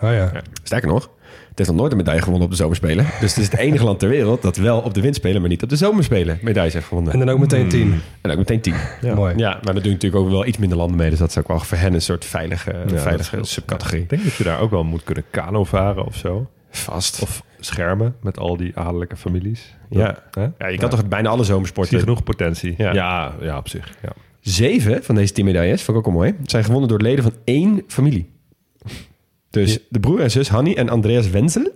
Oh 0.01 0.13
ja. 0.13 0.33
Sterker 0.63 0.89
nog, 0.89 1.11
het 1.49 1.59
heeft 1.59 1.71
nog 1.71 1.79
nooit 1.79 1.93
een 1.93 1.99
medaille 1.99 2.23
gewonnen 2.23 2.45
op 2.45 2.51
de 2.51 2.57
zomerspelen. 2.57 3.07
Dus 3.21 3.35
het 3.35 3.45
is 3.45 3.51
het 3.51 3.61
enige 3.67 3.85
land 3.85 3.99
ter 3.99 4.09
wereld 4.09 4.43
dat 4.43 4.57
wel 4.57 4.79
op 4.79 4.95
de 4.95 5.01
winterspelen, 5.01 5.41
maar 5.41 5.51
niet 5.51 5.63
op 5.63 5.69
de 5.69 5.77
zomerspelen 5.77 6.39
medailles 6.43 6.73
heeft 6.73 6.87
gewonnen. 6.87 7.13
En 7.13 7.19
dan 7.19 7.29
ook 7.29 7.39
meteen 7.39 7.69
tien. 7.69 8.01
En 8.21 8.31
ook 8.31 8.39
meteen 8.39 8.61
tien. 8.61 8.75
Ja. 9.01 9.15
Mooi. 9.15 9.37
Ja, 9.37 9.59
maar 9.63 9.75
dat 9.75 9.83
doen 9.83 9.93
natuurlijk 9.93 10.23
ook 10.23 10.31
wel 10.31 10.47
iets 10.47 10.59
minder 10.59 10.79
landen 10.79 10.97
mee. 10.97 11.11
Dus 11.11 11.19
dat 11.19 11.31
is 11.31 11.39
ook 11.39 11.49
wel 11.49 11.59
voor 11.59 11.79
hen 11.79 11.95
een 11.95 12.03
soort 12.03 12.25
veilige, 12.25 12.75
dat 12.87 13.01
veilige 13.01 13.39
subcategorie. 13.41 14.03
Ik 14.03 14.09
denk 14.09 14.25
dat 14.25 14.35
je 14.35 14.45
daar 14.45 14.61
ook 14.61 14.71
wel 14.71 14.85
moet 14.85 15.05
kunnen 15.05 15.25
kano 15.31 15.65
varen 15.65 16.05
of 16.05 16.17
zo. 16.17 16.47
Vast. 16.71 17.23
Of 17.23 17.43
schermen 17.61 18.15
met 18.21 18.39
al 18.39 18.57
die 18.57 18.77
adellijke 18.77 19.17
families. 19.17 19.75
Ja. 19.91 20.23
Ja, 20.59 20.69
je 20.69 20.79
kan 20.79 20.91
toch 20.91 21.09
bijna 21.09 21.29
alle 21.29 21.45
Zie 21.45 21.53
zomersporten... 21.53 21.97
je 21.97 22.03
genoeg 22.03 22.23
potentie. 22.23 22.75
Ja. 22.79 22.93
Ja, 22.93 23.35
ja, 23.41 23.59
op 23.59 23.69
zich. 23.69 23.95
Ja. 24.03 24.13
Zeven 24.41 25.05
van 25.05 25.15
deze 25.15 25.33
tien 25.33 25.45
medailles, 25.45 25.83
vond 25.83 25.99
ik 25.99 26.07
ook 26.07 26.13
wel 26.13 26.23
mooi, 26.23 26.37
zijn 26.45 26.65
gewonnen 26.65 26.89
door 26.89 27.01
leden 27.01 27.23
van 27.23 27.33
één 27.45 27.83
familie. 27.87 28.31
Dus 29.63 29.79
de 29.89 30.01
broer 30.01 30.21
en 30.21 30.31
zus 30.31 30.49
Hanni 30.49 30.75
en 30.75 30.89
Andreas 30.89 31.31
Wenzel 31.31 31.73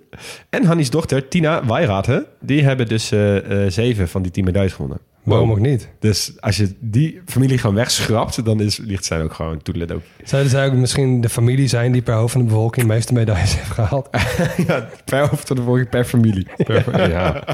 en 0.50 0.64
Hanni's 0.64 0.90
dochter 0.90 1.28
Tina 1.28 1.66
Weirate, 1.66 2.26
die 2.40 2.62
hebben 2.62 2.88
dus 2.88 3.12
eh, 3.12 3.64
eh, 3.64 3.70
zeven 3.70 4.08
van 4.08 4.22
die 4.22 4.30
tien 4.30 4.44
medailles 4.44 4.72
gewonnen. 4.72 4.98
Waarom 5.22 5.50
ook 5.50 5.60
niet? 5.60 5.88
Dus 5.98 6.32
als 6.40 6.56
je 6.56 6.74
die 6.78 7.20
familie 7.26 7.58
gewoon 7.58 7.76
wegschrapt, 7.76 8.44
dan 8.44 8.60
is 8.60 8.76
Liechtenstein 8.76 9.22
ook 9.22 9.32
gewoon 9.32 9.62
toedeledokie. 9.62 10.08
Zouden 10.24 10.50
zij 10.50 10.66
ook 10.66 10.72
misschien 10.72 11.20
de 11.20 11.28
familie 11.28 11.68
zijn 11.68 11.92
die 11.92 12.02
per 12.02 12.14
hoofd 12.14 12.32
van 12.32 12.40
de 12.40 12.46
bevolking 12.46 12.86
de 12.86 12.92
meeste 12.92 13.12
medailles 13.12 13.54
heeft 13.56 13.70
gehaald? 13.70 14.08
ja, 14.66 14.88
per 15.04 15.28
hoofd 15.28 15.46
van 15.46 15.56
de 15.56 15.62
volging 15.62 15.88
per 15.88 16.04
familie. 16.04 16.46
ja. 16.94 17.44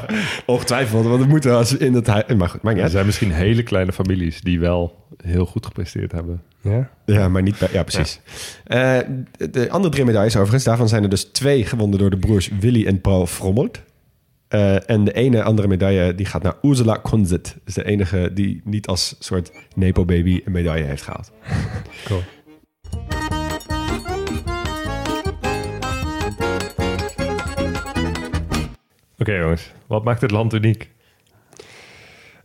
Ongetwijfeld, 0.47 1.07
want 1.07 1.21
het 1.21 1.29
moet 1.29 1.45
wel 1.45 1.59
als 1.59 1.77
in 1.77 1.95
het 1.95 2.07
huis... 2.07 2.25
Maar 2.37 2.49
goed, 2.49 2.63
maakt 2.63 2.77
niet 2.77 2.85
Er 2.85 2.91
zijn 2.91 3.07
misschien 3.07 3.33
hele 3.33 3.63
kleine 3.63 3.93
families 3.93 4.41
die 4.41 4.61
wel 4.61 5.07
heel 5.23 5.47
goed 5.47 5.67
gepresteerd 5.67 6.13
hebben. 6.13 6.43
Ja. 6.61 6.91
Ja, 7.05 7.29
maar 7.29 7.43
niet 7.43 7.59
bij... 7.59 7.69
Ja, 7.73 7.83
precies. 7.83 8.21
Eh, 8.65 8.99
de, 9.37 9.51
de 9.51 9.71
andere 9.71 9.93
drie 9.93 10.05
medailles 10.05 10.37
overigens, 10.37 10.65
daarvan 10.65 10.89
zijn 10.89 11.03
er 11.03 11.09
dus 11.09 11.25
twee 11.25 11.65
gewonnen 11.65 11.99
door 11.99 12.11
de 12.11 12.19
broers 12.19 12.51
Willy 12.61 12.87
en 12.87 13.01
Paul 13.01 13.27
Frommelt. 13.27 13.81
Eh, 14.49 14.91
en 14.91 15.05
de 15.05 15.13
ene 15.13 15.43
andere 15.43 15.69
medaille 15.69 16.15
die 16.15 16.27
gaat 16.27 16.43
naar 16.43 16.57
Ursula 16.63 16.97
Konzit. 16.97 17.57
is 17.65 17.75
de 17.75 17.85
enige 17.85 18.31
die 18.35 18.61
niet 18.65 18.87
als 18.87 19.17
soort 19.19 19.51
Nepo-baby 19.75 20.41
een 20.45 20.53
medaille 20.53 20.85
heeft 20.85 21.03
gehaald. 21.03 21.33
Cool. 22.05 22.23
Oké 29.19 29.33
jongens, 29.33 29.73
wat 29.87 30.05
maakt 30.05 30.21
het 30.21 30.31
land 30.31 30.55
uniek? 30.55 30.91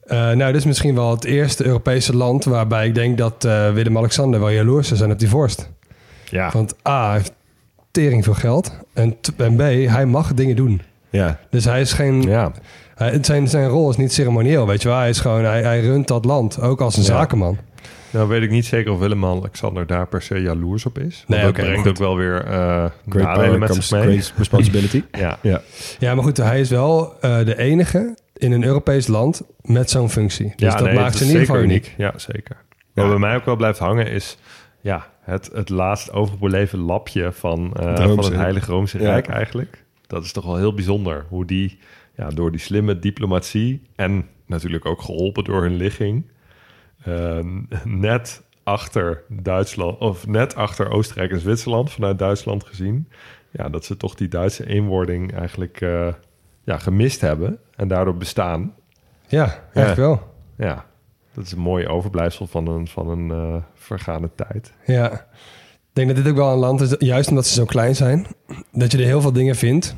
Eh, 0.04 0.18
nou, 0.18 0.52
dit 0.52 0.56
is 0.56 0.66
misschien 0.66 0.95
wel 0.95 1.12
het 1.12 1.24
eerste 1.24 1.66
Europese 1.66 2.16
land 2.16 2.43
waarbij 2.43 2.88
ik 2.88 2.95
denk 2.95 3.18
dat 3.18 3.45
eh, 3.45 3.74
Willem-Alexander 3.74 4.39
wel 4.39 4.49
jaloers 4.49 4.88
zou 4.88 4.99
zijn 4.99 5.12
op 5.12 5.20
die 5.20 5.30
vorst. 5.30 5.70
Ja, 6.30 6.52
Want 6.52 6.88
A, 6.88 7.06
hij 7.06 7.18
heeft 7.18 7.34
tering 7.91 8.24
veel 8.24 8.34
geld. 8.34 8.72
En, 8.93 9.18
en 9.38 9.56
B, 9.56 9.60
hij 9.89 10.06
mag 10.06 10.34
dingen 10.34 10.56
doen. 10.56 10.82
Ja, 11.12 11.39
Dus 11.49 11.66
hij 11.66 11.82
is 11.82 11.93
geen... 11.93 12.22
ja. 12.22 12.51
Hij, 12.95 13.18
zijn, 13.22 13.47
zijn 13.47 13.68
rol 13.68 13.89
is 13.89 13.97
niet 13.97 14.14
ceremonieel, 14.14 14.68
weet 14.68 14.82
je 14.82 14.88
wel. 14.88 14.97
Hij 14.97 15.09
is 15.09 15.20
gewoon, 15.20 15.43
hij, 15.43 15.62
hij 15.64 15.82
runt 15.82 16.07
dat 16.07 16.26
land, 16.26 16.62
ook 16.62 16.82
als 16.82 16.95
een 16.97 17.03
Ja. 17.03 17.07
zakenman. 17.07 17.57
Nou 18.09 18.28
weet 18.28 18.41
ik 18.41 18.49
niet 18.49 18.66
zeker 18.66 18.91
of 18.91 18.99
Willem-Alexander 18.99 19.88
daar 19.88 20.07
per 20.07 20.22
se 20.22 20.41
jaloers 20.41 20.86
op 20.86 20.97
is. 20.99 21.24
Nee, 21.28 21.41
dat 21.41 21.53
brengt 21.53 21.78
goed. 21.78 21.88
ook 21.89 21.97
wel 21.97 22.16
weer 22.18 22.43
eh 22.45 22.86
Great 23.09 23.26
nadelen 23.28 23.36
power 23.45 23.59
met 23.59 23.74
zich 23.76 23.91
mee. 23.91 24.01
great 24.01 24.34
responsibility. 24.38 25.03
Ja. 25.20 25.38
ja. 25.41 25.62
Ja, 25.99 26.16
maar 26.16 26.24
goed, 26.24 26.38
hij 26.38 26.59
is 26.59 26.70
wel 26.70 27.14
eh, 27.22 27.45
de 27.45 27.57
enige 27.57 28.18
in 28.34 28.51
een 28.51 28.64
Europees 28.64 29.07
land 29.07 29.41
met 29.62 29.89
zo'n 29.89 30.09
functie. 30.09 30.53
Dus 30.55 30.72
ja, 30.72 30.76
dat 30.78 30.86
nee, 30.88 30.95
maakt 30.95 31.16
ze 31.18 31.24
in 31.24 31.30
ieder 31.30 31.45
geval 31.45 31.62
uniek. 31.62 31.93
Ja, 31.97 32.14
zeker. 32.16 32.57
Wat 32.93 33.07
bij 33.09 33.18
mij 33.18 33.36
ook 33.36 33.45
wel 33.45 33.55
blijft 33.55 33.80
hangen 33.80 34.07
is 34.07 34.38
ja, 34.82 35.07
het, 35.22 35.49
het 35.53 35.70
laatst 35.70 36.12
overbeleven 36.12 36.80
lapje 36.80 37.32
van, 37.32 37.72
eh, 37.80 37.86
Het 37.88 37.97
van 37.99 38.18
het. 38.18 38.34
Heilige 38.36 38.72
Roomse 38.72 38.99
Ja. 39.01 39.09
Rijk 39.12 39.28
eigenlijk. 39.28 39.81
Dat 40.12 40.24
is 40.24 40.32
toch 40.32 40.45
wel 40.45 40.57
heel 40.57 40.74
bijzonder. 40.74 41.26
Hoe 41.30 41.45
die 41.45 41.80
ja, 42.16 42.30
door 42.30 42.51
die 42.51 42.59
slimme 42.59 42.99
diplomatie 42.99 43.82
en 43.95 44.28
natuurlijk 44.45 44.86
ook 44.86 45.01
geholpen 45.01 45.43
door 45.43 45.62
hun 45.62 45.76
ligging... 45.76 46.26
eh, 47.03 47.39
net 47.84 48.43
achter 48.64 49.24
Duitsland, 49.28 49.99
of 49.99 50.28
net 50.28 50.55
achter 50.55 50.89
Oostenrijk 50.89 51.32
en 51.32 51.39
Zwitserland, 51.39 51.91
vanuit 51.91 52.20
Duitsland 52.20 52.64
gezien... 52.64 53.07
Ja, 53.53 53.70
dat 53.70 53.86
ze 53.86 53.97
toch 53.97 54.16
die 54.16 54.28
Duitse 54.28 54.68
eenwording 54.68 55.34
eigenlijk 55.34 55.82
eh, 55.82 56.14
ja, 56.64 56.78
gemist 56.78 57.22
hebben 57.22 57.59
en 57.76 57.88
daardoor 57.88 58.18
bestaan. 58.18 58.74
Ja, 59.28 59.64
eigenlijk 59.64 59.95
wel. 59.95 60.34
Ja, 60.55 60.86
dat 61.34 61.45
is 61.45 61.51
een 61.51 61.59
mooi 61.59 61.88
overblijfsel 61.88 62.47
van 62.47 62.68
een, 62.68 62.88
van 62.88 63.09
een 63.09 63.32
eh, 63.32 63.64
vergane 63.74 64.30
tijd. 64.36 64.74
Ja. 64.86 65.28
Denk 65.94 66.08
dat 66.08 66.16
dit 66.16 66.28
ook 66.28 66.36
wel 66.36 66.52
een 66.52 66.58
land 66.58 66.82
is, 66.82 66.96
juist 67.00 67.30
omdat 67.30 67.48
ze 67.48 67.54
zo 67.54 67.66
klein 67.66 67.96
zijn, 67.96 68.28
dat 68.72 68.92
je 68.92 68.98
er 68.98 69.04
heel 69.04 69.22
veel 69.22 69.34
dingen 69.34 69.56
vindt 69.56 69.96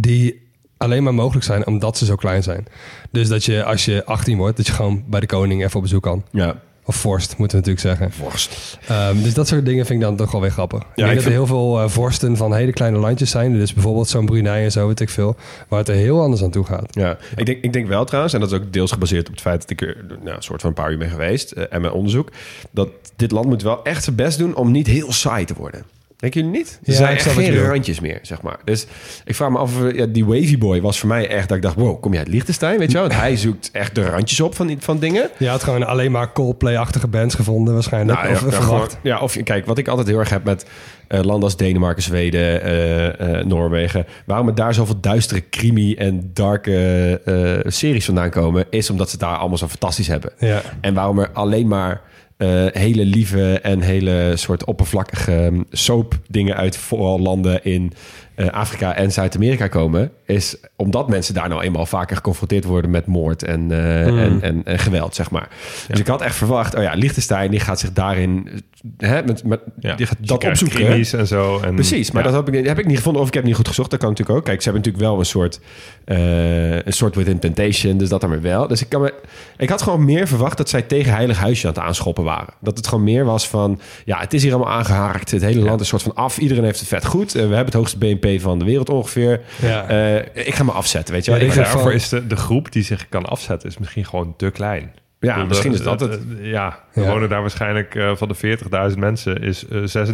die 0.00 0.46
alleen 0.76 1.02
maar 1.02 1.14
mogelijk 1.14 1.44
zijn 1.44 1.66
omdat 1.66 1.98
ze 1.98 2.04
zo 2.04 2.14
klein 2.14 2.42
zijn. 2.42 2.66
Dus 3.10 3.28
dat 3.28 3.44
je 3.44 3.64
als 3.64 3.84
je 3.84 4.04
18 4.04 4.36
wordt, 4.36 4.56
dat 4.56 4.66
je 4.66 4.72
gewoon 4.72 5.04
bij 5.06 5.20
de 5.20 5.26
koning 5.26 5.64
even 5.64 5.76
op 5.76 5.82
bezoek 5.82 6.02
kan. 6.02 6.24
ja. 6.32 6.66
Of 6.88 6.96
vorst, 6.96 7.36
moeten 7.38 7.62
we 7.62 7.66
natuurlijk 7.66 7.98
zeggen. 7.98 8.22
Worst. 8.24 8.78
Ehm, 8.86 9.22
dus 9.22 9.34
dat 9.34 9.48
soort 9.48 9.64
dingen 9.64 9.86
vind 9.86 10.00
ik 10.00 10.06
dan 10.06 10.16
toch 10.16 10.30
wel 10.30 10.40
weer 10.40 10.50
grappig. 10.50 10.80
Ik 10.80 10.86
denk 10.94 11.08
ik 11.08 11.14
dat 11.14 11.24
er 11.24 11.30
heel 11.30 11.46
veel 11.46 11.80
eh, 11.80 11.88
vorsten 11.88 12.36
van 12.36 12.54
hele 12.54 12.72
kleine 12.72 12.98
landjes 12.98 13.30
zijn. 13.30 13.52
Dus 13.52 13.74
bijvoorbeeld 13.74 14.08
zo'n 14.08 14.26
Brunei 14.26 14.64
en 14.64 14.72
zo, 14.72 14.86
weet 14.86 15.00
ik 15.00 15.08
veel. 15.08 15.36
Waar 15.68 15.78
het 15.78 15.88
er 15.88 15.94
heel 15.94 16.20
anders 16.20 16.42
aan 16.42 16.50
toe 16.50 16.64
gaat. 16.64 16.94
Ja, 16.94 17.18
ik 17.36 17.46
denk, 17.46 17.64
ik 17.64 17.72
denk 17.72 17.88
wel 17.88 18.04
trouwens, 18.04 18.34
en 18.34 18.40
dat 18.40 18.52
is 18.52 18.58
ook 18.58 18.72
deels 18.72 18.92
gebaseerd 18.92 19.26
op 19.26 19.32
het 19.32 19.40
feit 19.40 19.60
dat 19.60 19.70
ik 19.70 19.80
er 19.80 19.96
nou, 20.22 20.36
een 20.36 20.42
soort 20.42 20.60
van 20.60 20.70
een 20.70 20.76
paar 20.76 20.92
uur 20.92 20.98
ben 20.98 21.10
geweest 21.10 21.50
eh, 21.50 21.64
en 21.70 21.80
mijn 21.80 21.92
onderzoek, 21.92 22.30
dat 22.70 22.88
dit 23.16 23.30
land 23.30 23.46
moet 23.46 23.62
wel 23.62 23.84
echt 23.84 24.04
zijn 24.04 24.16
best 24.16 24.38
doen 24.38 24.54
om 24.54 24.70
niet 24.70 24.86
heel 24.86 25.12
saai 25.12 25.44
te 25.44 25.54
worden. 25.54 25.84
Denken 26.18 26.40
jullie 26.42 26.56
niet? 26.58 26.78
Er 26.84 26.90
Ja, 26.92 26.96
zijn 26.98 27.16
echt 27.16 27.26
geen 27.26 27.64
randjes 27.66 28.00
meer, 28.00 28.18
zeg 28.22 28.42
maar. 28.42 28.56
Dus 28.64 28.86
ik 29.24 29.34
vraag 29.34 29.50
me 29.50 29.58
af, 29.58 29.72
ja, 29.94 30.06
die 30.06 30.24
Wavy 30.24 30.58
Boy 30.58 30.80
was 30.80 30.98
voor 30.98 31.08
mij 31.08 31.28
echt 31.28 31.48
dat 31.48 31.56
ik 31.56 31.62
dacht, 31.62 31.74
wow, 31.74 32.00
kom 32.00 32.12
je 32.12 32.18
uit 32.18 32.28
Liechtenstein, 32.28 32.78
weet 32.78 32.88
je 32.90 32.98
wel? 32.98 33.08
Want 33.08 33.20
hij 33.20 33.36
zoekt 33.36 33.70
echt 33.72 33.94
de 33.94 34.04
randjes 34.06 34.40
op 34.40 34.54
van, 34.54 34.76
van 34.78 34.98
dingen. 34.98 35.30
Je 35.38 35.48
had 35.48 35.62
gewoon 35.62 35.86
alleen 35.86 36.10
maar 36.12 36.32
Coldplay-achtige 36.32 37.08
bands 37.08 37.34
gevonden 37.34 37.74
waarschijnlijk. 37.74 38.22
Nou, 38.22 38.32
of 38.34 38.40
ja, 38.40 38.50
ja, 38.50 38.60
gewoon- 38.60 38.88
ja, 39.02 39.20
of 39.20 39.36
kijk, 39.42 39.66
wat 39.66 39.78
ik 39.78 39.88
altijd 39.88 40.06
heel 40.08 40.18
erg 40.18 40.30
heb 40.30 40.44
met 40.44 40.66
eh, 41.08 41.20
landen 41.20 41.44
als 41.44 41.56
Denemarken, 41.56 42.02
Zweden, 42.02 42.62
eh, 42.62 43.38
eh, 43.38 43.46
Noorwegen. 43.46 44.06
Waarom 44.26 44.48
er 44.48 44.54
daar 44.54 44.74
zoveel 44.74 45.00
duistere 45.00 45.42
crimi 45.50 45.94
en 45.94 46.30
darke 46.32 47.62
series 47.66 48.04
vandaan 48.04 48.30
komen, 48.30 48.64
is 48.70 48.90
omdat 48.90 49.06
ze 49.10 49.16
het 49.16 49.24
daar 49.24 49.36
allemaal 49.36 49.58
zo 49.58 49.68
fantastisch 49.68 50.06
hebben. 50.08 50.32
Ja. 50.38 50.62
En 50.80 50.94
waarom 50.94 51.18
er 51.18 51.30
alleen 51.32 51.68
maar 51.68 52.00
eh, 52.38 52.66
hele 52.66 53.04
lieve 53.04 53.60
en 53.60 53.80
hele 53.80 54.32
soort 54.36 54.64
oppervlakkige 54.64 55.44
um, 55.44 55.64
soap 55.70 56.18
dingen 56.28 56.56
uit 56.56 56.76
vooral 56.76 57.20
landen 57.20 57.64
in 57.64 57.92
eh, 58.34 58.46
Afrika 58.46 58.94
en 58.94 59.12
Zuid-Amerika 59.12 59.68
komen, 59.68 60.10
is 60.26 60.56
omdat 60.76 61.08
mensen 61.08 61.34
daar 61.34 61.48
nou 61.48 61.62
eenmaal 61.62 61.86
vaker 61.86 62.16
geconfronteerd 62.16 62.64
worden 62.64 62.90
met 62.90 63.06
moord 63.06 63.42
en, 63.42 63.70
eh, 63.70 64.06
en, 64.06 64.42
en, 64.42 64.64
en 64.64 64.78
geweld, 64.78 65.14
zeg 65.14 65.30
maar. 65.30 65.48
Dus 65.88 66.00
ik 66.00 66.06
had 66.06 66.22
echt 66.22 66.36
verwacht, 66.36 66.74
oh 66.74 66.82
ja, 66.82 66.94
Liechtenstein 66.94 67.50
die 67.50 67.60
gaat 67.60 67.80
zich 67.80 67.92
daarin, 67.92 68.62
hè, 68.96 69.22
met, 69.22 69.44
met, 69.44 69.60
Ja, 69.80 69.94
die 69.94 70.06
gaat 70.06 70.16
dat 70.20 70.44
opzoeken. 70.44 71.04
en 71.18 71.26
zo. 71.26 71.60
En, 71.60 71.74
Precies, 71.74 72.10
maar 72.10 72.24
ja. 72.24 72.30
dat 72.30 72.46
heb 72.46 72.54
ik, 72.54 72.66
heb 72.66 72.78
ik 72.78 72.86
niet 72.86 72.96
gevonden. 72.96 73.22
Of 73.22 73.28
ik 73.28 73.34
heb 73.34 73.44
niet 73.44 73.54
goed 73.54 73.68
gezocht. 73.68 73.90
Dat 73.90 73.98
kan 74.00 74.08
natuurlijk 74.08 74.38
ook. 74.38 74.44
Kijk, 74.44 74.62
ze 74.62 74.68
hebben 74.70 74.82
natuurlijk 74.90 75.10
wel 75.12 75.20
een 75.20 75.26
soort... 75.26 75.60
eh, 76.04 76.74
een 76.76 76.92
soort 76.92 77.14
within 77.14 77.38
temptation. 77.38 77.96
Dus 77.98 78.08
dat 78.08 78.20
dan 78.20 78.30
weer 78.30 78.40
wel. 78.42 78.68
Dus 78.68 78.80
ik, 78.82 78.88
kan 78.88 79.00
me, 79.00 79.14
ik 79.56 79.68
had 79.68 79.82
gewoon 79.82 80.04
meer 80.04 80.28
verwacht 80.28 80.56
dat 80.56 80.68
zij 80.68 80.82
tegen 80.82 81.12
Heilig 81.12 81.38
Huisje 81.38 81.66
aan 81.66 81.72
het 81.74 81.82
aanschoppen 81.82 82.24
waren. 82.24 82.54
Dat 82.60 82.76
het 82.76 82.86
gewoon 82.86 83.04
meer 83.04 83.24
was 83.24 83.48
van... 83.48 83.80
Ja, 84.04 84.18
het 84.18 84.34
is 84.34 84.42
hier 84.42 84.54
allemaal 84.54 84.72
aangehaakt. 84.72 85.30
Het 85.30 85.42
hele 85.42 85.60
land 85.60 85.80
is 85.80 85.92
een 85.92 85.98
soort 85.98 86.14
van 86.14 86.24
af. 86.24 86.38
Iedereen 86.38 86.64
heeft 86.64 86.78
het 86.80 86.88
vet 86.88 87.04
goed. 87.04 87.28
Eh, 87.28 87.32
we 87.34 87.40
hebben 87.40 87.64
het 87.64 87.74
hoogste 87.74 87.98
BNP 87.98 88.40
van 88.40 88.58
de 88.58 88.64
wereld 88.64 88.90
ongeveer. 88.90 89.40
Ja. 89.62 89.88
Eh, 89.88 90.46
ik 90.46 90.54
ga 90.54 90.64
me 90.64 90.72
afzetten, 90.72 91.14
weet 91.14 91.24
je 91.24 91.30
wel. 91.30 91.54
Daarvoor 91.54 91.80
van- 91.82 91.92
is 91.92 92.08
de, 92.08 92.26
de 92.26 92.36
groep 92.36 92.72
die 92.72 92.82
zich 92.82 93.08
kan 93.08 93.24
afzetten 93.26 93.68
is 93.68 93.78
misschien 93.78 94.04
gewoon 94.04 94.34
te 94.36 94.50
klein. 94.50 94.90
Ja, 95.20 95.32
bedoel, 95.32 95.48
misschien 95.48 95.72
is 95.72 95.82
dat 95.82 96.02
eh, 96.02 96.08
het. 96.10 96.20
eh, 96.40 96.50
Ja, 96.50 96.78
er 96.94 97.02
Ja. 97.02 97.08
wonen 97.08 97.28
daar 97.28 97.40
waarschijnlijk 97.40 97.94
eh, 97.94 98.10
van 98.16 98.28
de 98.28 98.58
40.000 98.92 98.98
mensen... 98.98 99.42
is 99.42 99.66
eh, 99.68 100.06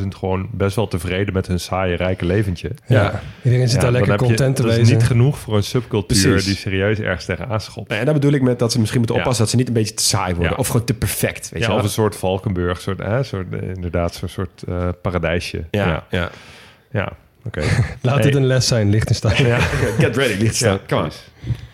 36.000 0.00 0.06
gewoon 0.08 0.48
best 0.52 0.76
wel 0.76 0.88
tevreden 0.88 1.34
met 1.34 1.46
hun 1.46 1.60
saaie, 1.60 1.96
rijke 1.96 2.24
leventje. 2.26 2.70
Ja. 2.86 3.20
Iedereen 3.42 3.66
zit 3.68 3.76
Ja, 3.76 3.82
daar 3.82 3.92
lekker 3.92 4.10
heb 4.10 4.20
je- 4.20 4.26
content 4.26 4.56
te 4.56 4.62
Dat 4.62 4.76
is 4.76 4.90
niet 4.90 5.02
genoeg 5.04 5.38
voor 5.38 5.56
een 5.56 5.62
subcultuur 5.62 6.28
Precies. 6.30 6.44
die 6.46 6.56
serieus 6.56 6.98
ergens 6.98 7.24
tegenaan 7.24 7.60
schopt. 7.60 7.90
En 7.90 8.04
daar 8.04 8.14
bedoel 8.14 8.32
ik 8.32 8.42
met 8.42 8.58
dat 8.58 8.72
ze 8.72 8.78
misschien 8.78 8.98
moeten 8.98 9.16
Ja. 9.16 9.22
oppassen... 9.22 9.44
dat 9.44 9.52
ze 9.54 9.58
niet 9.60 9.68
een 9.68 9.74
beetje 9.74 9.94
te 9.94 10.02
saai 10.02 10.32
worden. 10.34 10.52
Ja. 10.52 10.58
Of 10.58 10.66
gewoon 10.68 10.86
te 10.86 10.94
perfect, 10.94 11.50
weet 11.50 11.62
Ja, 11.62 11.68
je 11.68 11.74
of 11.76 11.82
een 11.82 11.88
soort 11.88 12.16
Valkenburg, 12.16 12.80
soort, 12.80 12.98
hè, 12.98 13.22
soort, 13.22 13.46
eh, 13.54 13.68
inderdaad 13.74 14.14
zo'n 14.14 14.28
soort 14.28 14.62
eh, 14.68 14.88
paradijsje. 15.02 15.64
Ja, 15.70 15.86
ja. 15.86 16.04
ja. 16.10 16.30
Ja, 16.90 17.12
oké. 17.44 17.62
Laat 18.02 18.22
dit 18.22 18.34
een 18.34 18.46
les 18.46 18.66
zijn, 18.66 18.90
Liechtenstein. 18.90 19.46
ja. 19.46 19.58
Get 20.02 20.16
ready, 20.16 20.28
Liechtenstein. 20.28 20.78
Ja, 20.86 20.96
precies. 21.00 21.24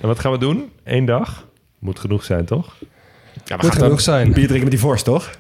En 0.00 0.06
wat 0.08 0.18
gaan 0.18 0.32
we 0.32 0.38
doen? 0.38 0.70
Eén 0.84 1.04
dag? 1.04 1.50
Moet 1.82 1.98
genoeg 1.98 2.24
zijn, 2.24 2.44
toch? 2.44 2.74
Ja, 2.76 2.82
we 3.44 3.52
Moet 3.54 3.60
gaan 3.60 3.70
genoeg 3.72 3.88
dan 3.88 4.00
zijn. 4.00 4.26
bier 4.26 4.34
drinken 4.46 4.60
met 4.60 4.70
die 4.70 4.78
vorst, 4.80 5.04
toch? 5.04 5.30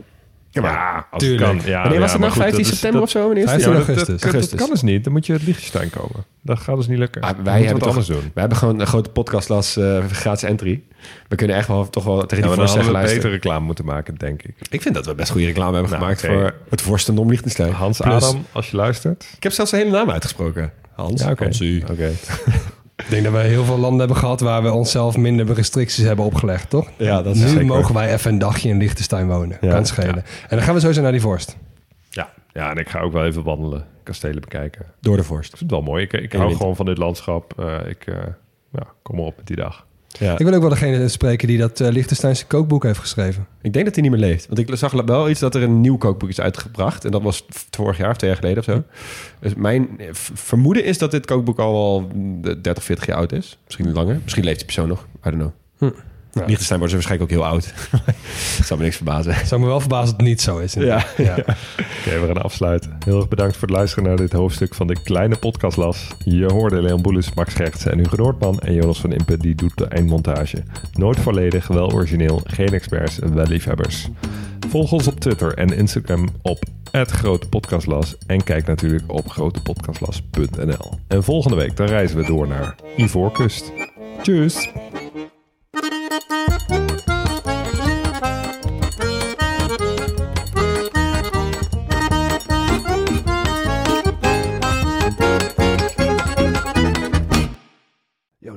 Ja, 0.50 1.06
als 1.10 1.22
tuurlijk. 1.22 1.52
het 1.52 1.62
kan. 1.62 1.70
Ja, 1.70 1.80
Wanneer 1.82 2.00
was 2.00 2.06
ja, 2.08 2.12
het 2.12 2.20
maar 2.22 2.30
goed, 2.30 2.42
15 2.42 2.62
dat 2.62 2.72
is- 2.72 2.78
september 2.78 3.00
dat- 3.00 3.08
of 3.08 3.10
zo? 3.20 3.26
Wanneer 3.26 3.44
is 3.44 3.50
het? 3.50 3.62
15 3.62 3.72
Ja, 3.80 3.86
maar 3.86 3.86
dat, 3.96 4.06
dat, 4.06 4.08
augustus. 4.08 4.40
dat, 4.50 4.50
dat 4.50 4.60
kan 4.60 4.70
dus 4.70 4.82
niet. 4.82 5.04
Dan 5.04 5.12
moet 5.12 5.26
je 5.26 5.32
uit 5.32 5.42
Liechtenstein 5.42 5.90
komen. 5.90 6.24
Dat 6.40 6.58
gaat 6.58 6.76
dus 6.76 6.86
niet 6.86 6.98
lukken. 6.98 7.22
Ah, 7.22 7.34
Dan 7.34 7.44
wij 7.44 7.62
hebben 7.62 7.78
toch, 7.78 7.88
anders 7.88 8.06
doen. 8.06 8.30
We 8.34 8.40
hebben 8.40 8.58
gewoon 8.58 8.80
een 8.80 8.86
grote 8.86 9.10
podcastlas 9.10 9.76
eh 9.76 10.04
gratis 10.10 10.42
entry. 10.42 10.82
We 11.28 11.36
kunnen 11.36 11.56
echt 11.56 11.68
wel 11.68 11.90
toch 11.90 12.04
wel 12.04 12.20
tegen 12.26 12.28
Ja, 12.36 12.36
die 12.36 12.48
maar 12.48 12.56
dan 12.56 12.68
zeggen 12.68 12.92
luisteren. 12.92 13.22
beter 13.22 13.30
reclame 13.36 13.64
moeten 13.66 13.84
maken, 13.84 14.14
denk 14.14 14.42
ik. 14.42 14.54
Ik 14.70 14.82
vind 14.82 14.94
dat 14.94 15.06
we 15.06 15.14
best 15.14 15.30
goede 15.30 15.46
reclame 15.46 15.72
hebben 15.72 15.90
Nou, 15.90 16.02
gemaakt 16.02 16.20
voor 16.26 16.54
het 16.70 16.82
vorstendom 16.82 17.28
Liechtenstein. 17.28 17.72
Hans 17.72 17.98
Plus- 18.00 18.24
Adam, 18.24 18.46
als 18.52 18.70
je 18.70 18.76
luistert. 18.76 19.26
Ik 19.36 19.42
heb 19.42 19.52
zelfs 19.52 19.70
zijn 19.70 19.82
hele 19.84 19.96
naam 19.96 20.10
uitgesproken. 20.10 20.72
Hans. 20.94 21.22
Ja. 21.22 21.30
Oké. 21.30 21.48
Ik 23.04 23.10
denk 23.10 23.24
dat 23.24 23.32
we 23.32 23.38
heel 23.38 23.64
veel 23.64 23.78
landen 23.78 23.98
hebben 23.98 24.16
gehad 24.16 24.40
waar 24.40 24.62
we 24.62 24.72
onszelf 24.72 25.16
minder 25.16 25.54
restricties 25.54 26.04
hebben 26.04 26.24
opgelegd, 26.24 26.70
toch? 26.70 26.90
Ja, 26.96 27.22
dat 27.22 27.34
is 27.34 27.40
nu 27.40 27.48
zeker. 27.48 27.66
mogen 27.66 27.94
wij 27.94 28.12
even 28.12 28.32
een 28.32 28.38
dagje 28.38 28.68
in 28.68 28.78
Liechtenstein 28.78 29.28
wonen. 29.28 29.58
Ja, 29.60 29.70
kan 29.70 29.86
schelen. 29.86 30.14
ja. 30.14 30.48
En 30.48 30.56
dan 30.56 30.62
gaan 30.62 30.74
we 30.74 30.80
sowieso 30.80 31.02
naar 31.02 31.12
die 31.12 31.20
vorst. 31.20 31.56
Ja. 32.10 32.32
ja, 32.52 32.70
en 32.70 32.76
ik 32.76 32.88
ga 32.88 33.00
ook 33.00 33.12
wel 33.12 33.24
even 33.24 33.42
wandelen. 33.42 33.86
Kastelen 34.02 34.40
bekijken. 34.40 34.86
Door 35.00 35.16
de 35.16 35.22
vorst. 35.22 35.48
vind 35.48 35.60
het 35.60 35.70
wel 35.70 35.82
mooi. 35.82 36.02
Ik, 36.02 36.12
ik 36.12 36.32
hou 36.32 36.56
gewoon 36.56 36.76
van 36.76 36.86
dit 36.86 36.98
landschap. 36.98 37.58
Eh, 37.58 37.88
ik 37.88 38.06
eh, 38.06 38.14
ja, 38.72 38.86
kom 39.02 39.18
erop 39.18 39.36
met 39.36 39.46
die 39.46 39.56
dag. 39.56 39.86
Ja. 40.18 40.32
Ik 40.38 40.44
wil 40.44 40.54
ook 40.54 40.60
wel 40.60 40.70
degene 40.70 41.08
spreken 41.08 41.48
die 41.48 41.58
dat 41.58 41.80
eh, 41.80 41.88
Liechtensteinse 41.88 42.46
kookboek 42.46 42.82
heeft 42.82 42.98
geschreven. 42.98 43.46
Ik 43.62 43.72
denk 43.72 43.84
dat 43.84 43.94
hij 43.94 44.02
niet 44.02 44.12
meer 44.12 44.20
leeft. 44.20 44.46
Want 44.46 44.58
ik 44.58 44.76
zag 44.76 44.92
wel 44.92 45.30
iets 45.30 45.40
dat 45.40 45.54
er 45.54 45.62
een 45.62 45.80
nieuw 45.80 45.96
kookboek 45.96 46.28
is 46.28 46.40
uitgebracht. 46.40 47.04
En 47.04 47.10
dat 47.10 47.22
was 47.22 47.46
vorig 47.70 47.98
jaar 47.98 48.10
of 48.10 48.16
twee 48.16 48.30
jaar 48.30 48.38
geleden 48.38 48.58
of 48.58 48.64
zo. 48.64 48.82
Dus 49.40 49.54
mijn 49.54 49.88
eh, 49.98 50.08
vermoeden 50.12 50.84
is 50.84 50.98
dat 50.98 51.10
dit 51.10 51.26
kookboek 51.26 51.58
al 51.58 51.72
wel 51.72 52.10
mm, 52.14 52.42
30, 52.62 52.84
40 52.84 53.06
jaar 53.06 53.16
oud 53.16 53.32
is. 53.32 53.58
Misschien 53.64 53.92
langer. 53.92 54.20
Misschien 54.22 54.44
leeft 54.44 54.56
die 54.56 54.66
persoon 54.66 54.88
nog. 54.88 55.06
I 55.26 55.30
don't 55.30 55.52
know. 55.78 55.92
Ja. 56.32 56.44
Liechtenstein 56.44 56.78
wordt 56.78 56.94
ze 56.94 57.00
waarschijnlijk 57.00 57.32
ook 57.32 57.38
heel 57.38 57.50
oud. 57.50 57.74
dat 58.56 58.66
zou 58.66 58.78
me 58.78 58.84
niks 58.84 58.96
verbazen. 58.96 59.46
Zou 59.46 59.60
me 59.60 59.66
wel 59.66 59.80
verbazen 59.80 60.04
als 60.04 60.16
het 60.16 60.26
niet 60.26 60.40
zo 60.40 60.58
is. 60.58 60.72
Ja. 60.72 61.04
ja. 61.16 61.36
Oké, 61.38 62.20
we 62.20 62.26
gaan 62.26 62.42
afsluiten. 62.42 62.96
Heel 63.04 63.16
erg 63.16 63.28
bedankt 63.28 63.56
voor 63.56 63.68
het 63.68 63.76
luisteren 63.76 64.04
naar 64.04 64.16
dit 64.16 64.32
hoofdstuk 64.32 64.74
van 64.74 64.86
de 64.86 65.02
kleine 65.02 65.36
podcastlas. 65.36 66.06
Je 66.24 66.52
hoorde 66.52 66.82
Leon 66.82 67.02
Boelens, 67.02 67.34
Max 67.34 67.54
Gertsen 67.54 67.92
en 67.92 67.98
Hugo 67.98 68.16
Noordman. 68.16 68.58
En 68.58 68.74
Jonas 68.74 69.00
van 69.00 69.12
Impe, 69.12 69.36
die 69.36 69.54
doet 69.54 69.78
de 69.78 69.86
eindmontage. 69.86 70.62
Nooit 70.92 71.18
volledig, 71.18 71.66
wel 71.66 71.92
origineel, 71.92 72.40
geen 72.44 72.72
experts, 72.72 73.18
wel 73.18 73.46
liefhebbers. 73.46 74.08
Volg 74.68 74.92
ons 74.92 75.06
op 75.06 75.20
Twitter 75.20 75.54
en 75.54 75.76
Instagram 75.76 76.28
op 76.42 76.64
Grote 76.92 77.48
Podcastlas. 77.48 78.16
En 78.26 78.44
kijk 78.44 78.66
natuurlijk 78.66 79.04
op 79.06 79.28
grotepodcastlas.nl. 79.28 80.98
En 81.08 81.22
volgende 81.22 81.56
week 81.56 81.76
dan 81.76 81.86
reizen 81.86 82.16
we 82.16 82.24
door 82.24 82.48
naar 82.48 82.74
Ivoorkust. 82.96 83.72
Tjus! 84.22 84.70